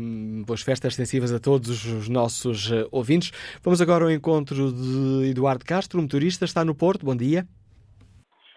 [0.47, 3.31] boas festas extensivas a todos os nossos eh, ouvintes.
[3.63, 7.05] Vamos agora ao encontro de Eduardo Castro, motorista, está no Porto.
[7.05, 7.47] Bom dia.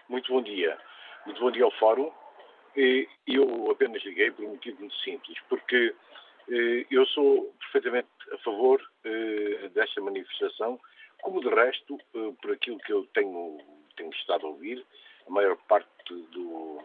[0.08, 0.76] Muito bom dia.
[1.24, 2.10] Muito bom dia ao Fórum.
[3.26, 5.94] Eu apenas liguei por um motivo muito simples, porque
[6.50, 8.80] eh, eu sou perfeitamente a favor
[9.74, 10.78] desta manifestação,
[11.22, 13.58] como de resto, por aquilo que eu tenho
[13.96, 14.84] tenho estado a ouvir,
[15.26, 15.88] a maior parte
[16.32, 16.80] do,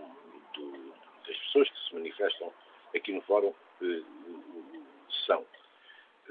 [1.36, 2.54] das pessoas que se manifestam
[2.96, 4.02] aqui no Fórum eh,
[5.26, 5.46] são.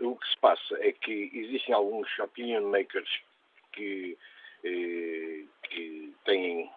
[0.01, 3.09] O que se passa é que existem alguns opinion makers
[3.73, 4.17] que,
[4.65, 6.71] eh, que têm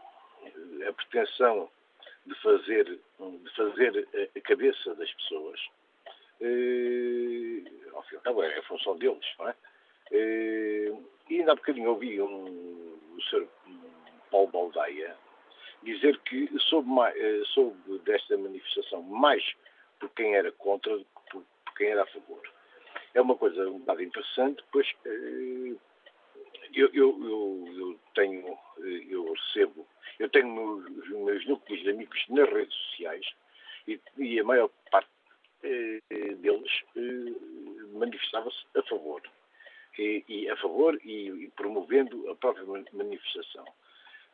[0.87, 1.69] a pretensão
[2.25, 5.59] de fazer, de fazer a cabeça das pessoas.
[6.41, 7.63] Eh,
[7.93, 9.55] ao fim e ao cabo, é a função deles, não é?
[10.11, 10.93] Eh,
[11.29, 13.47] e ainda há bocadinho ouvi um, o Sr.
[14.29, 15.15] Paulo Baldeia
[15.83, 19.43] dizer que soube, mais, eh, soube desta manifestação mais
[19.99, 21.43] por quem era contra do que por,
[21.75, 22.41] quem era a favor.
[23.13, 25.75] É uma coisa um bocado interessante, pois eh,
[26.73, 29.87] eu, eu, eu, eu, tenho, eh, eu recebo,
[30.19, 33.25] eu tenho meus, meus núcleos de amigos nas redes sociais
[33.87, 35.09] e, e a maior parte
[36.39, 36.71] deles
[37.93, 39.21] manifestava-se a favor.
[39.97, 43.65] E, e, a favor e, e promovendo a própria manifestação.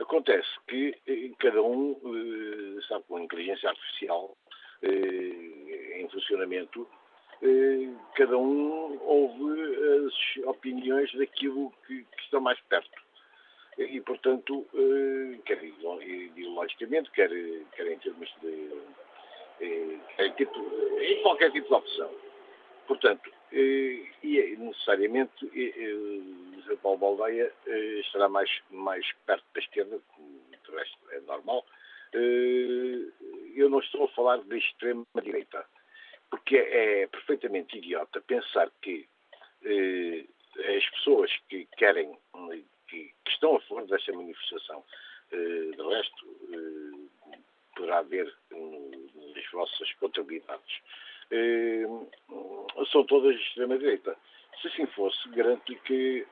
[0.03, 4.35] Acontece que eh, cada um, eh, sabe, com a inteligência artificial
[4.81, 6.87] eh, em funcionamento,
[8.15, 13.01] cada um ouve as opiniões daquilo que, que está mais perto.
[13.77, 14.65] E, portanto,
[15.45, 17.29] quer ideologicamente, quer,
[17.75, 18.71] quer em termos de.
[20.15, 20.59] Quer tipo,
[20.99, 22.09] em qualquer tipo de opção.
[22.87, 25.45] Portanto, e é necessariamente
[26.63, 29.99] José Paulo Baldeia eh, estará mais, mais perto da esquerda,
[30.63, 31.65] que o resto é normal.
[32.13, 33.11] Eh,
[33.55, 35.65] eu não estou a falar da extrema-direita,
[36.29, 39.07] porque é perfeitamente idiota pensar que
[39.65, 40.25] eh,
[40.77, 42.17] as pessoas que querem,
[42.87, 44.83] que, que, estão a favor desta manifestação,
[45.31, 46.27] de resto,
[47.75, 50.79] poderá haver nas vossas contabilidades,
[52.91, 54.15] são todas de extrema-direita.
[54.61, 56.25] Se assim fosse, garanto-lhe que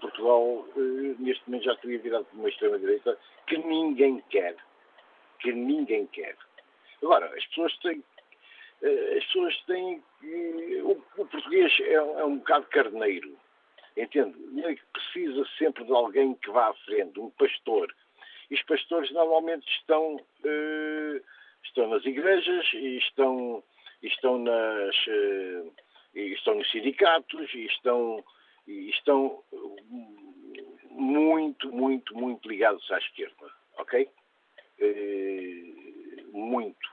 [0.00, 4.56] Portugal, eh, neste momento, já teria virado uma extrema-direita que ninguém quer.
[5.40, 6.36] Que ninguém quer.
[7.02, 8.02] Agora, as pessoas têm.
[9.16, 10.02] As pessoas têm.
[10.84, 10.94] O,
[11.26, 13.36] português é, é um bocado carneiro.
[13.96, 14.36] Entende?
[14.56, 17.92] Ele precisa sempre de alguém que vá à frente, um pastor.
[18.50, 20.20] E os pastores normalmente estão,
[21.64, 23.62] estão nas igrejas e estão,
[24.02, 25.72] estão, nas, uh,
[26.14, 28.24] estão nos sindicatos e estão,
[28.66, 29.42] estão
[30.90, 33.50] muito, muito, muito ligados à esquerda.
[33.78, 34.08] Ok?
[34.80, 36.88] Uh, muito.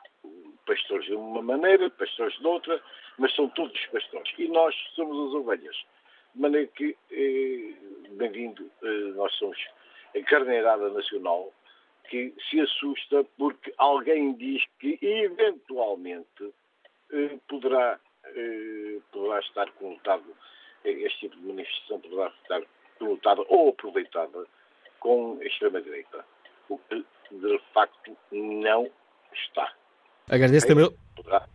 [0.66, 2.82] Pastores de uma maneira, pastores de outra,
[3.18, 4.32] mas são todos pastores.
[4.38, 5.76] E nós somos as ovelhas.
[6.34, 7.74] De maneira que, eh,
[8.12, 9.58] bem-vindo, eh, nós somos
[10.16, 11.54] a carneirada nacional
[12.10, 16.52] que se assusta porque alguém diz que eventualmente eh,
[17.48, 20.36] poderá, eh, poderá estar conotado,
[20.84, 22.62] eh, este tipo de manifestação poderá estar
[23.00, 24.46] conotada ou aproveitada
[25.00, 26.26] com a extrema-direita,
[26.70, 28.90] o que de facto não
[29.34, 29.74] está.
[30.30, 30.90] Agradeço também.
[31.16, 31.48] Poderá.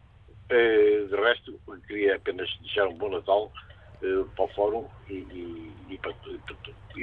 [0.50, 3.52] Eh, de resto, queria apenas deixar um bom Natal
[4.02, 6.40] eh, para o Fórum e, e, e para, tudo.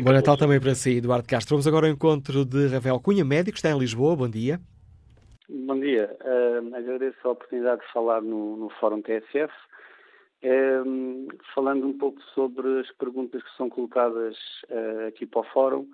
[0.01, 1.55] Bom Natal também para si, Eduardo Castro.
[1.55, 4.15] Vamos agora ao encontro de Rafael Cunha, médico, está em Lisboa.
[4.15, 4.59] Bom dia.
[5.49, 6.13] Bom dia.
[6.25, 9.53] Uh, agradeço a oportunidade de falar no, no Fórum TSF.
[11.55, 14.35] Falando um pouco sobre as perguntas que são colocadas
[14.69, 15.87] uh, aqui para o Fórum,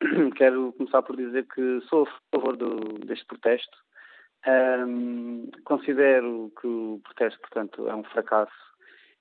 [0.36, 3.78] quero começar por dizer que sou a favor do, deste protesto.
[5.64, 8.67] considero que o protesto, portanto, é um fracasso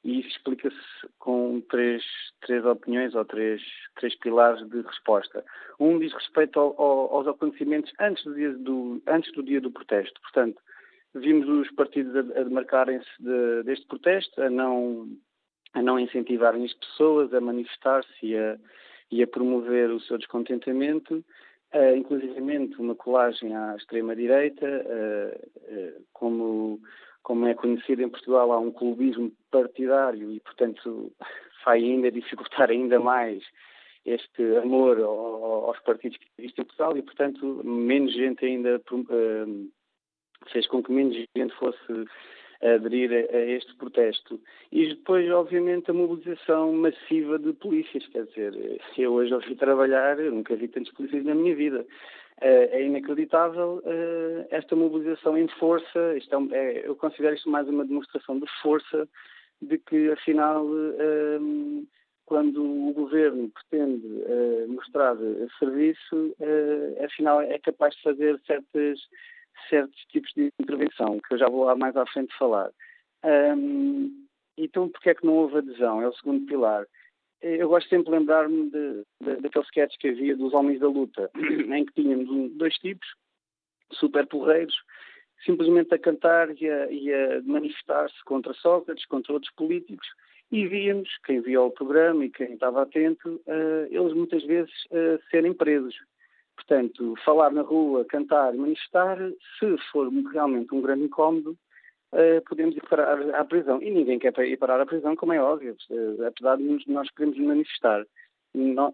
[0.03, 0.77] e isso explica-se
[1.19, 2.03] com três,
[2.41, 3.61] três opiniões ou três,
[3.95, 5.43] três pilares de resposta.
[5.79, 9.71] Um diz respeito ao, ao, aos acontecimentos antes do, dia do, antes do dia do
[9.71, 10.19] protesto.
[10.21, 10.61] Portanto,
[11.13, 15.09] vimos os partidos a, a demarcarem-se de, deste protesto, a não,
[15.73, 18.57] a não incentivarem as pessoas a manifestar-se e a,
[19.11, 21.23] e a promover o seu descontentamento,
[21.73, 26.79] uh, inclusivamente uma colagem à extrema-direita, uh, uh, como
[27.27, 31.11] como é conhecido em Portugal, há um clubismo partidário e, portanto,
[31.65, 33.43] vai ainda dificultar ainda mais
[34.05, 39.71] este amor aos partidos que existem em Portugal e, portanto, menos gente ainda uh,
[40.53, 42.05] fez com que menos gente fosse
[42.61, 44.39] aderir a, este protesto.
[44.71, 48.07] E depois, obviamente, a mobilização massiva de polícias.
[48.07, 51.85] Quer dizer, eu hoje ouvi trabalhar, nunca vi tantos polícias na minha vida.
[52.39, 56.15] Eh, é inacreditável uh, esta mobilização em força.
[56.17, 59.09] Isto é, é, eu considero isto mais uma demonstração de força
[59.59, 61.87] de que, afinal, uh,
[62.27, 64.05] quando o governo pretende
[64.67, 65.15] mostrar
[65.57, 66.35] serviço,
[67.01, 68.99] afinal é capaz de fazer certas,
[69.69, 72.69] certos tipos de intervenção, que eu já vou mais à frente falar.
[74.57, 76.01] Então, porquê é que não houve adesão?
[76.01, 76.85] É o segundo pilar.
[77.41, 81.29] Eu gosto sempre de lembrar-me de, de, daquele sketch que havia dos Homens da Luta,
[81.37, 83.07] em que tínhamos dois tipos,
[83.93, 84.75] super porreiros,
[85.45, 90.07] simplesmente a cantar e a, a manifestar-se contra Sócrates, contra outros políticos,
[90.51, 95.21] e víamos, quem via o programa e quem estava atento, uh, eles muitas vezes uh,
[95.29, 95.95] serem presos.
[96.55, 99.17] Portanto, falar na rua, cantar, manifestar,
[99.59, 101.57] se for realmente um grande incómodo,
[102.47, 103.81] podemos ir parar à prisão.
[103.81, 107.37] E ninguém quer ir parar à prisão, como é óbvio, uh, apesar de nós queremos
[107.37, 108.05] manifestar.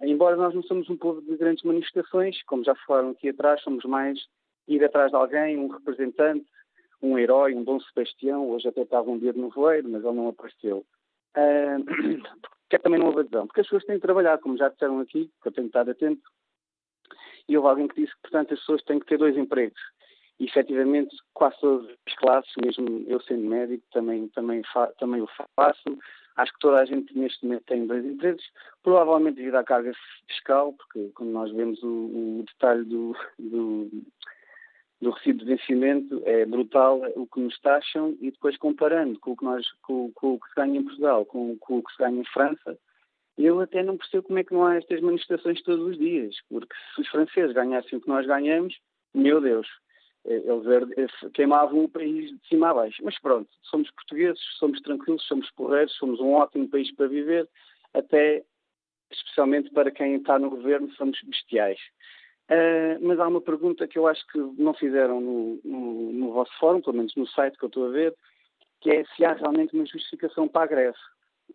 [0.01, 3.85] Embora nós não somos um povo de grandes manifestações, como já falaram aqui atrás, somos
[3.85, 4.19] mais
[4.67, 6.45] ir atrás de alguém, um representante,
[7.01, 8.49] um herói, um bom Sebastião.
[8.49, 10.85] Hoje até estava um dia de nevoeiro, mas ele não apareceu.
[11.37, 11.83] Uh,
[12.69, 13.47] porque também não houve adesão.
[13.47, 16.21] Porque as pessoas têm que trabalhar, como já disseram aqui, que eu tenho estado atento.
[17.47, 19.79] E houve alguém que disse que, portanto, as pessoas têm que ter dois empregos
[20.45, 24.61] efetivamente quase todas as classes, mesmo eu sendo médico, também, também,
[24.99, 25.97] também o faço.
[26.35, 28.43] Acho que toda a gente neste momento tem dois empregos,
[28.81, 29.91] provavelmente devido à carga
[30.27, 33.89] fiscal, porque quando nós vemos o, o detalhe do, do,
[34.99, 39.37] do recibo de vencimento é brutal o que nos taxam e depois comparando com o
[39.37, 41.99] que, nós, com, com o que se ganha em Portugal, com, com o que se
[41.99, 42.79] ganha em França,
[43.37, 46.73] eu até não percebo como é que não há estas manifestações todos os dias, porque
[46.95, 48.75] se os franceses ganhassem o que nós ganhamos,
[49.13, 49.67] meu Deus,
[50.25, 53.01] eles queimavam o país de cima a baixo.
[53.03, 57.47] Mas pronto, somos portugueses, somos tranquilos, somos porreiros, somos um ótimo país para viver,
[57.93, 58.43] até
[59.11, 61.79] especialmente para quem está no governo, somos bestiais.
[62.49, 66.51] Uh, mas há uma pergunta que eu acho que não fizeram no, no, no, vosso
[66.59, 68.13] fórum, pelo menos no site que eu estou a ver,
[68.81, 70.97] que é se há realmente uma justificação para a greve.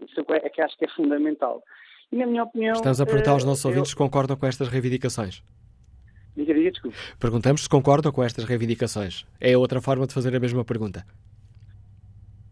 [0.00, 1.62] Isso é, é que acho que é fundamental.
[2.10, 2.74] E na minha opinião.
[2.74, 3.92] Estamos a perguntar aos nossos uh, ouvintes eu...
[3.92, 5.42] se concordam com estas reivindicações.
[6.38, 6.96] Diga, diga, desculpe.
[7.18, 9.26] Perguntamos se concordam com estas reivindicações.
[9.40, 11.04] É outra forma de fazer a mesma pergunta.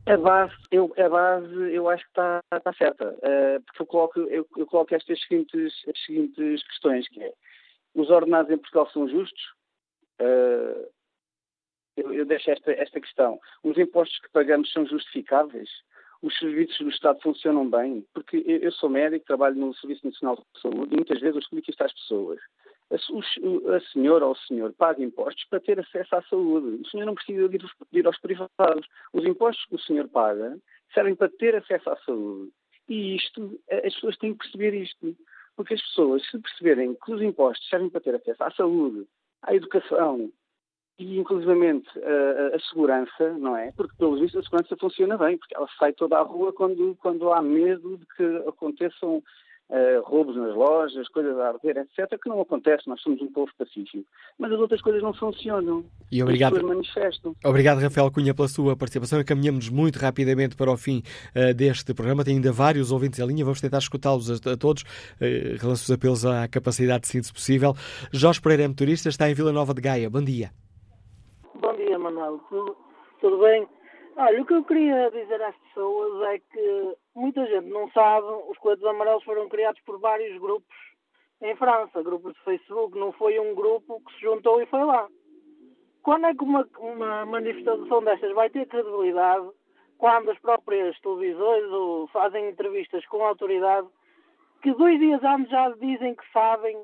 [0.07, 4.21] A base, eu, a base, eu acho que está, está certa, uh, porque eu coloco,
[4.21, 7.33] eu, eu, coloco estas seguintes, as seguintes questões, que é,
[7.95, 9.43] os ordenados em Portugal são justos?
[10.21, 10.89] Uh,
[11.97, 13.39] eu, eu, deixo esta, esta questão.
[13.63, 15.69] Os impostos que pagamos são justificáveis?
[16.23, 18.05] Os serviços do Estado funcionam bem?
[18.13, 21.41] Porque eu, eu sou médico, trabalho no Serviço Nacional de Saúde e muitas vezes eu
[21.41, 22.41] explico isto às pessoas
[22.91, 26.83] a, senhora ou o senhor paga impostos para ter acesso à saúde.
[26.83, 27.59] O senhor não precisa de
[27.93, 28.87] ir, aos privados.
[29.13, 30.57] Os impostos que o senhor paga
[30.95, 32.53] servem para ter acesso à saúde.
[32.89, 35.17] E isto, as pessoas têm que perceber isto.
[35.57, 39.07] Porque as pessoas, se perceberem que os impostos servem para ter acesso à saúde,
[39.43, 40.31] à educação
[40.99, 41.89] e, inclusivamente,
[42.55, 43.73] a segurança, não é?
[43.73, 47.33] Porque, pelo visto, a segurança funciona bem, porque ela sai toda à rua quando, quando
[47.33, 49.23] há medo de que aconteçam
[49.71, 53.51] uh, roubos nas lojas, coisas a arder, etc., que não acontece, nós somos um povo
[53.59, 54.05] pacífico.
[54.39, 55.85] Mas as outras coisas não funcionam.
[56.11, 57.35] E obrigado, manifestam.
[57.45, 59.21] Obrigado, Rafael Cunha, pela sua participação.
[59.21, 61.03] Encaminhamos muito rapidamente para o fim
[61.35, 62.25] uh, deste programa.
[62.25, 64.83] Tem ainda vários ouvintes em linha, vamos tentar escutá-los a, a, todos.
[65.21, 67.75] Uh, relanço os apelos à capacidade de síntese possível.
[68.13, 70.09] Jorge Pereira é motorista, está em Vila Nova de Gaia.
[70.09, 70.51] Bom dia.
[71.61, 72.39] Bom dia, Manuel.
[72.49, 72.77] Tudo,
[73.21, 73.67] tudo bem?
[74.19, 78.57] Olha, o que eu queria dizer às pessoas é que muita gente não sabe, os
[78.57, 80.75] coletes amarelos foram criados por vários grupos
[81.43, 85.07] em França, grupos de Facebook, não foi um grupo que se juntou e foi lá.
[86.03, 89.51] Quando é que uma, uma manifestação destas vai ter credibilidade
[89.99, 93.87] quando as próprias televisões ou fazem entrevistas com a autoridade
[94.63, 96.83] que dois dias antes já dizem que sabem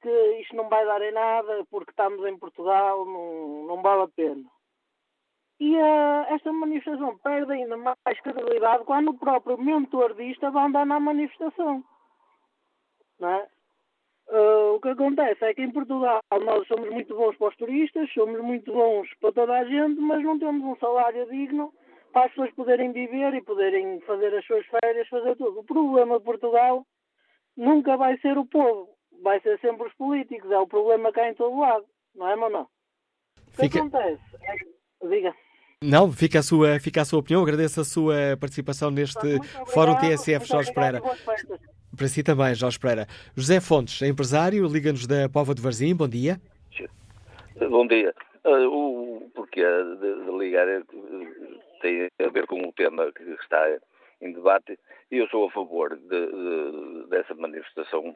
[0.00, 4.08] que isto não vai dar em nada porque estamos em Portugal, não, não vale a
[4.08, 4.44] pena.
[5.60, 10.98] E uh, esta manifestação perde ainda mais credibilidade quando o próprio mentor disto andar na
[10.98, 11.84] manifestação.
[13.18, 13.46] Não é?
[14.30, 18.10] Uh, o que acontece é que em Portugal nós somos muito bons para os turistas,
[18.14, 21.74] somos muito bons para toda a gente, mas não temos um salário digno
[22.10, 25.60] para as pessoas poderem viver e poderem fazer as suas férias, fazer tudo.
[25.60, 26.86] O problema de Portugal
[27.54, 28.88] nunca vai ser o povo,
[29.22, 30.50] vai ser sempre os políticos.
[30.50, 31.84] É o problema cá em todo lado,
[32.14, 32.66] não é, mano?
[33.36, 33.80] O que Fica...
[33.80, 34.22] acontece?
[34.42, 35.06] É...
[35.06, 35.34] Diga.
[35.82, 37.42] Não, fica a, sua, fica a sua opinião.
[37.42, 39.40] Agradeço a sua participação neste
[39.72, 41.00] Fórum TSF, Jorge Pereira.
[41.96, 43.06] Para si também, Jorge Pereira.
[43.34, 45.96] José Fontes, empresário, liga-nos da Pova de Varzim.
[45.96, 46.38] Bom dia.
[47.70, 48.14] Bom dia.
[48.44, 50.82] Uh, o porquê de, de ligar é
[51.80, 53.78] tem a ver com o tema que está
[54.20, 54.78] em debate.
[55.10, 58.14] Eu sou a favor de, de, dessa manifestação.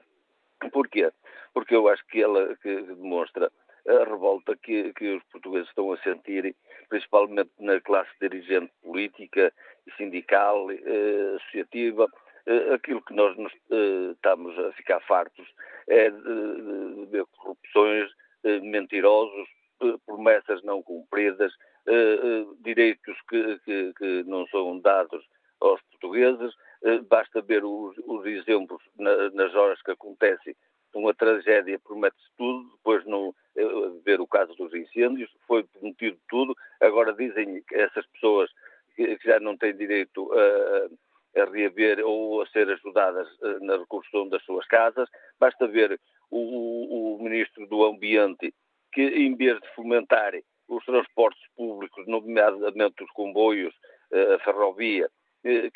[0.71, 1.11] Porquê?
[1.55, 3.51] Porque eu acho que ela que demonstra
[3.87, 6.55] a revolta que, que os portugueses estão a sentir,
[6.89, 9.53] principalmente na classe dirigente política
[9.97, 12.09] sindical, eh, associativa.
[12.47, 15.47] Eh, aquilo que nós nos, eh, estamos a ficar fartos
[15.89, 18.11] é de, ver corrupções,
[18.45, 19.49] eh, mentirosos,
[19.83, 21.53] eh, promessas não cumpridas,
[21.87, 25.25] eh, direitos que, que, que, não são dados
[25.61, 26.55] aos portugueses.
[27.09, 30.55] basta ver os, os exemplos na, nas horas que acontecem
[30.95, 33.35] uma tragédia promete-se tudo, depois não
[34.05, 38.51] ver o caso dos incêndios, foi prometido tudo, agora dizem que essas pessoas
[38.97, 44.29] que, já não têm direito a, a reaver ou a ser ajudadas eh, na reconstrução
[44.29, 45.09] das suas casas,
[45.39, 46.01] basta ver
[46.31, 48.55] o, o, Ministro do Ambiente
[48.93, 50.33] que em vez de fomentar
[50.69, 53.75] os transportes públicos, nomeadamente os comboios,
[54.13, 55.09] eh, a ferrovia,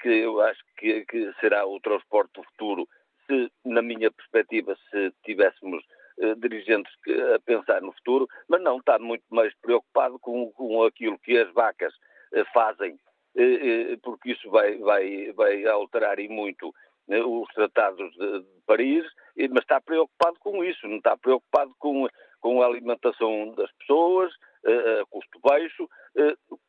[0.01, 2.89] que eu acho que, que será o transporte do futuro,
[3.27, 5.85] se, na minha perspectiva, se tivéssemos
[6.21, 10.83] eh, dirigentes que, a pensar no futuro, mas não está muito mais preocupado com, com
[10.83, 11.95] aquilo que as vacas
[12.33, 12.99] eh, fazem,
[13.37, 16.75] eh, porque isso vai, vai, vai alterar e muito
[17.09, 19.07] os tratados de, de Paris,
[19.51, 22.07] mas está preocupado com isso, não está preocupado com,
[22.41, 24.31] com a alimentação das pessoas,
[24.67, 25.89] a custo baixo,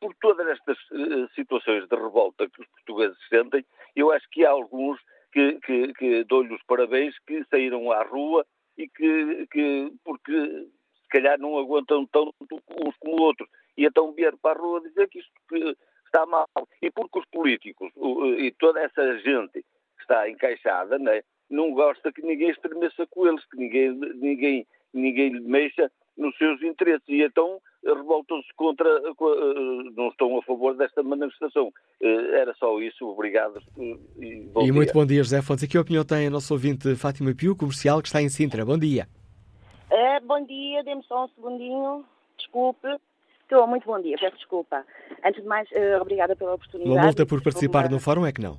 [0.00, 0.78] por todas estas
[1.34, 3.62] situações de revolta que os portugueses sentem,
[3.94, 4.98] eu acho que há alguns
[5.30, 10.32] que, que, que dou-lhe os parabéns, que saíram à rua e que, que, porque
[11.02, 13.48] se calhar não aguentam tanto uns como outros.
[13.76, 15.76] E então vieram para a rua dizer que isto que
[16.06, 16.48] está mal.
[16.82, 17.90] E porque os políticos
[18.38, 19.64] e toda essa gente
[20.00, 25.90] está encaixada né, não gosta que ninguém estremeça com eles, que ninguém, ninguém, ninguém mexa
[26.16, 27.08] nos seus interesses.
[27.08, 31.72] E então revoltam-se contra, eh, não estão a favor desta manifestação.
[32.00, 33.58] Eh, era só isso, obrigado.
[33.78, 35.64] Eh, e, bom e muito bom dia, José Fontes.
[35.64, 38.64] E que opinião tem a nossa ouvinte Fátima Pio, comercial, que está em Sintra?
[38.64, 39.08] Bom dia.
[39.90, 42.04] É, bom dia, dê-me só um segundinho,
[42.38, 42.88] desculpe.
[43.42, 44.84] Estou, muito bom dia, peço desculpa.
[45.24, 46.94] Antes de mais, uh, obrigada pela oportunidade.
[46.96, 48.58] Uma multa por participar no fórum é que não?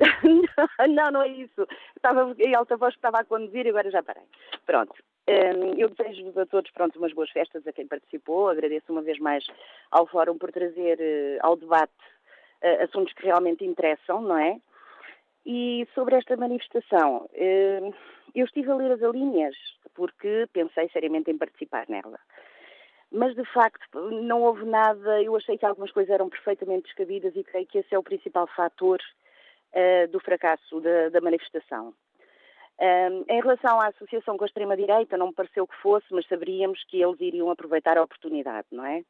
[0.88, 1.68] não, não é isso.
[1.94, 4.22] Estava em alta voz que estava a conduzir e agora já parei.
[4.64, 4.94] Pronto.
[5.26, 8.48] Eu desejo-vos a todos pronto, umas boas festas a quem participou.
[8.48, 9.44] Agradeço uma vez mais
[9.90, 11.92] ao Fórum por trazer eh, ao debate
[12.62, 14.60] uh, assuntos que realmente interessam, não é?
[15.44, 19.54] E sobre esta manifestação, eu estive a ler as linhas
[19.94, 22.18] porque pensei seriamente em participar nela.
[23.10, 25.22] Mas, de facto, não houve nada.
[25.22, 28.46] Eu achei que algumas coisas eram perfeitamente descabidas e creio que esse é o principal
[28.48, 29.00] fator
[29.72, 31.94] uh, do fracasso da, da manifestação.
[32.78, 37.00] Em relação à associação com a extrema-direita, não me pareceu que fosse, mas saberíamos que
[37.00, 39.02] eles iriam aproveitar a oportunidade, não é?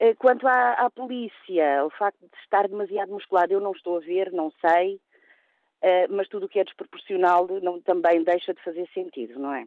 [0.00, 4.00] Uh, quanto à, à, polícia, o facto de estar demasiado musculado, eu não estou a
[4.00, 8.88] ver, não sei, uh, mas tudo o que é desproporcional não, também deixa de fazer
[8.94, 9.66] sentido, não é?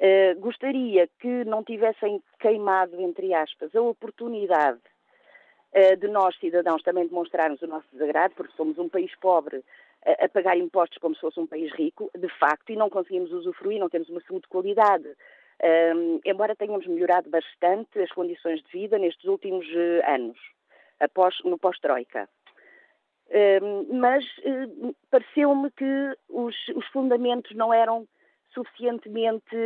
[0.00, 4.78] Uh, gostaria que não tivessem queimado, entre aspas, a oportunidade
[6.00, 9.62] de nós, cidadãos, também demonstrarmos o nosso desagrado, porque somos um país pobre
[10.04, 13.80] a, pagar impostos como se fosse um país rico, de facto, e não conseguimos usufruir,
[13.80, 15.08] não temos uma saúde de qualidade.
[15.60, 20.38] Um, embora tenhamos melhorado bastante as condições de vida nestes últimos uh, anos,
[21.00, 22.28] após, no pós-Troika.
[23.30, 28.06] Um, mas uh, pareceu-me que os, os, fundamentos não eram
[28.54, 29.56] suficientemente.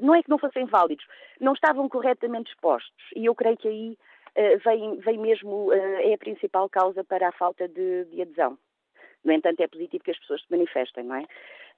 [0.00, 1.04] Não é que não fossem válidos,
[1.40, 3.04] não estavam corretamente expostos.
[3.16, 3.98] E eu creio que aí
[4.36, 8.58] uh, vem, vem mesmo, é a principal causa para a falta de, de adesão.
[9.24, 11.22] No entanto, é positivo que as pessoas se manifestem, não é?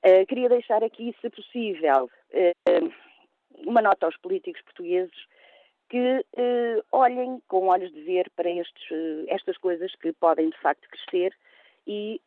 [0.04, 2.92] Uh, queria deixar aqui, se possível, uh,
[3.66, 5.14] uma nota aos políticos portugueses
[5.88, 8.88] que uh, olhem com olhos de ver para estes,
[9.28, 11.34] estas coisas que podem de facto crescer
[11.86, 12.20] e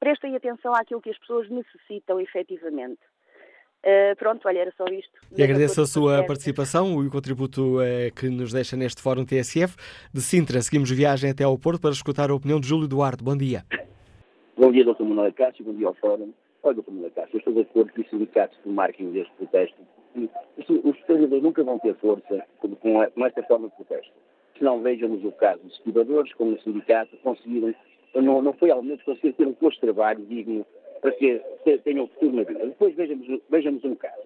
[0.00, 3.00] prestem atenção àquilo que as pessoas necessitam efetivamente.
[3.84, 5.12] Uh, pronto, olha, era só isto.
[5.36, 9.76] E agradeço a sua participação e o contributo uh, que nos deixa neste Fórum TSF.
[10.12, 13.22] De Sintra, seguimos viagem até ao Porto para escutar a opinião de Júlio Duarte.
[13.22, 13.62] Bom dia.
[14.56, 15.02] Bom dia, Dr.
[15.02, 15.66] Manuel Cássio.
[15.66, 16.32] Bom dia ao Fórum.
[16.62, 16.90] Olha, Dr.
[16.92, 19.76] Manuel Cássio, eu estou de acordo que os sindicatos se marquem deste protesto.
[20.56, 24.12] Os trabalhadores nunca vão ter força com, com esta forma de protesto.
[24.56, 27.74] Se não vejamos o caso dos estudadores, como o sindicato, conseguiram,
[28.14, 30.64] não, não foi ao menos conseguir ter um posto de trabalho digno
[31.04, 31.38] para que
[31.84, 32.64] tenham futuro na vida.
[32.64, 34.22] Depois vejamos, vejamos um caso.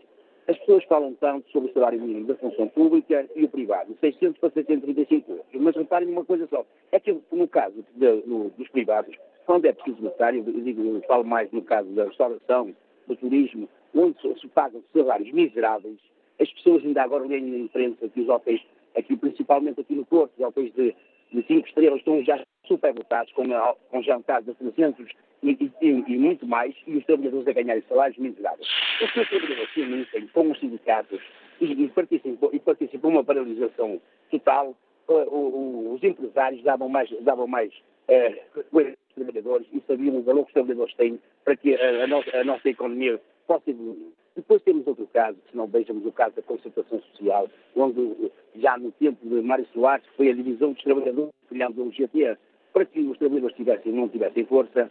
[0.46, 4.38] As pessoas falam tanto sobre o salário mínimo da função pública e o privado, 600
[4.38, 5.44] para 635 euros.
[5.54, 9.12] Mas reparem uma coisa só, é que no caso de, no, dos privados,
[9.44, 12.72] quando é preciso necessário, eu, digo, eu falo mais no caso da restauração,
[13.08, 15.98] do turismo, onde se pagam salários miseráveis,
[16.40, 18.62] as pessoas ainda agora leem na imprensa que os hotéis,
[18.96, 20.94] aqui, principalmente aqui no Porto, os hotéis de,
[21.32, 23.44] de cinco estrelas estão já superlotados com,
[23.90, 25.08] com jantares a 300
[25.42, 28.68] e, e, e, muito mais, e os trabalhadores a ganharem salários miseráveis.
[29.02, 31.20] Os seus trabalhadores se unem com os sindicatos
[31.60, 34.00] e, e, participam, e participam uma paralisação
[34.30, 34.76] total.
[35.08, 40.48] Uh, os empresários davam mais, davam mais uh, os trabalhadores e sabiam o valor que
[40.48, 44.12] os trabalhadores têm para que a, a, nossa, a nossa economia possa evoluir.
[44.36, 48.92] Depois temos outro caso, se não vejamos o caso da concertação social, onde já no
[48.92, 52.36] tempo de Mário Soares foi a divisão dos trabalhadores, criando o GT,
[52.72, 54.90] para que os trabalhadores tivessem, não tivessem força,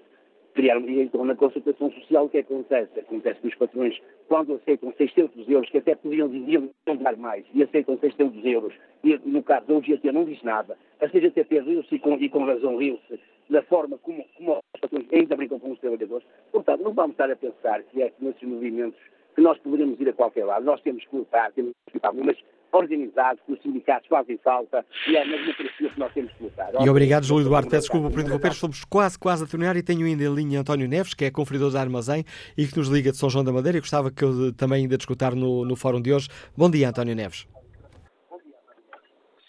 [0.54, 2.99] criaram, e então na consultação social o que acontece?
[2.99, 7.45] Acontece que os patrões, quando aceitam 600 euros, que até podiam dizer não dar mais,
[7.54, 8.74] e aceitam 600 euros,
[9.04, 12.78] e no caso da UGT não diz nada, a CGTP riu-se e e com razão
[12.78, 16.26] riu-se da forma como, como os patrões ainda brincam com os trabalhadores.
[16.52, 18.99] Portanto, não vamos estar a pensar que é nesses movimentos
[19.36, 20.66] que nós poderíamos ir a qualquer lado.
[20.66, 22.38] Nós temos que lutar, temos que lutar, mas
[22.72, 26.72] organizados, que os sindicatos fazem falta e é na democracia que nós temos que lutar.
[26.80, 27.69] E obrigado, Júlio Duarte.
[27.69, 30.88] Peço desculpa por interromper, estamos quase, quase a terminar e tenho ainda em linha António
[30.88, 32.23] Neves, que é conferidor da Armazém
[32.57, 34.98] e que nos liga de São João da Madeira e gostava que eu também ainda
[34.98, 36.27] de escutar no, no fórum de hoje.
[36.56, 37.48] Bom dia, António Neves.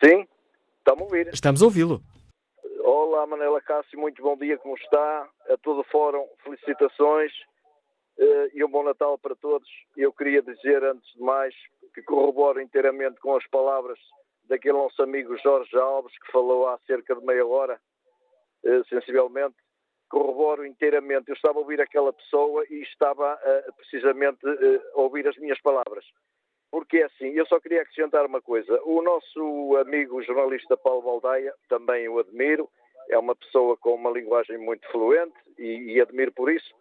[0.03, 0.27] Sim,
[0.79, 1.31] estamos a ouvir.
[1.33, 2.01] Estamos a ouvi-lo.
[2.85, 5.29] Olá, Manela Cássio, muito bom dia, como está?
[5.51, 7.33] A todo o fórum, felicitações
[8.19, 9.69] uh, e um bom Natal para todos.
[9.97, 11.55] Eu queria dizer, antes de mais,
[11.99, 13.99] que corroboro inteiramente com as palavras
[14.45, 17.81] daquele nosso amigo Jorge Alves, que falou há cerca de meia hora,
[18.65, 19.57] uh, sensivelmente.
[20.09, 21.29] Corroboro inteiramente.
[21.29, 23.39] Eu estava a ouvir aquela pessoa e estava
[23.77, 24.39] precisamente
[24.95, 26.03] a ouvir as minhas palavras.
[26.71, 28.81] Porque é assim, eu só queria acrescentar uma coisa.
[28.85, 32.71] O nosso amigo jornalista Paulo Baldaia, também o admiro,
[33.11, 36.75] é uma pessoa com uma linguagem muito fluente e, e admiro por isso.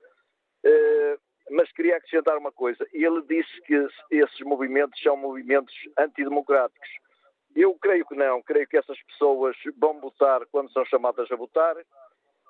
[1.49, 2.85] Mas queria acrescentar uma coisa.
[2.93, 6.89] Ele disse que esses movimentos são movimentos antidemocráticos.
[7.55, 8.41] Eu creio que não.
[8.41, 11.75] Creio que essas pessoas vão votar quando são chamadas a votar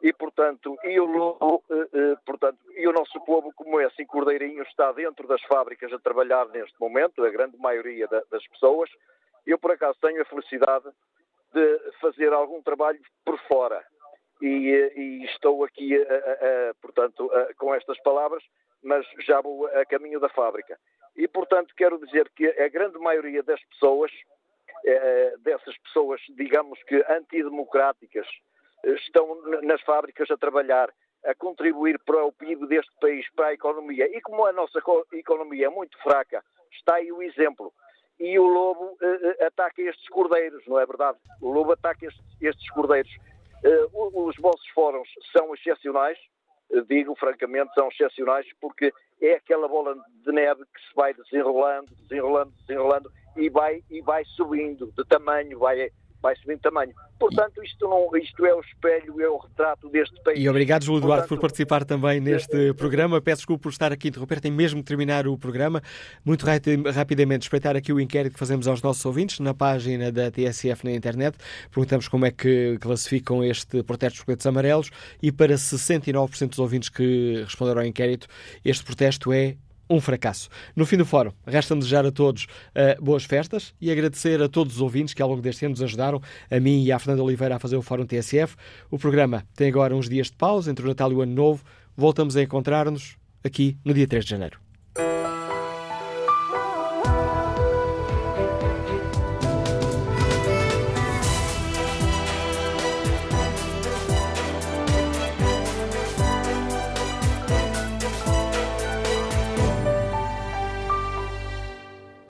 [0.02, 4.62] e, portanto, e o, eh, eh, portanto, e o nosso povo, como é assim, Cordeirinho,
[4.64, 8.90] está dentro das fábricas a trabalhar neste momento, a grande maioria das pessoas.
[9.46, 10.86] Eu, por acaso, tenho a felicidade
[11.52, 13.84] de fazer algum trabalho por fora.
[14.40, 18.44] E, eh, e estou aqui, a, a, a, portanto, com estas palavras,
[18.84, 20.78] mas já vou a caminho da fábrica.
[21.16, 24.12] E, portanto, quero dizer que a grande maioria das pessoas
[24.86, 28.28] eh, dessas pessoas, digamos que antidemocráticas,
[28.84, 30.90] eh, estão nas fábricas a trabalhar,
[31.26, 34.08] a contribuir para o PIB deste país, para a economia.
[34.16, 34.80] E como a nossa
[35.14, 37.74] economia é muito fraca, está aí o exemplo.
[38.20, 41.18] E o lobo uh, ataca estes cordeiros, não é verdade?
[41.42, 43.12] O lobo ataca estes, estes cordeiros.
[43.94, 46.18] Os vossos fóruns são excepcionais,
[46.88, 48.92] digo francamente, são excepcionais, porque
[49.22, 54.24] é aquela bola de neve que se vai desenrolando, desenrolando, desenrolando e vai, e vai
[54.26, 55.90] subindo de tamanho, vai,
[56.22, 56.94] vai subindo de tamanho.
[57.20, 60.40] Portanto, isto, não, isto é o espelho, é o retrato deste país.
[60.40, 63.20] E obrigado, Júlio Eduardo, Portanto, por participar também neste programa.
[63.20, 65.82] Peço desculpa por estar aqui a interromper, tem mesmo terminar o programa.
[66.24, 70.86] Muito rapidamente, espreitar aqui o inquérito que fazemos aos nossos ouvintes na página da TSF
[70.86, 71.38] na internet.
[71.72, 74.92] Perguntamos como é que classificam este protesto dos coletes amarelos
[75.22, 78.28] e para 69% dos ouvintes que responderam ao inquérito,
[78.64, 79.56] este protesto é
[79.90, 80.50] um fracasso.
[80.76, 84.76] No fim do fórum, resta-me desejar a todos uh, boas festas e agradecer a todos
[84.76, 87.56] os ouvintes que ao longo deste ano nos ajudaram, a mim e à Fernanda Oliveira,
[87.56, 88.56] a fazer o Fórum TSF.
[88.92, 91.64] O programa tem agora uns dias de pausa entre o Natal e o Ano Novo.
[91.96, 94.67] Voltamos a encontrar-nos aqui no dia 3 de janeiro.